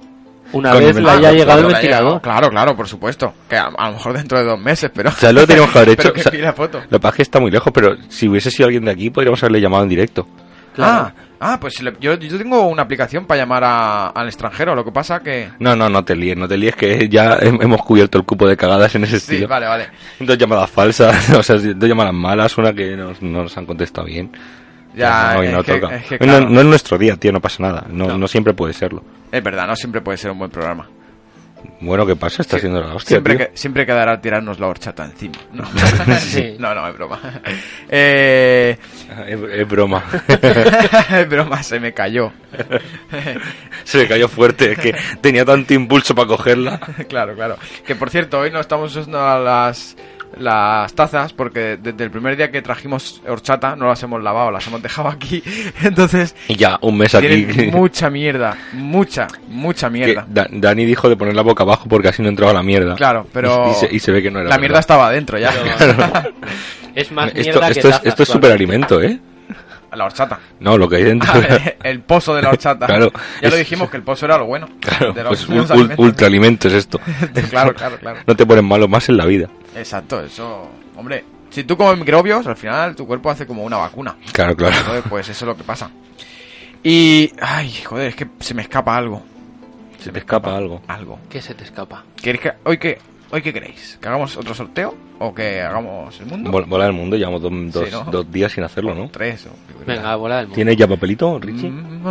una 0.54 0.74
vez 0.74 0.96
le 0.96 1.10
haya 1.10 1.32
llegado 1.32 1.60
el 1.60 1.66
Claro, 1.66 1.68
ventilador. 1.68 2.22
Claro, 2.22 2.50
claro, 2.50 2.76
por 2.76 2.88
supuesto. 2.88 3.34
Que 3.50 3.58
a, 3.58 3.66
a 3.78 3.88
lo 3.90 3.94
mejor 3.96 4.14
dentro 4.14 4.38
de 4.38 4.44
dos 4.46 4.60
meses, 4.60 4.92
pero. 4.94 5.10
O 5.10 5.14
sea, 5.14 5.32
lo 5.32 5.46
teníamos 5.48 5.72
que 5.72 5.80
haber 5.80 5.90
hecho. 5.90 6.14
que 6.14 6.20
o 6.20 6.24
sea, 6.24 6.32
pida 6.32 6.54
foto. 6.54 6.80
Lo 6.90 6.98
que 6.98 7.00
pasa 7.00 7.10
es 7.10 7.16
que 7.18 7.22
está 7.24 7.40
muy 7.40 7.52
lejos, 7.52 7.72
pero 7.74 7.96
si 8.10 8.28
hubiese 8.28 8.52
sido 8.52 8.68
alguien 8.68 8.86
de 8.86 8.92
aquí, 8.92 9.10
podríamos 9.10 9.42
haberle 9.44 9.62
llamado 9.62 9.84
en 9.84 9.90
directo. 9.90 10.28
Claro. 10.74 11.12
Ah, 11.12 11.14
ah, 11.54 11.58
pues 11.60 11.82
le- 11.82 11.94
yo, 12.00 12.14
yo 12.16 12.38
tengo 12.38 12.66
una 12.68 12.84
aplicación 12.84 13.26
para 13.26 13.42
llamar 13.42 13.62
a- 13.66 14.08
al 14.08 14.28
extranjero. 14.28 14.74
Lo 14.74 14.86
que 14.86 14.92
pasa 14.94 15.20
que. 15.20 15.50
No, 15.60 15.76
no, 15.76 15.90
no 15.90 16.06
te 16.06 16.16
líes, 16.16 16.38
no 16.38 16.48
te 16.48 16.58
líes, 16.58 16.76
que 16.78 17.10
ya 17.10 17.38
hem- 17.40 17.62
hemos 17.62 17.82
cubierto 17.82 18.18
el 18.18 18.24
cupo 18.24 18.48
de 18.48 18.56
cagadas 18.56 18.96
en 18.96 19.04
ese 19.04 19.20
Sí, 19.20 19.34
estilo. 19.34 19.48
vale, 19.50 19.68
vale. 19.68 19.90
Dos 20.20 20.38
llamadas 20.38 20.70
falsas, 20.70 21.30
o 21.38 21.44
sea, 21.44 21.58
dos 21.58 21.90
llamadas 21.90 22.14
malas, 22.14 22.58
una 22.58 22.72
que 22.74 22.96
nos, 22.96 23.22
no 23.22 23.44
nos 23.44 23.58
han 23.58 23.66
contestado 23.66 24.08
bien. 24.08 24.32
Ya, 24.96 25.34
no, 25.36 25.44
es 25.44 25.52
no 25.52 25.64
que- 25.64 25.80
toca. 25.80 25.96
es 25.96 26.04
que, 26.06 26.14
No- 26.20 26.26
claro. 26.26 26.50
no, 26.50 26.60
es 26.60 26.66
nuestro 26.66 26.98
día, 26.98 27.16
tío, 27.16 27.32
no 27.32 27.40
pasa 27.42 27.64
nada. 27.64 27.86
No, 27.90 28.08
No. 28.08 28.18
no 28.18 28.28
siempre 28.28 28.54
puede 28.54 28.74
serlo. 28.74 29.04
Es 29.32 29.44
verdad, 29.44 29.66
no 29.68 29.76
siempre 29.76 30.02
puede 30.02 30.18
ser 30.18 30.32
un 30.32 30.40
buen 30.40 30.52
programa. 30.52 30.90
Bueno, 31.80 32.06
¿qué 32.08 32.16
pasa? 32.16 32.42
Está 32.42 32.58
Sí, 32.58 32.62
siendo 32.62 32.82
la 32.82 32.94
hostia, 32.96 33.18
siempre, 33.18 33.36
tío. 33.38 33.48
que, 33.52 33.58
siempre 33.58 33.86
quedará 33.86 34.20
tirarnos 34.20 34.60
la 34.60 34.68
horchata 34.68 35.06
encima. 35.06 35.36
No, 35.54 35.64
Sí. 36.20 36.56
no, 36.60 36.74
no, 36.76 36.88
es 36.88 36.96
broma. 36.96 37.20
Eh, 37.90 38.78
Es, 39.28 39.40
es 39.54 39.68
broma. 39.68 40.04
es 40.28 41.30
broma, 41.30 41.62
se 41.64 41.80
me 41.80 41.94
cayó. 41.94 42.32
Se 43.84 43.98
le 44.00 44.08
cayó 44.08 44.28
fuerte, 44.28 44.72
es 44.74 44.80
que 44.80 44.96
tenía 45.22 45.46
tanto 45.46 45.74
impulso 45.74 46.14
para 46.16 46.28
cogerla. 46.28 46.80
claro, 47.08 47.36
claro. 47.36 47.58
Que 47.86 47.96
por 47.96 48.10
cierto, 48.10 48.40
hoy 48.40 48.52
no 48.52 48.60
estamos 48.60 48.96
usando 48.96 49.20
las 49.44 49.96
las 50.38 50.94
tazas 50.94 51.34
porque 51.34 51.78
desde 51.82 52.04
el 52.04 52.12
primer 52.12 52.36
día 52.38 52.52
que 52.52 52.62
trajimos 52.62 53.22
horchata 53.28 53.76
no 53.76 53.88
las 53.88 54.02
hemos 54.04 54.22
lavado, 54.24 54.52
las 54.52 54.66
hemos 54.68 54.82
dejado 54.82 55.10
aquí. 55.10 55.44
Entonces, 55.84 56.36
Y 56.48 56.56
ya, 56.56 56.78
un 56.82 56.98
mes 56.98 57.14
aquí. 57.16 57.28
tienen 57.28 57.72
mucha 57.72 58.10
mierda, 58.10 58.58
mucha, 58.74 59.28
mucha 59.48 59.90
mierda. 59.90 60.26
Da- 60.30 60.48
Dani 60.50 60.86
dijo 60.86 61.10
de 61.10 61.16
poner 61.18 61.36
la 61.36 61.42
boca 61.42 61.64
abajo 61.64 61.88
porque 61.90 62.08
así 62.10 62.22
no 62.22 62.30
entraba 62.30 62.54
la 62.54 62.64
mierda. 62.64 62.96
Claro, 62.96 63.28
pero 63.34 63.68
Y, 63.68 63.72
y 63.72 63.74
se, 63.76 63.96
y 63.96 64.00
se 64.00 64.12
ve 64.12 64.22
que 64.22 64.32
no 64.32 64.40
era 64.40 64.50
la 64.50 64.58
mierda 64.58 64.74
verdad. 64.74 64.80
estaba 64.80 65.08
adentro 65.08 65.38
ya. 65.38 65.52
Es 66.96 67.12
más 67.12 67.28
Esto, 67.34 67.40
mierda 67.42 67.66
que 67.68 67.72
esto 67.80 67.90
es, 67.90 68.02
esto 68.04 68.24
es 68.24 68.30
superalimento, 68.30 69.02
¿eh? 69.02 69.18
La 69.94 70.06
horchata. 70.06 70.40
No, 70.60 70.78
lo 70.78 70.88
que 70.88 70.98
hay 70.98 71.04
dentro. 71.04 71.32
el 71.84 72.02
pozo 72.02 72.34
de 72.36 72.42
la 72.42 72.50
horchata. 72.50 72.86
Claro, 72.92 73.12
ya 73.42 73.50
lo 73.50 73.56
dijimos 73.56 73.90
que 73.90 73.98
el 73.98 74.04
pozo 74.04 74.26
era 74.26 74.38
lo 74.38 74.46
bueno. 74.46 74.68
Claro, 74.80 75.14
de 75.14 75.24
los 75.24 75.46
pues 75.46 75.70
alimentos. 75.72 76.00
ultraalimento 76.00 76.68
es 76.68 76.74
esto. 76.74 77.00
claro, 77.50 77.74
claro, 77.74 77.98
claro. 77.98 78.20
No 78.26 78.36
te 78.36 78.46
ponen 78.46 78.66
malo 78.66 78.88
más 78.88 79.08
en 79.10 79.18
la 79.18 79.26
vida. 79.26 79.50
Exacto, 79.76 80.22
eso. 80.22 80.70
Hombre, 80.96 81.24
si 81.50 81.64
tú 81.64 81.78
comes 81.78 81.98
microbios, 81.98 82.46
al 82.48 82.56
final 82.56 82.96
tu 82.96 83.06
cuerpo 83.06 83.30
hace 83.30 83.46
como 83.46 83.64
una 83.64 83.78
vacuna. 83.78 84.16
Claro, 84.32 84.56
claro. 84.56 84.76
Joder, 84.86 85.04
pues 85.04 85.30
eso 85.30 85.46
es 85.46 85.48
lo 85.48 85.58
que 85.58 85.64
pasa. 85.64 85.90
Y. 86.84 87.32
Ay, 87.42 87.74
joder, 87.84 88.08
es 88.10 88.16
que 88.16 88.28
se 88.40 88.54
me 88.54 88.62
escapa 88.62 88.96
algo. 88.96 89.24
Se 90.00 90.12
te 90.12 90.20
escapa 90.20 90.56
algo. 90.58 90.82
Algo. 90.88 91.20
¿Qué 91.30 91.42
se 91.42 91.54
te 91.54 91.64
escapa? 91.64 92.04
¿Queréis 92.22 92.42
que, 92.42 92.52
hoy, 92.64 92.78
qué, 92.78 92.98
¿Hoy 93.34 93.42
qué 93.42 93.54
queréis? 93.54 93.98
¿Que 94.02 94.08
hagamos 94.10 94.36
otro 94.36 94.54
sorteo? 94.54 94.94
¿O 95.20 95.34
que 95.34 95.62
hagamos 95.62 96.20
el 96.20 96.26
mundo? 96.26 96.52
Vol- 96.52 96.66
Volar 96.68 96.88
el 96.88 96.94
mundo, 96.94 97.16
llevamos 97.16 97.42
dos, 97.42 97.52
dos- 97.72 97.92
¿no? 97.92 98.12
dos 98.12 98.32
días 98.32 98.52
sin 98.52 98.64
hacerlo, 98.64 98.94
¿no? 98.94 99.10
Tres. 99.10 99.46
o- 99.48 99.86
Venga, 99.86 100.16
bola 100.16 100.38
del 100.38 100.46
mundo. 100.48 100.56
¿Tienes 100.56 100.76
ya 100.78 100.88
papelito, 100.88 101.40
Richie? 101.40 101.70
Mm. 101.70 102.04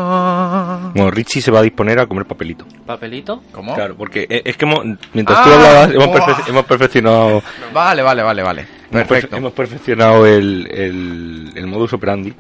Bueno, 0.94 1.10
Richie 1.10 1.42
se 1.42 1.50
va 1.50 1.58
a 1.58 1.62
disponer 1.62 1.98
a 1.98 2.06
comer 2.06 2.24
papelito. 2.26 2.64
¿Papelito? 2.86 3.42
¿Cómo? 3.52 3.74
Claro, 3.74 3.96
porque 3.96 4.26
e- 4.30 4.42
es 4.44 4.56
que 4.56 4.64
hemos- 4.64 4.84
mientras 5.12 5.38
Ah, 5.38 5.44
tú 5.44 5.50
hablabas, 5.50 5.90
hemos, 5.94 6.08
perfe- 6.08 6.48
hemos 6.48 6.64
perfeccionado, 6.64 7.42
Vale, 7.74 8.02
vale, 8.02 8.22
vale, 8.22 8.42
vale. 8.42 8.60
hemos, 8.90 9.02
perfe- 9.04 9.08
Perfecto. 9.08 9.36
hemos 9.36 9.52
perfeccionado 9.52 10.26
el, 10.26 10.68
el, 10.70 11.52
el 11.54 11.66
modus 11.66 11.92
operandi. 11.92 12.32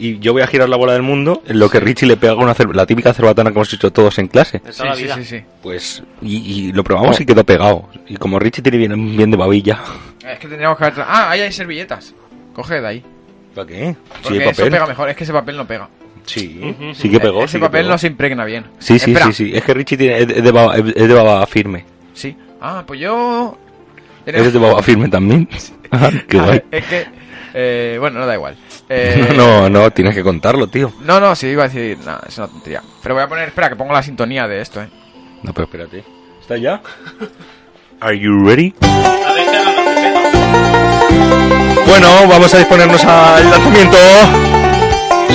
Y 0.00 0.18
yo 0.20 0.32
voy 0.32 0.42
a 0.42 0.46
girar 0.46 0.68
la 0.68 0.76
bola 0.76 0.92
del 0.92 1.02
mundo 1.02 1.42
en 1.46 1.58
lo 1.58 1.68
que 1.68 1.80
Richie 1.80 2.06
le 2.06 2.16
pega 2.16 2.34
una 2.36 2.54
la 2.72 2.86
típica 2.86 3.12
cerbatana 3.12 3.50
que 3.50 3.56
hemos 3.56 3.72
hecho 3.72 3.90
todos 3.92 4.16
en 4.20 4.28
clase. 4.28 4.62
Sí, 4.70 4.82
sí, 4.94 5.08
sí, 5.16 5.24
sí. 5.24 5.42
Pues, 5.60 6.02
y, 6.22 6.36
y 6.68 6.72
lo 6.72 6.84
probamos 6.84 7.20
y 7.20 7.26
quedó 7.26 7.42
pegado. 7.44 7.88
Y 8.06 8.16
como 8.16 8.38
Richie 8.38 8.62
tiene 8.62 8.78
bien, 8.78 9.16
bien 9.16 9.30
de 9.30 9.36
babilla. 9.36 9.80
Es 10.24 10.38
que 10.38 10.46
tendríamos 10.46 10.78
que 10.78 10.84
haber... 10.84 11.00
Ah, 11.00 11.30
ahí 11.30 11.40
hay 11.40 11.50
servilletas. 11.52 12.14
Coge 12.54 12.80
de 12.80 12.86
ahí. 12.86 13.04
¿Para 13.54 13.66
qué? 13.66 13.96
Porque 14.22 14.38
Sí, 14.38 14.44
eso 14.62 14.70
pega 14.70 14.86
mejor. 14.86 15.08
Es 15.08 15.16
que 15.16 15.24
ese 15.24 15.32
papel 15.32 15.56
no 15.56 15.66
pega. 15.66 15.88
Sí, 16.26 16.76
sí 16.94 17.10
que 17.10 17.18
pegó. 17.18 17.40
Ese 17.44 17.52
sí 17.54 17.58
que 17.58 17.64
papel 17.66 17.80
pegó. 17.82 17.92
no 17.92 17.98
se 17.98 18.06
impregna 18.06 18.44
bien. 18.44 18.64
Sí, 18.78 18.98
sí, 19.00 19.10
Espera. 19.10 19.26
sí, 19.32 19.32
sí. 19.46 19.50
Es 19.56 19.64
que 19.64 19.74
Richie 19.74 19.96
tiene, 19.96 20.18
es, 20.18 20.28
de- 20.44 20.50
baba, 20.52 20.76
es 20.76 20.84
de 20.94 21.14
baba 21.14 21.44
firme. 21.46 21.84
Sí. 22.14 22.36
Ah, 22.60 22.84
pues 22.86 23.00
yo... 23.00 23.58
¿Eres 24.26 24.52
de 24.52 24.58
baba 24.60 24.80
firme 24.82 25.08
también? 25.08 25.48
Ah, 25.90 26.10
Qué 26.28 26.38
Ah, 26.38 26.44
guay. 26.44 26.62
Es 26.70 26.84
que... 26.84 27.06
eh, 27.54 27.96
bueno, 28.00 28.20
no 28.20 28.26
da 28.26 28.34
igual. 28.34 28.56
Eh, 28.90 29.34
No, 29.36 29.68
no, 29.68 29.90
tienes 29.90 30.14
que 30.14 30.22
contarlo, 30.22 30.66
tío. 30.66 30.90
No, 31.02 31.20
no, 31.20 31.34
sí, 31.36 31.48
iba 31.48 31.64
a 31.64 31.68
decir... 31.68 31.98
No, 31.98 32.18
es 32.26 32.38
una 32.38 32.48
tontería. 32.48 32.82
Pero 33.02 33.14
voy 33.14 33.22
a 33.24 33.28
poner... 33.28 33.48
Espera, 33.48 33.68
que 33.68 33.76
pongo 33.76 33.92
la 33.92 34.02
sintonía 34.02 34.48
de 34.48 34.62
esto, 34.62 34.80
eh. 34.80 34.88
No, 35.42 35.52
pero 35.52 35.66
espérate. 35.66 36.04
¿Está 36.40 36.56
ya? 36.56 36.80
Are 38.00 38.18
you 38.18 38.46
ready? 38.48 38.72
Bueno, 41.86 42.08
vamos 42.28 42.54
a 42.54 42.58
disponernos 42.58 43.04
al 43.04 43.50
lanzamiento. 43.50 43.98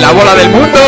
¡La 0.00 0.10
bola 0.12 0.34
del 0.34 0.48
mundo! 0.50 0.78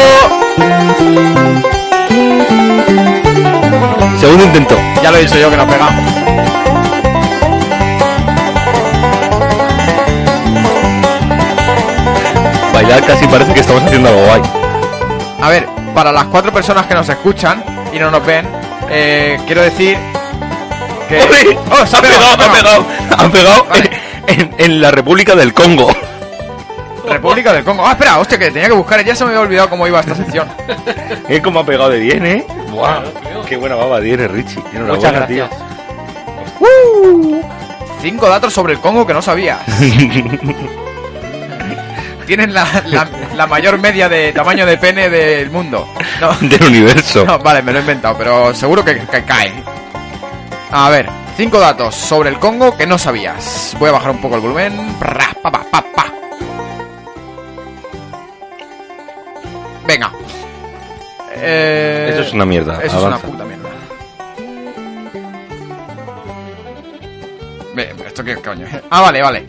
Segundo 4.18 4.44
intento. 4.44 4.76
Ya 5.02 5.10
lo 5.12 5.18
he 5.18 5.20
dicho 5.20 5.38
yo 5.38 5.50
que 5.50 5.56
no 5.56 5.66
pega. 5.68 6.15
Bailar 12.76 13.06
casi 13.06 13.26
parece 13.26 13.54
que 13.54 13.60
estamos 13.60 13.82
haciendo 13.84 14.10
algo 14.10 14.26
guay. 14.26 14.42
A 15.40 15.48
ver, 15.48 15.66
para 15.94 16.12
las 16.12 16.24
cuatro 16.24 16.52
personas 16.52 16.84
que 16.84 16.92
nos 16.92 17.08
escuchan 17.08 17.64
y 17.90 17.98
no 17.98 18.10
nos 18.10 18.26
ven, 18.26 18.46
eh, 18.90 19.40
quiero 19.46 19.62
decir 19.62 19.96
que... 21.08 21.22
¡Ole! 21.22 21.58
¡Oh, 21.70 21.86
se 21.86 21.96
ha 21.96 22.02
pegado! 22.02 22.26
han 22.32 22.52
pegado. 22.52 22.86
Han 23.16 23.32
pegado 23.32 23.64
Vale. 23.64 23.90
en, 24.26 24.54
en 24.58 24.80
la 24.82 24.90
República 24.90 25.34
del 25.34 25.54
Congo. 25.54 25.88
República 27.08 27.54
del 27.54 27.64
Congo. 27.64 27.82
Ah, 27.86 27.92
espera, 27.92 28.18
hostia, 28.18 28.38
que 28.38 28.50
tenía 28.50 28.68
que 28.68 28.74
buscar. 28.74 29.02
Ya 29.02 29.14
se 29.16 29.24
me 29.24 29.30
había 29.30 29.40
olvidado 29.40 29.70
cómo 29.70 29.86
iba 29.86 29.98
esta 30.00 30.14
sección. 30.14 30.46
Es 31.30 31.40
como 31.40 31.60
ha 31.60 31.64
pegado 31.64 31.88
de 31.88 31.98
bien, 31.98 32.26
¿eh? 32.26 32.46
¡Buah! 32.70 33.00
¡Qué 33.48 33.56
buena 33.56 33.76
baba 33.76 34.02
tienes, 34.02 34.30
Richie! 34.30 34.62
Muchas 34.86 35.14
gracias. 35.14 35.48
Cinco 38.02 38.28
datos 38.28 38.52
sobre 38.52 38.74
el 38.74 38.80
Congo 38.80 39.06
que 39.06 39.14
no 39.14 39.22
sabías. 39.22 39.60
Tienen 42.26 42.52
la, 42.52 42.66
la- 42.86 43.08
la 43.34 43.46
mayor 43.46 43.78
media 43.78 44.08
de 44.08 44.32
tamaño 44.32 44.66
de 44.66 44.76
pene 44.78 45.08
del 45.08 45.50
mundo. 45.50 45.88
No, 46.20 46.32
Del 46.40 46.62
universo. 46.64 47.24
no, 47.24 47.38
vale, 47.38 47.62
me 47.62 47.72
lo 47.72 47.78
he 47.78 47.82
inventado, 47.82 48.16
pero 48.18 48.52
seguro 48.54 48.84
que, 48.84 48.98
que 48.98 49.24
cae. 49.24 49.52
A 50.72 50.90
ver, 50.90 51.08
cinco 51.36 51.60
datos 51.60 51.94
sobre 51.94 52.30
el 52.30 52.38
Congo 52.38 52.76
que 52.76 52.86
no 52.86 52.98
sabías. 52.98 53.76
Voy 53.78 53.88
a 53.90 53.92
bajar 53.92 54.10
un 54.10 54.20
poco 54.20 54.34
el 54.36 54.40
volumen. 54.40 54.96
Venga. 59.86 60.12
Eh, 61.36 62.10
Eso 62.12 62.22
es 62.22 62.32
una 62.32 62.44
mierda. 62.46 62.82
Eso 62.82 62.96
Avanza. 62.98 63.18
es 63.18 63.24
una 63.24 63.32
puta 63.32 63.44
mierda. 63.44 63.68
¿Esto 68.06 68.24
qué 68.24 68.36
coño? 68.36 68.66
Ah, 68.90 69.02
vale, 69.02 69.22
vale. 69.22 69.46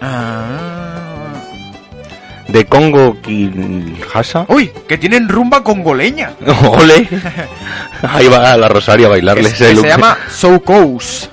Ah. 0.00 1.34
De 2.48 2.64
Congo 2.64 3.20
Kinshasa. 3.20 4.46
Uy, 4.48 4.70
que 4.88 4.96
tienen 4.96 5.28
rumba 5.28 5.62
congoleña. 5.62 6.30
¡Ole! 6.66 7.06
Ahí 8.02 8.26
va 8.28 8.56
la 8.56 8.68
Rosario 8.68 9.06
a 9.06 9.10
bailarle. 9.10 9.42
Es- 9.48 9.60
ese 9.60 9.74
que 9.74 9.80
se 9.82 9.88
llama 9.88 10.16
Soukous. 10.30 11.28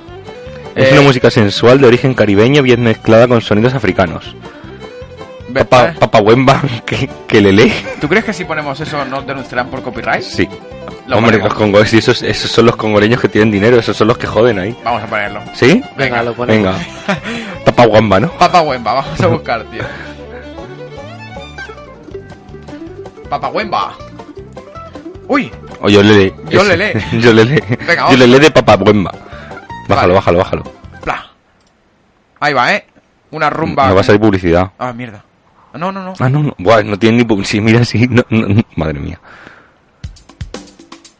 Es 0.75 0.89
Eh, 0.89 0.93
una 0.93 1.01
música 1.03 1.31
sensual 1.31 1.79
de 1.79 1.87
origen 1.87 2.13
caribeño 2.13 2.61
bien 2.61 2.83
mezclada 2.83 3.27
con 3.29 3.39
sonidos 3.41 3.73
africanos. 3.73 4.35
Papa, 5.53 5.91
eh, 5.91 5.95
Papa 5.97 6.19
Wemba, 6.19 6.61
que, 6.85 7.09
que 7.27 7.39
lele. 7.41 7.71
¿Tú 8.01 8.09
crees 8.09 8.25
que 8.25 8.33
si 8.33 8.43
ponemos 8.43 8.77
eso 8.81 9.05
nos 9.05 9.25
denunciarán 9.25 9.69
por 9.69 9.81
copyright? 9.81 10.21
Sí. 10.23 10.49
Lo 11.07 11.17
Hombre, 11.17 11.33
ponemos. 11.37 11.49
los 11.49 11.53
congoleños, 11.53 11.93
y 11.93 11.97
esos, 11.99 12.23
esos 12.23 12.49
son 12.51 12.65
los 12.65 12.75
congoleños 12.75 13.21
que 13.21 13.29
tienen 13.29 13.51
dinero, 13.51 13.77
esos 13.77 13.95
son 13.95 14.07
los 14.07 14.17
que 14.17 14.25
joden 14.27 14.57
ahí. 14.59 14.75
Vamos 14.83 15.03
a 15.03 15.07
ponerlo. 15.07 15.41
¿Sí? 15.53 15.81
Venga, 15.97 16.23
lo 16.23 16.33
ponemos. 16.33 16.75
Venga. 17.07 17.23
Papa 17.65 17.83
Wemba, 17.87 18.19
¿no? 18.19 18.31
Papa 18.31 18.61
Wemba, 18.61 18.93
vamos 18.93 19.21
a 19.21 19.27
buscar, 19.27 19.63
tío. 19.65 19.83
Papa 23.29 23.49
Wemba. 23.49 23.93
Uy, 25.27 25.51
O 25.81 25.89
yo 25.89 26.01
lele. 26.03 26.33
Yo 26.49 26.63
lele. 26.63 26.93
yo 27.19 27.33
lele. 27.33 27.61
Venga, 27.87 28.03
vamos. 28.03 28.11
yo 28.11 28.25
lele 28.27 28.39
de 28.39 28.51
Papa 28.51 28.75
Wemba. 28.75 29.11
Bájalo, 29.87 30.13
Vale. 30.13 30.13
bájalo, 30.13 30.37
bájalo. 30.39 30.63
pla. 31.03 31.25
Ahí 32.39 32.53
va, 32.53 32.73
¿eh? 32.73 32.85
Una 33.31 33.49
rumba. 33.49 33.87
Me 33.87 33.93
va 33.93 34.01
a 34.01 34.03
salir 34.03 34.21
publicidad. 34.21 34.71
Ah, 34.79 34.93
mierda. 34.93 35.23
No, 35.73 35.91
no, 35.91 36.01
no. 36.03 36.13
Ah, 36.19 36.29
no, 36.29 36.41
no. 36.43 36.55
Buah, 36.57 36.83
no 36.83 36.97
tiene 36.97 37.17
ni 37.17 37.23
publicidad. 37.25 37.51
Sí, 37.51 37.61
mira, 37.61 37.83
sí. 37.85 38.07
No, 38.09 38.23
no, 38.29 38.47
no. 38.47 38.61
Madre 38.75 38.99
mía. 38.99 39.19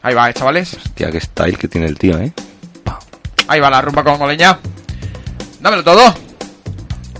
Ahí 0.06 0.14
va, 0.14 0.30
¿eh, 0.30 0.34
chavales. 0.34 0.72
Hostia, 0.74 1.10
qué 1.10 1.20
style 1.20 1.58
que 1.58 1.66
tiene 1.66 1.88
el 1.88 1.98
tío, 1.98 2.16
¿eh? 2.20 2.32
Ahí 3.48 3.58
va 3.58 3.68
la 3.70 3.82
rumba 3.82 4.04
congoleña. 4.04 4.56
Dámelo 5.58 5.82
todo. 5.82 6.14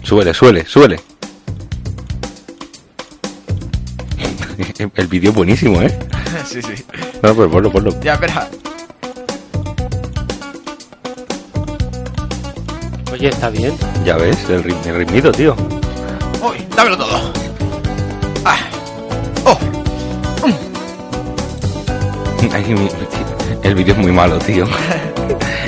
Súbele, 0.04 0.32
súbele, 0.32 0.64
súbele. 0.64 1.00
El 4.94 5.08
vídeo 5.08 5.30
es 5.30 5.36
buenísimo, 5.36 5.82
¿eh? 5.82 5.98
sí, 6.46 6.62
sí. 6.62 6.84
No, 7.24 7.34
pero 7.34 7.50
ponlo, 7.50 7.72
ponlo. 7.72 8.00
Ya, 8.02 8.12
espera. 8.14 8.48
Oye, 13.12 13.28
está 13.30 13.50
bien. 13.50 13.76
Ya 14.04 14.16
ves, 14.16 14.48
el, 14.48 14.62
rit- 14.62 14.86
el 14.86 14.94
ritmito, 14.98 15.32
tío. 15.32 15.56
Uy, 16.40 16.64
dámelo 16.76 16.98
todo. 16.98 17.32
Ay, 22.56 22.64
mi- 22.72 22.88
el 23.62 23.74
vídeo 23.74 23.92
es 23.92 24.00
muy 24.00 24.12
malo, 24.12 24.38
tío. 24.38 24.64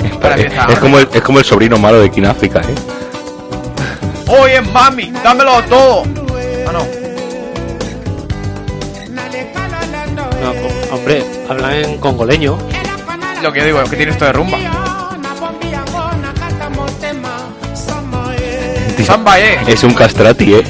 Es, 0.03 0.15
Para 0.15 0.35
es- 0.35 0.45
empezar. 0.45 0.71
es 0.71 0.79
como 0.79 0.97
el, 0.97 1.07
es 1.13 1.21
como 1.21 1.37
el 1.39 1.45
sobrino 1.45 1.77
malo 1.77 1.99
de 1.99 2.09
Kináfrica, 2.09 2.61
¿eh? 2.61 2.75
Oye, 4.27 4.59
mami, 4.61 5.11
dámelo 5.23 5.61
todo. 5.63 6.03
Ah, 6.67 6.71
no. 6.71 6.79
No, 10.41 10.95
hombre, 10.95 11.23
hablan 11.49 11.73
en 11.73 11.97
congoleño. 11.99 12.57
Lo 13.43 13.51
que 13.53 13.59
yo 13.59 13.65
digo 13.67 13.81
es 13.81 13.89
que 13.89 13.97
tiene 13.97 14.13
esto 14.13 14.25
de 14.25 14.33
rumba. 14.33 14.57
Tío, 18.97 19.05
Samba, 19.05 19.39
eh. 19.39 19.59
Es 19.67 19.83
un 19.83 19.93
castrati, 19.93 20.55
¿eh? 20.55 20.63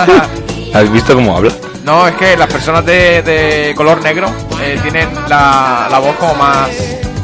¿Has 0.74 0.90
visto 0.90 1.14
cómo 1.14 1.36
habla? 1.36 1.52
No, 1.84 2.08
es 2.08 2.14
que 2.16 2.36
las 2.36 2.48
personas 2.52 2.84
de, 2.84 3.22
de 3.22 3.74
color 3.76 4.02
negro 4.02 4.28
eh, 4.62 4.78
tienen 4.82 5.08
la, 5.28 5.88
la 5.90 5.98
voz 5.98 6.16
como 6.16 6.34
más. 6.34 6.68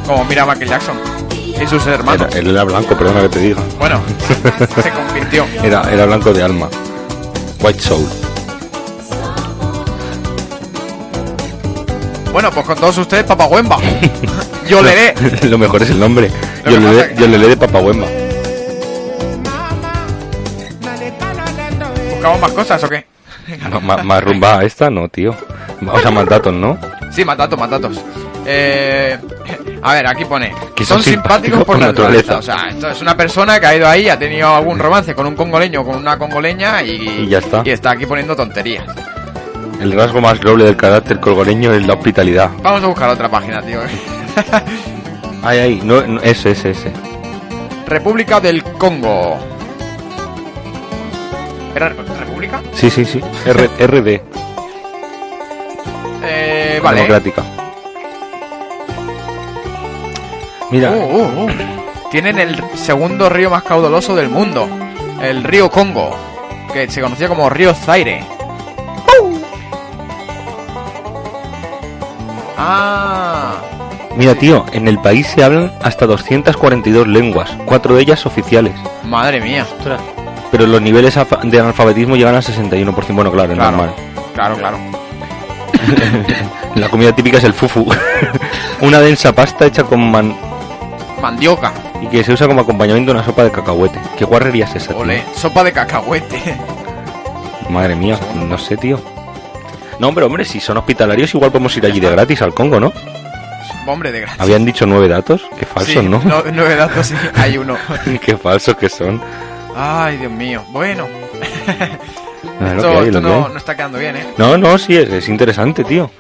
Como 0.06 0.24
mira 0.24 0.44
Michael 0.46 0.68
Jackson. 0.68 0.96
y 1.60 1.66
sus 1.66 1.86
hermanos. 1.86 2.26
Era- 2.30 2.38
él 2.40 2.48
era 2.48 2.64
blanco, 2.64 2.96
perdona 2.96 3.20
que 3.22 3.28
te 3.28 3.38
diga. 3.40 3.60
Bueno, 3.78 4.00
se 4.82 4.90
convirtió. 4.90 5.46
Era, 5.62 5.82
era 5.92 6.06
blanco 6.06 6.32
de 6.32 6.42
alma. 6.42 6.68
White 7.60 7.80
Soul. 7.80 8.06
Bueno, 12.32 12.50
pues 12.50 12.64
con 12.66 12.76
todos 12.76 12.96
ustedes, 12.98 13.24
Papa 13.24 13.44
Wemba. 13.46 13.76
Yo 14.66 14.82
leeré. 14.82 15.14
Lo 15.48 15.58
mejor 15.58 15.82
es 15.82 15.90
el 15.90 16.00
nombre. 16.00 16.30
Lo 16.64 16.70
Yo 16.72 16.80
le, 16.80 16.92
le- 16.92 17.08
que- 17.14 17.20
yo 17.20 17.26
le 17.26 17.38
de 17.48 17.56
Papahuemba. 17.56 18.06
¿Buscamos 22.10 22.40
más 22.40 22.52
cosas 22.52 22.82
o 22.84 22.88
qué? 22.88 23.04
Más 24.04 24.22
rumba 24.24 24.60
a 24.60 24.64
esta, 24.64 24.88
no, 24.88 25.08
tío. 25.08 25.34
O 25.92 25.98
sea, 26.00 26.12
más 26.12 26.24
datos, 26.26 26.54
¿no? 26.54 26.78
Sí, 27.14 27.24
más 27.24 27.36
datos. 27.36 28.00
Eh, 28.44 29.18
a 29.82 29.92
ver, 29.94 30.06
aquí 30.06 30.24
pone 30.24 30.52
Que 30.74 30.84
son 30.84 31.02
son 31.02 31.12
simpáticos 31.12 31.62
por 31.64 31.78
naturaleza. 31.78 32.34
naturaleza. 32.34 32.38
O 32.38 32.42
sea, 32.42 32.68
esto 32.70 32.88
es 32.90 33.00
una 33.02 33.16
persona 33.16 33.60
que 33.60 33.66
ha 33.66 33.76
ido 33.76 33.86
ahí, 33.88 34.08
ha 34.08 34.18
tenido 34.18 34.48
algún 34.54 34.78
romance 34.78 35.14
con 35.14 35.26
un 35.26 35.36
congoleño 35.36 35.82
o 35.82 35.84
con 35.84 35.96
una 35.96 36.18
congoleña 36.18 36.82
y, 36.82 37.24
Y 37.24 37.28
ya 37.28 37.38
está. 37.38 37.62
y 37.64 37.70
está 37.70 37.90
aquí 37.92 38.06
poniendo 38.06 38.34
tonterías. 38.34 38.84
El 39.80 39.92
rasgo 39.92 40.20
más 40.20 40.42
noble 40.42 40.64
del 40.64 40.76
carácter 40.76 41.18
colgoreño 41.20 41.72
es 41.72 41.86
la 41.86 41.94
hospitalidad. 41.94 42.50
Vamos 42.62 42.82
a 42.82 42.86
buscar 42.86 43.10
otra 43.10 43.28
página, 43.28 43.60
tío. 43.62 43.80
Ay, 45.44 45.58
ay, 45.58 45.80
no, 45.82 46.00
no, 46.06 46.20
ese, 46.22 46.52
ese, 46.52 46.70
ese. 46.70 46.92
República 47.88 48.38
del 48.40 48.62
Congo. 48.62 49.36
¿Era 51.74 51.88
República? 51.88 52.60
Sí, 52.74 52.90
sí, 52.90 53.04
sí. 53.04 53.20
R- 53.46 53.68
RD, 53.86 54.20
Eh, 56.76 56.80
vale. 56.80 56.96
democrática. 57.02 57.42
Mira, 60.70 60.90
Uh, 60.90 60.94
uh, 60.94 61.44
uh. 61.44 61.50
Tienen 62.10 62.38
el 62.38 62.62
segundo 62.76 63.28
río 63.28 63.50
más 63.50 63.62
caudaloso 63.62 64.14
del 64.14 64.28
mundo, 64.28 64.68
el 65.22 65.42
río 65.44 65.70
Congo, 65.70 66.14
que 66.72 66.90
se 66.90 67.00
conocía 67.00 67.28
como 67.28 67.48
río 67.50 67.72
Zaire. 67.74 68.22
Ah, 72.56 73.54
mira, 74.16 74.34
tío, 74.34 74.64
en 74.72 74.88
el 74.88 74.98
país 74.98 75.26
se 75.26 75.42
hablan 75.42 75.72
hasta 75.82 76.06
242 76.06 77.06
lenguas, 77.08 77.50
cuatro 77.64 77.94
de 77.96 78.02
ellas 78.02 78.26
oficiales. 78.26 78.74
madre 79.04 79.40
mía. 79.40 79.66
Ostras, 79.78 80.00
Pero 80.50 80.66
los 80.66 80.82
niveles 80.82 81.14
de 81.44 81.60
analfabetismo 81.60 82.14
llegan 82.16 82.34
al 82.34 82.42
61%. 82.42 83.14
Bueno, 83.14 83.32
claro, 83.32 83.52
es 83.52 83.58
Claro. 83.58 83.76
normal. 83.76 83.94
Claro, 84.34 84.56
claro. 84.56 84.78
La 86.76 86.88
comida 86.88 87.12
típica 87.14 87.38
es 87.38 87.44
el 87.44 87.52
fufu. 87.52 87.86
una 88.80 89.00
densa 89.00 89.32
pasta 89.32 89.66
hecha 89.66 89.84
con 89.84 90.10
man 90.10 90.34
Mandioca, 91.20 91.72
y 92.00 92.06
que 92.08 92.24
se 92.24 92.32
usa 92.32 92.48
como 92.48 92.62
acompañamiento 92.62 93.12
a 93.12 93.14
una 93.14 93.24
sopa 93.24 93.44
de 93.44 93.52
cacahuete. 93.52 93.98
¿Qué 94.18 94.24
guarrería 94.24 94.64
es 94.64 94.74
esa, 94.74 94.88
tío? 94.88 94.98
ole, 94.98 95.22
sopa 95.36 95.62
de 95.62 95.72
cacahuete. 95.72 96.56
Madre 97.70 97.94
mía, 97.94 98.18
no 98.34 98.58
sé, 98.58 98.76
tío. 98.76 99.00
No, 100.00 100.12
pero 100.12 100.26
hombre, 100.26 100.44
si 100.44 100.58
son 100.58 100.78
hospitalarios, 100.78 101.32
igual 101.34 101.52
podemos 101.52 101.76
ir 101.76 101.86
allí 101.86 102.00
de 102.00 102.10
gratis 102.10 102.42
al 102.42 102.52
Congo, 102.54 102.80
¿no? 102.80 102.92
Hombre 103.86 104.10
de 104.10 104.20
gracia. 104.20 104.42
Habían 104.42 104.64
dicho 104.64 104.84
nueve 104.84 105.06
datos. 105.06 105.42
Qué 105.58 105.64
falsos, 105.64 106.02
Sí, 106.02 106.08
¿no? 106.08 106.20
no- 106.24 106.42
nueve 106.52 106.74
datos, 106.74 107.06
sí, 107.06 107.14
hay 107.36 107.56
uno. 107.56 107.76
Qué 108.20 108.36
falsos 108.36 108.76
que 108.76 108.88
son. 108.88 109.20
Ay, 109.76 110.16
Dios 110.16 110.32
mío. 110.32 110.62
Bueno, 110.70 111.06
Ah, 112.60 112.74
esto, 112.76 112.98
hay, 113.00 113.06
esto 113.06 113.20
no, 113.20 113.48
no 113.48 113.56
está 113.56 113.74
quedando 113.76 113.98
bien, 113.98 114.16
¿eh? 114.16 114.26
No, 114.38 114.56
no, 114.56 114.78
sí, 114.78 114.96
es, 114.96 115.10
es 115.10 115.28
interesante, 115.28 115.84
tío. 115.84 116.10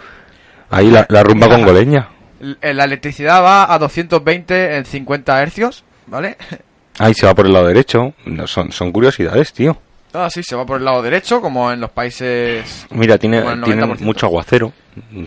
Ahí 0.70 0.90
la, 0.90 1.06
la 1.08 1.22
rumba 1.22 1.46
Mira. 1.46 1.58
congoleña. 1.58 2.08
L- 2.40 2.56
La 2.74 2.84
electricidad 2.84 3.42
va 3.42 3.72
a 3.72 3.78
220 3.78 4.76
en 4.76 4.84
50 4.84 5.42
hercios, 5.42 5.84
¿vale? 6.06 6.36
Ahí 6.98 7.14
se 7.14 7.26
va 7.26 7.34
por 7.34 7.46
el 7.46 7.52
lado 7.52 7.66
derecho. 7.68 8.14
No, 8.26 8.46
son, 8.46 8.72
son 8.72 8.90
curiosidades, 8.92 9.52
tío. 9.52 9.78
Ah, 10.14 10.28
sí, 10.28 10.42
se 10.42 10.54
va 10.56 10.66
por 10.66 10.78
el 10.78 10.84
lado 10.84 11.00
derecho, 11.00 11.40
como 11.40 11.72
en 11.72 11.80
los 11.80 11.90
países... 11.90 12.86
Mira, 12.90 13.16
tiene, 13.16 13.40
Como 13.40 13.52
el 13.54 13.62
tienen 13.62 13.88
90%. 13.90 14.00
mucho 14.00 14.26
aguacero. 14.26 14.72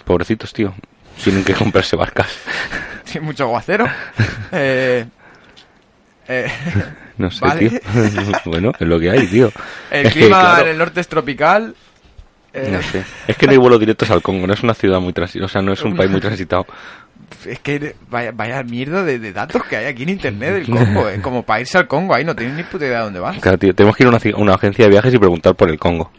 Pobrecitos, 0.03 0.53
tío. 0.53 0.73
Tienen 1.23 1.43
que 1.43 1.53
comprarse 1.53 1.95
barcas. 1.95 2.27
Tiene 3.11 3.25
mucho 3.25 3.45
aguacero. 3.45 3.87
Eh, 4.51 5.05
eh, 6.28 6.47
No 7.17 7.32
sé, 7.32 7.45
Vale. 7.45 7.69
tío. 7.69 7.80
bueno, 8.45 8.71
es 8.80 8.88
lo 8.88 8.99
que 8.99 9.09
hay, 9.09 9.26
tío. 9.28 9.51
el 9.91 10.11
clima 10.11 10.39
claro, 10.41 10.63
en 10.63 10.67
el 10.71 10.78
norte 10.78 10.99
es 11.01 11.07
tropical. 11.07 11.73
eh, 12.53 12.69
No 12.71 12.82
sé. 12.82 13.03
Es 13.28 13.38
que 13.38 13.45
no 13.45 13.53
hay 13.53 13.57
vuelos 13.57 13.80
directos 13.80 14.09
al 14.11 14.21
Congo, 14.21 14.45
no 14.47 14.53
es 14.53 14.63
una 14.63 14.73
ciudad 14.73 14.99
muy 14.99 15.13
transitada, 15.13 15.45
o 15.45 15.49
sea, 15.49 15.61
no 15.61 15.71
es 15.73 15.82
un 15.84 15.95
país 15.97 16.11
muy 16.11 16.19
transitado. 16.19 16.65
Es 17.45 17.59
que 17.59 17.95
vaya, 18.09 18.32
vaya 18.34 18.61
mierda 18.63 19.03
de, 19.03 19.17
de 19.19 19.32
datos 19.32 19.63
que 19.63 19.78
hay 19.78 19.86
aquí 19.86 20.03
en 20.03 20.09
internet 20.09 20.53
del 20.53 20.65
Congo, 20.65 21.09
eh. 21.09 21.19
Como 21.21 21.43
para 21.43 21.61
irse 21.61 21.78
al 21.78 21.88
Congo 21.88 22.13
ahí 22.13 22.23
no 22.26 22.36
tienes 22.36 22.55
ni 22.55 22.63
puta 22.63 22.86
idea 22.86 22.97
de 22.99 23.03
dónde 23.05 23.19
vas. 23.19 23.38
Claro, 23.39 23.57
tío, 23.57 23.73
tenemos 23.73 23.95
que 23.95 24.03
ir 24.03 24.07
a 24.07 24.09
una, 24.09 24.19
una 24.38 24.53
agencia 24.55 24.86
de 24.86 24.91
viajes 24.91 25.13
y 25.13 25.17
preguntar 25.17 25.55
por 25.55 25.69
el 25.69 25.80
Congo. 25.80 26.11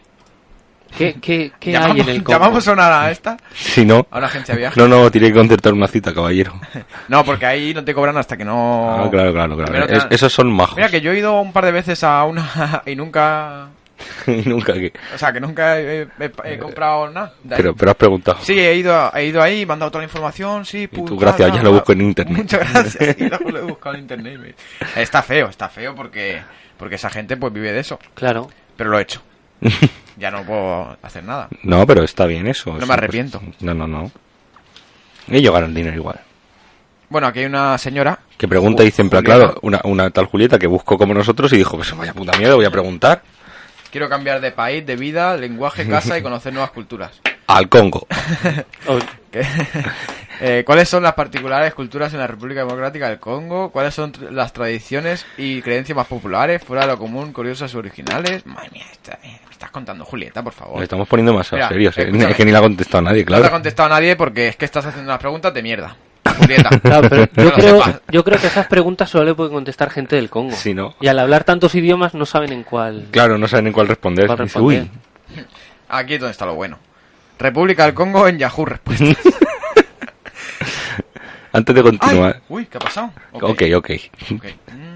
¿Qué, 0.97 1.15
qué, 1.21 1.51
qué 1.59 1.69
hay 1.69 1.73
Llamamos, 1.73 1.99
en 1.99 2.09
el 2.09 2.23
Congo? 2.23 2.39
llamamos 2.39 2.67
a 2.67 2.71
una 2.73 3.01
a 3.03 3.11
esta, 3.11 3.37
Si 3.53 3.85
no, 3.85 4.07
a 4.11 4.17
una 4.17 4.27
agencia 4.27 4.53
de 4.55 4.59
viajes. 4.61 4.77
no, 4.77 4.87
no, 4.87 5.09
tiene 5.11 5.27
que 5.27 5.33
concertar 5.33 5.73
una 5.73 5.87
cita, 5.87 6.13
caballero. 6.13 6.53
No, 7.07 7.23
porque 7.23 7.45
ahí 7.45 7.73
no 7.73 7.83
te 7.83 7.93
cobran 7.93 8.17
hasta 8.17 8.35
que 8.37 8.43
no... 8.45 9.05
Ah, 9.05 9.09
claro, 9.09 9.31
claro, 9.33 9.55
claro. 9.55 9.85
Es- 9.85 10.07
esos 10.09 10.33
son 10.33 10.51
majos. 10.51 10.75
Mira 10.75 10.89
que 10.89 10.99
yo 11.01 11.11
he 11.11 11.17
ido 11.19 11.39
un 11.39 11.53
par 11.53 11.65
de 11.65 11.71
veces 11.71 12.03
a 12.03 12.23
una 12.25 12.81
y 12.85 12.95
nunca... 12.95 13.69
Y 14.27 14.47
nunca 14.47 14.73
que... 14.73 14.93
O 15.15 15.17
sea, 15.17 15.31
que 15.33 15.39
nunca 15.39 15.79
he, 15.79 16.01
he- 16.03 16.31
he 16.43 16.57
comprado 16.59 17.09
nada. 17.09 17.33
Pero, 17.49 17.73
pero 17.75 17.91
has 17.91 17.97
preguntado. 17.97 18.37
Sí, 18.41 18.59
he 18.59 18.75
ido, 18.75 19.11
he 19.15 19.25
ido 19.25 19.41
ahí, 19.41 19.65
me 19.65 19.73
han 19.73 19.79
dado 19.79 19.89
toda 19.91 20.01
la 20.03 20.05
información, 20.07 20.65
sí, 20.65 20.87
tú, 20.87 21.05
puta, 21.05 21.21
gracias, 21.25 21.53
ya 21.53 21.63
lo 21.63 21.71
busco 21.71 21.93
en 21.93 22.01
internet. 22.01 22.37
Muchas 22.37 22.71
gracias, 22.73 23.15
y 23.19 23.27
luego 23.29 23.49
lo 23.49 23.57
he 23.59 23.61
buscado 23.63 23.95
en 23.95 24.01
internet. 24.01 24.55
y 24.95 24.99
Está 24.99 25.23
feo, 25.23 25.47
está 25.47 25.69
feo 25.69 25.95
porque, 25.95 26.41
porque 26.77 26.95
esa 26.95 27.09
gente 27.09 27.37
pues 27.37 27.51
vive 27.53 27.71
de 27.71 27.79
eso, 27.79 27.97
Claro. 28.13 28.49
pero 28.75 28.89
lo 28.91 28.99
he 28.99 29.01
hecho. 29.01 29.21
Ya 30.17 30.31
no 30.31 30.43
puedo 30.43 30.97
hacer 31.03 31.23
nada. 31.23 31.47
No, 31.61 31.85
pero 31.85 32.03
está 32.03 32.25
bien 32.25 32.47
eso. 32.47 32.75
No 32.75 32.85
me 32.87 32.93
arrepiento. 32.95 33.39
pues, 33.39 33.61
no, 33.61 33.75
no, 33.75 33.85
no. 33.87 34.11
Ellos 35.29 35.53
ganan 35.53 35.75
dinero 35.75 35.95
igual. 35.95 36.19
Bueno, 37.09 37.27
aquí 37.27 37.39
hay 37.39 37.45
una 37.45 37.77
señora, 37.77 38.17
Que 38.37 38.47
pregunta 38.47 38.81
y 38.81 38.87
dice, 38.87 39.03
en 39.03 39.09
plan, 39.11 39.23
claro, 39.23 39.59
una, 39.61 39.79
una 39.83 40.09
tal 40.09 40.25
Julieta 40.25 40.57
que 40.57 40.65
buscó 40.67 40.97
como 40.97 41.13
nosotros 41.13 41.53
y 41.53 41.57
dijo, 41.57 41.77
pues 41.77 41.95
vaya 41.95 42.13
puta 42.13 42.35
mierda, 42.37 42.55
voy 42.55 42.65
a 42.65 42.71
preguntar 42.71 43.21
quiero 43.91 44.09
cambiar 44.09 44.41
de 44.41 44.51
país, 44.51 44.85
de 44.85 44.95
vida, 44.97 45.37
lenguaje, 45.37 45.87
casa 45.87 46.17
y 46.17 46.21
conocer 46.23 46.51
nuevas 46.51 46.71
culturas. 46.71 47.11
al 47.47 47.69
Congo. 47.69 48.07
Eh, 50.39 50.63
¿Cuáles 50.67 50.87
son 50.87 51.01
las 51.01 51.13
particulares 51.15 51.73
culturas 51.73 52.13
en 52.13 52.19
la 52.19 52.27
República 52.27 52.59
Democrática 52.61 53.09
del 53.09 53.19
Congo? 53.19 53.71
¿Cuáles 53.71 53.95
son 53.95 54.13
las 54.31 54.53
tradiciones 54.53 55.25
y 55.35 55.63
creencias 55.63 55.95
más 55.95 56.05
populares? 56.05 56.63
Fuera 56.63 56.83
de 56.85 56.91
lo 56.91 56.97
común, 56.99 57.33
curiosas 57.33 57.73
o 57.73 57.79
originales. 57.79 58.45
Madre 58.45 58.69
mía, 58.71 58.85
esta- 58.91 59.17
eh, 59.23 59.39
me 59.46 59.46
estás 59.57 59.71
contando 59.71 60.05
Julieta, 60.05 60.43
por 60.43 60.53
favor. 60.53 60.77
Le 60.77 60.83
estamos 60.83 61.07
poniendo 61.07 61.33
más 61.33 61.51
Mira, 61.51 61.67
serios, 61.67 61.97
¿eh? 61.97 62.09
Es 62.29 62.35
que 62.35 62.45
ni 62.45 62.51
le 62.51 62.57
ha 62.57 62.61
contestado 62.61 63.01
nadie, 63.01 63.21
No 63.23 63.27
te 63.27 63.33
ha 63.35 63.37
claro. 63.39 63.51
contestado 63.51 63.89
nadie 63.89 64.15
porque 64.15 64.47
es 64.49 64.55
que 64.55 64.65
estás 64.65 64.85
haciendo 64.85 65.09
unas 65.09 65.19
preguntas 65.19 65.53
de 65.53 65.63
mierda. 65.63 65.95
Julieta. 66.37 66.69
Claro, 66.81 67.09
pero 67.09 67.27
yo 67.35 67.51
creo, 67.53 67.83
yo 68.11 68.23
creo 68.23 68.39
que 68.39 68.47
esas 68.47 68.67
preguntas 68.67 69.09
solo 69.09 69.25
le 69.25 69.33
puede 69.33 69.49
contestar 69.49 69.89
gente 69.89 70.15
del 70.15 70.29
Congo. 70.29 70.55
Sí, 70.55 70.73
¿no? 70.75 70.95
Y 71.01 71.07
al 71.07 71.17
hablar 71.19 71.43
tantos 71.43 71.73
idiomas 71.73 72.13
no 72.13 72.25
saben 72.27 72.51
en 72.53 72.63
cuál. 72.63 73.07
Claro, 73.11 73.37
no 73.39 73.47
saben 73.47 73.67
en 73.67 73.73
cuál 73.73 73.87
responder. 73.87 74.27
cuál 74.27 74.37
Dice, 74.37 74.43
responder. 74.59 74.81
uy, 74.83 75.45
Aquí 75.89 76.13
es 76.15 76.19
donde 76.19 76.31
está 76.31 76.45
lo 76.45 76.53
bueno. 76.55 76.77
República 77.39 77.85
del 77.85 77.93
Congo 77.95 78.27
en 78.27 78.37
Yahoo 78.37 78.65
Respuesta. 78.65 79.05
antes 81.53 81.75
de 81.75 81.81
continuar. 81.83 82.35
Ay, 82.35 82.41
uy, 82.49 82.65
¿qué 82.67 82.77
ha 82.77 82.81
pasado? 82.81 83.11
Ok, 83.31 83.43
ok. 83.75 83.75
ok. 83.75 83.91
Mm. 84.29 84.86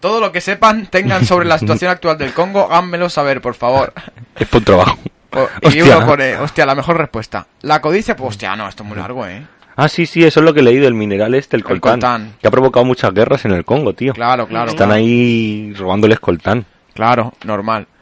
Todo 0.00 0.20
lo 0.20 0.30
que 0.32 0.40
sepan, 0.40 0.86
tengan 0.86 1.24
sobre 1.24 1.46
la 1.46 1.58
situación 1.58 1.90
actual 1.92 2.18
del 2.18 2.32
Congo, 2.32 2.68
háganmelo 2.70 3.08
saber, 3.08 3.40
por 3.40 3.54
favor. 3.54 3.92
Es 4.38 4.46
por 4.48 4.62
trabajo. 4.62 4.98
O- 5.32 5.48
y 5.62 5.66
Hostia. 5.80 5.98
uno 5.98 6.06
pone, 6.06 6.36
hostia, 6.36 6.64
la 6.66 6.74
mejor 6.74 6.96
respuesta. 6.98 7.46
La 7.62 7.80
codicia, 7.80 8.14
pues 8.16 8.30
hostia, 8.30 8.54
no, 8.56 8.68
esto 8.68 8.82
es 8.82 8.88
muy 8.88 8.98
largo, 8.98 9.26
eh. 9.26 9.46
Ah, 9.78 9.88
sí, 9.88 10.06
sí, 10.06 10.24
eso 10.24 10.40
es 10.40 10.44
lo 10.44 10.54
que 10.54 10.60
he 10.60 10.62
leído, 10.62 10.88
el 10.88 10.94
mineral 10.94 11.34
este, 11.34 11.56
el 11.56 11.60
El 11.60 11.64
coltán. 11.66 11.92
coltán. 11.92 12.34
Que 12.40 12.48
ha 12.48 12.50
provocado 12.50 12.86
muchas 12.86 13.12
guerras 13.12 13.44
en 13.44 13.52
el 13.52 13.64
Congo, 13.64 13.92
tío. 13.92 14.14
Claro, 14.14 14.46
claro. 14.48 14.70
Están 14.70 14.88
claro. 14.88 14.94
ahí 15.02 15.74
robándoles 15.76 16.18
coltán. 16.20 16.64
Claro, 16.94 17.32
normal. 17.44 17.86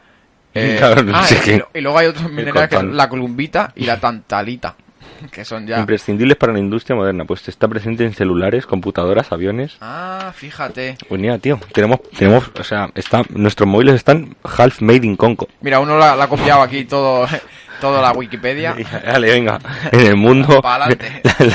Eh, 0.57 0.77
Claro, 0.79 1.03
no 1.03 1.17
ah, 1.17 1.25
sé 1.25 1.35
y, 1.35 1.39
qué. 1.41 1.65
y 1.73 1.81
luego 1.81 1.97
hay 1.97 2.07
otros 2.07 2.29
minerales 2.31 2.53
que 2.53 2.75
coltán. 2.75 2.79
son 2.87 2.95
la 2.95 3.09
columbita 3.09 3.73
y 3.75 3.83
la 3.83 3.99
tantalita. 3.99 4.73
Que 5.31 5.45
son 5.45 5.65
ya. 5.67 5.79
Imprescindibles 5.79 6.37
para 6.37 6.53
la 6.53 6.59
industria 6.59 6.95
moderna, 6.95 7.25
pues 7.25 7.47
está 7.47 7.67
presente 7.67 8.03
en 8.05 8.13
celulares, 8.13 8.65
computadoras, 8.65 9.31
aviones. 9.31 9.77
Ah, 9.81 10.31
fíjate. 10.35 10.97
Pues 11.07 11.19
mira, 11.21 11.37
tío, 11.39 11.59
tenemos, 11.73 11.99
tenemos, 12.17 12.51
o 12.59 12.63
sea, 12.63 12.89
está, 12.95 13.23
nuestros 13.29 13.67
móviles 13.67 13.95
están 13.95 14.35
half 14.43 14.81
made 14.81 15.05
in 15.05 15.15
Congo. 15.15 15.47
Mira, 15.61 15.79
uno 15.79 15.97
la, 15.97 16.15
la 16.15 16.25
ha 16.25 16.27
copiado 16.27 16.61
aquí 16.61 16.85
todo, 16.85 17.27
toda 17.81 18.01
la 18.01 18.11
Wikipedia. 18.11 18.75
Dale, 19.05 19.31
venga, 19.31 19.59
en 19.91 19.99
el 20.01 20.15
mundo 20.15 20.61
la, 20.63 20.87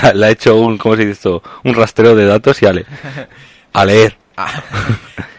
la- 0.02 0.12
la 0.14 0.26
ha 0.26 0.30
hecho 0.30 0.56
un, 0.56 0.78
¿cómo 0.78 0.96
se 0.96 1.02
dice 1.02 1.12
esto? 1.12 1.42
Un 1.64 1.74
rastreo 1.74 2.14
de 2.16 2.26
datos 2.26 2.60
y 2.62 2.66
ale, 2.66 2.86
a 3.72 3.84
leer. 3.84 4.16
Ah, 4.36 4.62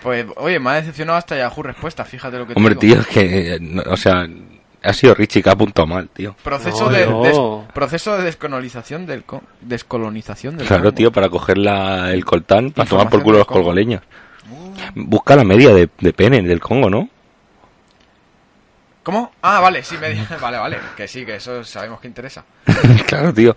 pues, 0.04 0.26
oye, 0.38 0.60
me 0.60 0.70
ha 0.70 0.74
decepcionado 0.76 1.18
hasta 1.18 1.36
Yahoo 1.36 1.64
Respuesta, 1.64 2.06
fíjate 2.06 2.38
lo 2.38 2.46
que 2.48 2.54
te 2.54 2.60
Hombre, 2.60 2.76
digo. 2.80 2.96
tío, 2.96 3.02
es 3.02 3.08
que, 3.08 3.56
eh, 3.56 3.58
no- 3.60 3.84
o 3.88 3.98
sea, 3.98 4.28
Ha 4.84 4.94
sido 4.94 5.14
Richie 5.14 5.44
que 5.44 5.50
ha 5.50 5.54
apuntado 5.54 5.86
mal, 5.88 6.10
tío. 6.10 6.36
Proceso, 6.44 6.86
No, 6.86 6.90
de, 6.90 7.06
no. 7.06 7.22
des- 7.24 7.74
proceso 7.74 8.18
de 8.18 8.24
descolonización 8.24 9.06
del, 9.06 9.24
co- 9.24 9.44
descolonización 9.62 10.58
del 10.58 10.66
Claro, 10.68 10.84
Congo. 10.86 10.96
tío, 10.96 11.12
para 11.12 11.30
coger 11.30 11.58
la, 11.60 12.12
el 12.12 12.26
coltán, 12.26 12.72
para 12.72 12.90
tomar 12.90 13.10
por 13.10 13.22
culo 13.22 13.38
los 13.40 13.48
Congo. 13.48 13.60
colgoleños. 13.62 14.02
Busca 14.96 15.36
la 15.36 15.44
media 15.44 15.70
de, 15.74 15.88
de 16.00 16.14
pene 16.14 16.42
del 16.42 16.60
Congo, 16.60 16.90
¿no? 16.90 17.08
¿Cómo? 19.04 19.32
Ah, 19.42 19.60
vale, 19.60 19.84
sí, 19.84 19.98
media. 20.00 20.28
Vale, 20.42 20.58
vale. 20.58 20.78
Que 20.98 21.08
sí, 21.08 21.26
que 21.26 21.36
eso 21.36 21.64
sabemos 21.64 22.00
que 22.00 22.08
interesa. 22.08 22.44
claro, 23.08 23.34
tío. 23.34 23.56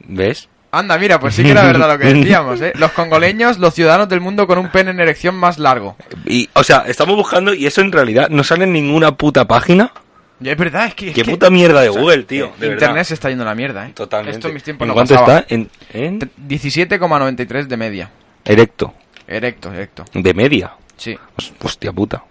¿Ves? 0.00 0.48
Anda, 0.78 0.98
mira, 0.98 1.18
pues 1.20 1.34
sí 1.34 1.42
que 1.42 1.50
era 1.50 1.62
verdad 1.66 1.88
lo 1.92 1.98
que 1.98 2.12
decíamos, 2.12 2.60
¿eh? 2.60 2.72
Los 2.76 2.92
congoleños, 2.92 3.58
los 3.58 3.74
ciudadanos 3.74 4.08
del 4.08 4.20
mundo 4.20 4.46
con 4.46 4.58
un 4.58 4.68
pene 4.70 4.90
en 4.90 5.00
erección 5.00 5.34
más 5.34 5.58
largo. 5.58 5.96
Y, 6.26 6.48
o 6.54 6.62
sea, 6.64 6.84
estamos 6.86 7.16
buscando 7.16 7.52
y 7.54 7.66
eso 7.66 7.80
en 7.80 7.92
realidad 7.92 8.28
no 8.30 8.44
sale 8.44 8.64
en 8.64 8.72
ninguna 8.72 9.12
puta 9.16 9.46
página. 9.46 9.92
Y 10.40 10.48
es 10.48 10.56
verdad, 10.56 10.86
es 10.86 10.94
que... 10.94 11.08
es 11.10 11.14
Qué 11.14 11.22
que- 11.22 11.30
puta 11.30 11.48
mierda 11.48 11.80
de 11.80 11.88
o 11.88 11.92
sea, 11.92 12.02
Google, 12.02 12.24
tío. 12.24 12.46
De 12.58 12.66
Internet 12.66 12.80
verdad. 12.90 13.04
se 13.04 13.14
está 13.14 13.28
yendo 13.28 13.44
a 13.44 13.46
la 13.46 13.54
mierda, 13.54 13.86
¿eh? 13.86 13.92
Totalmente. 13.94 14.36
Esto 14.38 14.48
en 14.48 14.54
mis 14.54 14.62
tiempos 14.64 14.84
¿En 14.84 14.88
no 14.88 14.94
cuánto 14.94 15.14
pasaba. 15.14 15.38
está? 15.38 15.54
En, 15.54 15.70
en 15.92 16.18
17,93 16.20 17.66
de 17.66 17.76
media. 17.76 18.10
erecto. 18.44 18.94
Erecto, 19.26 19.72
erecto. 19.72 20.04
De 20.12 20.34
media. 20.34 20.72
Sí. 20.98 21.16
Hos- 21.38 21.52
Hostia 21.62 21.92
puta. 21.92 22.22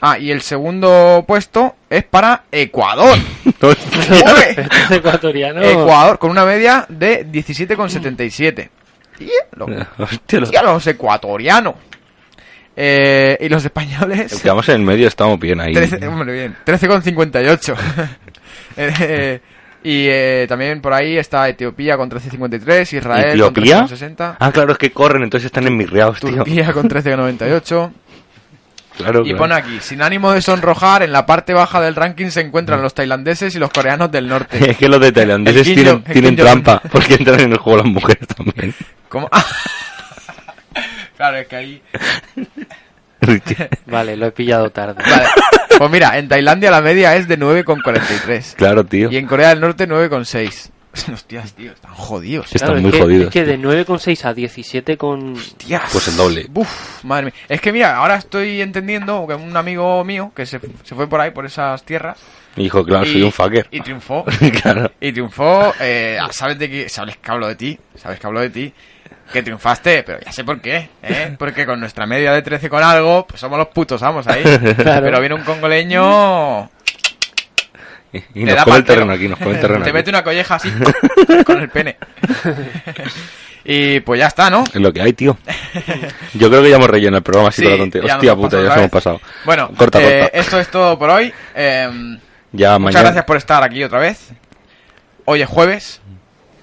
Ah, 0.00 0.18
y 0.18 0.30
el 0.30 0.42
segundo 0.42 1.24
puesto 1.26 1.76
es 1.88 2.04
para 2.04 2.44
Ecuador. 2.52 3.16
Es 3.60 4.90
ecuatoriano. 4.90 5.62
Ecuador, 5.62 6.18
con 6.18 6.30
una 6.30 6.44
media 6.44 6.84
de 6.88 7.26
17,77. 7.26 8.68
Tía, 9.18 9.28
lo- 9.56 9.66
Hostia, 9.98 10.40
los 10.40 10.50
tía, 10.50 10.62
los 10.62 10.86
ecuatorianos. 10.86 11.74
Eh, 12.78 13.38
y 13.40 13.48
los 13.48 13.64
españoles... 13.64 14.38
que 14.42 14.48
vamos 14.48 14.68
en 14.68 14.74
el 14.76 14.82
medio 14.82 15.08
estamos 15.08 15.40
bien 15.40 15.60
ahí. 15.60 15.72
13, 15.72 16.06
hombre, 16.08 16.32
bien. 16.32 16.56
13,58. 16.66 17.74
Eh, 18.76 19.40
y 19.82 20.06
eh, 20.08 20.46
también 20.48 20.82
por 20.82 20.92
ahí 20.92 21.16
está 21.16 21.48
Etiopía 21.48 21.96
con 21.96 22.10
13,53, 22.10 22.96
Israel 22.98 23.30
¿Etiopía? 23.30 23.78
con 23.86 23.88
13,60, 23.96 24.36
Ah, 24.38 24.52
claro, 24.52 24.72
es 24.72 24.78
que 24.78 24.90
corren, 24.90 25.22
entonces 25.22 25.46
están 25.46 25.66
enmirriados, 25.66 26.20
tío. 26.20 26.30
Turquía 26.36 26.72
con 26.72 26.88
13,98. 26.88 27.90
Claro, 28.96 29.20
Y 29.20 29.24
claro. 29.24 29.38
pone 29.38 29.54
aquí, 29.54 29.78
sin 29.80 30.00
ánimo 30.02 30.32
de 30.32 30.40
sonrojar, 30.40 31.02
en 31.02 31.12
la 31.12 31.26
parte 31.26 31.52
baja 31.52 31.80
del 31.80 31.94
ranking 31.94 32.30
se 32.30 32.40
encuentran 32.40 32.80
los 32.82 32.94
tailandeses 32.94 33.54
y 33.54 33.58
los 33.58 33.70
coreanos 33.70 34.10
del 34.10 34.28
norte. 34.28 34.58
Es 34.70 34.76
que 34.78 34.88
los 34.88 35.00
de 35.00 35.12
tailandeses 35.12 35.64
tienen, 35.64 36.02
tienen 36.02 36.34
trampa, 36.36 36.80
porque 36.90 37.14
entran 37.14 37.40
en 37.40 37.52
el 37.52 37.58
juego 37.58 37.78
las 37.82 37.86
mujeres 37.86 38.26
también. 38.28 38.74
¿Cómo? 39.08 39.28
claro, 41.16 41.36
es 41.36 41.46
que 41.46 41.56
ahí... 41.56 41.82
Vale, 43.86 44.16
lo 44.16 44.26
he 44.26 44.32
pillado 44.32 44.70
tarde. 44.70 45.02
Vale. 45.08 45.26
Pues 45.78 45.90
mira, 45.90 46.16
en 46.16 46.28
Tailandia 46.28 46.70
la 46.70 46.80
media 46.80 47.16
es 47.16 47.28
de 47.28 47.38
9,43. 47.38 48.54
claro, 48.54 48.84
tío. 48.84 49.10
Y 49.10 49.16
en 49.16 49.26
Corea 49.26 49.50
del 49.50 49.60
Norte 49.60 49.88
9,6. 49.88 50.70
Hostias, 51.12 51.52
tío, 51.54 51.72
están 51.72 51.94
jodidos. 51.94 52.46
Están 52.46 52.68
Claro, 52.68 52.80
muy 52.82 52.90
es 52.90 52.96
que, 52.96 53.02
jodidos, 53.02 53.24
Es 53.26 53.32
que 53.32 53.42
tío. 53.44 53.52
de 53.72 53.84
9,6 53.86 54.24
a 54.24 54.34
17 54.34 54.96
con... 54.96 55.32
Hostias. 55.34 55.82
Pues 55.92 56.08
el 56.08 56.16
doble. 56.16 56.46
Uf, 56.54 57.04
madre 57.04 57.26
mía. 57.26 57.34
Es 57.48 57.60
que 57.60 57.72
mira, 57.72 57.96
ahora 57.96 58.16
estoy 58.16 58.60
entendiendo 58.60 59.24
que 59.28 59.34
un 59.34 59.56
amigo 59.56 60.02
mío 60.04 60.32
que 60.34 60.46
se, 60.46 60.60
se 60.84 60.94
fue 60.94 61.08
por 61.08 61.20
ahí, 61.20 61.30
por 61.30 61.46
esas 61.46 61.82
tierras. 61.84 62.18
Hijo, 62.56 62.84
claro, 62.84 63.04
y- 63.06 63.12
soy 63.12 63.22
un 63.22 63.32
fucker. 63.32 63.66
Y 63.70 63.80
triunfó. 63.80 64.24
claro. 64.62 64.90
Y 65.00 65.12
triunfó, 65.12 65.74
eh, 65.80 66.18
sabes 66.30 66.58
de 66.58 66.70
que, 66.70 66.88
sabes 66.88 67.16
que 67.18 67.30
hablo 67.30 67.48
de 67.48 67.54
ti, 67.56 67.78
sabes 67.96 68.18
que 68.18 68.26
hablo 68.26 68.40
de 68.40 68.50
ti, 68.50 68.72
que 69.32 69.42
triunfaste, 69.42 70.02
pero 70.04 70.20
ya 70.24 70.32
sé 70.32 70.44
por 70.44 70.60
qué, 70.60 70.88
¿eh? 71.02 71.34
Porque 71.38 71.66
con 71.66 71.80
nuestra 71.80 72.06
media 72.06 72.32
de 72.32 72.42
13 72.42 72.70
con 72.70 72.82
algo, 72.82 73.26
pues 73.26 73.40
somos 73.40 73.58
los 73.58 73.68
putos 73.68 74.02
amos 74.02 74.26
ahí. 74.28 74.42
Pero 74.76 75.18
viene 75.20 75.34
un 75.34 75.42
congoleño, 75.42 76.70
Y, 78.34 78.44
nos 78.44 78.62
come 78.64 78.76
el 78.78 78.84
terreno 78.84 79.12
aquí, 79.12 79.28
nos 79.28 79.38
come 79.38 79.52
el 79.54 79.60
terreno 79.60 79.82
Te 79.84 79.90
aquí. 79.90 79.94
mete 79.96 80.10
una 80.10 80.22
colleja 80.24 80.54
así, 80.56 80.70
con 81.46 81.60
el 81.60 81.68
pene. 81.68 81.96
y 83.64 84.00
pues 84.00 84.20
ya 84.20 84.26
está, 84.28 84.48
¿no? 84.50 84.64
Es 84.64 84.76
lo 84.80 84.92
que 84.92 85.02
hay, 85.02 85.12
tío. 85.12 85.36
Yo 86.34 86.48
creo 86.48 86.62
que 86.62 86.70
ya 86.70 86.76
hemos 86.76 86.88
relleno 86.90 87.16
el 87.16 87.22
programa 87.22 87.48
así 87.48 87.62
Sí, 87.62 87.64
con 87.64 87.72
la 87.72 87.78
tontería. 87.78 88.08
nos 88.08 88.16
Hostia 88.18 88.34
puta, 88.36 88.62
ya 88.62 88.72
se 88.72 88.78
hemos 88.78 88.90
pasado. 88.90 89.20
Bueno, 89.44 89.70
corta, 89.76 90.00
eh, 90.00 90.20
corta. 90.22 90.38
esto 90.38 90.60
es 90.60 90.68
todo 90.70 90.98
por 90.98 91.10
hoy. 91.10 91.32
Eh, 91.54 92.18
Ya 92.52 92.78
Muchas 92.78 92.80
mañana. 92.80 93.00
gracias 93.02 93.24
por 93.24 93.36
estar 93.36 93.62
aquí 93.62 93.82
otra 93.82 93.98
vez. 93.98 94.30
Hoy 95.24 95.42
es 95.42 95.48
jueves. 95.48 96.00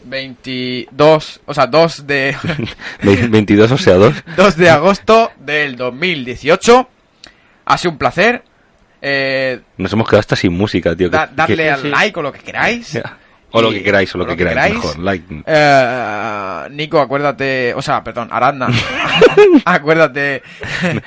22, 0.06 1.42
o 1.46 1.54
sea, 1.54 1.66
2 1.68 2.06
de, 2.08 2.36
Ve- 3.04 3.28
22, 3.30 3.72
o 3.72 3.78
sea, 3.78 3.94
2. 3.96 4.14
2 4.36 4.58
de 4.58 4.70
agosto 4.70 5.32
del 5.40 5.76
2018. 5.78 6.90
Ha 7.66 7.78
sido 7.78 7.92
un 7.92 7.98
placer. 7.98 8.44
Eh, 9.06 9.60
Nos 9.78 9.92
hemos 9.92 10.08
quedado 10.08 10.22
hasta 10.22 10.36
sin 10.38 10.54
música, 10.54 10.96
tío. 10.96 11.10
da- 11.10 11.30
darle 11.36 11.58
que- 11.58 11.70
al 11.72 11.82
sí. 11.82 11.90
like 11.90 12.18
o 12.20 12.24
lo 12.24 12.32
que 12.32 12.40
queráis. 12.40 13.00
O 13.56 13.62
lo 13.62 13.70
que 13.70 13.84
queráis, 13.84 14.16
o 14.16 14.18
lo 14.18 14.26
que 14.26 14.36
queráis. 14.36 14.74
Mejor, 14.74 14.98
like. 14.98 15.44
Eh, 15.46 16.68
Nico, 16.72 17.00
acuérdate, 17.00 17.72
o 17.76 17.84
sea, 17.84 18.04
perdón, 18.04 18.28
Aranda, 18.32 18.68
acuérdate. 19.66 20.42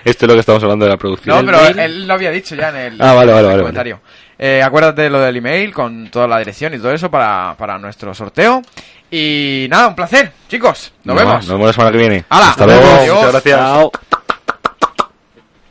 Esto 0.04 0.26
es 0.26 0.28
lo 0.28 0.34
que 0.34 0.38
estamos 0.40 0.62
hablando 0.62 0.84
de 0.84 0.92
la 0.92 0.96
producción. 0.96 1.34
No, 1.34 1.40
¿El 1.40 1.46
pero 1.74 1.82
él 1.84 2.06
lo 2.06 2.14
había 2.14 2.30
dicho 2.30 2.54
ya 2.54 2.68
en 2.68 2.76
el, 2.76 3.02
Ah, 3.02 3.14
vale, 3.14 3.32
vale, 3.32 3.32
en 3.32 3.38
el 3.38 3.44
vale, 3.46 3.58
comentario. 3.62 4.00
Eh, 4.38 4.62
acuérdate 4.62 5.02
de 5.02 5.10
lo 5.10 5.18
del 5.22 5.36
email 5.38 5.72
con 5.72 6.08
toda 6.08 6.28
la 6.28 6.38
dirección 6.38 6.72
y 6.74 6.78
todo 6.78 6.92
eso 6.92 7.10
para, 7.10 7.56
para 7.58 7.78
nuestro 7.80 8.14
sorteo. 8.14 8.62
Y 9.10 9.66
nada, 9.68 9.88
un 9.88 9.96
placer, 9.96 10.30
chicos. 10.48 10.92
Nos 11.02 11.16
vemos. 11.16 11.34
Nos 11.34 11.48
vemos 11.48 11.66
la 11.66 11.72
semana 11.72 11.90
que 11.90 11.98
viene. 11.98 12.24
Hala, 12.28 12.50
Hasta 12.50 12.64
luego. 12.66 12.86
Adiós. 12.86 13.16
Muchas 13.16 13.32
gracias. 13.32 13.58
Chao. 13.58 13.90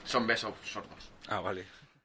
Son 0.03 0.27
besos 0.27 0.51
sordos. 0.65 0.89
Ah, 1.29 1.39
vale. 1.39 1.63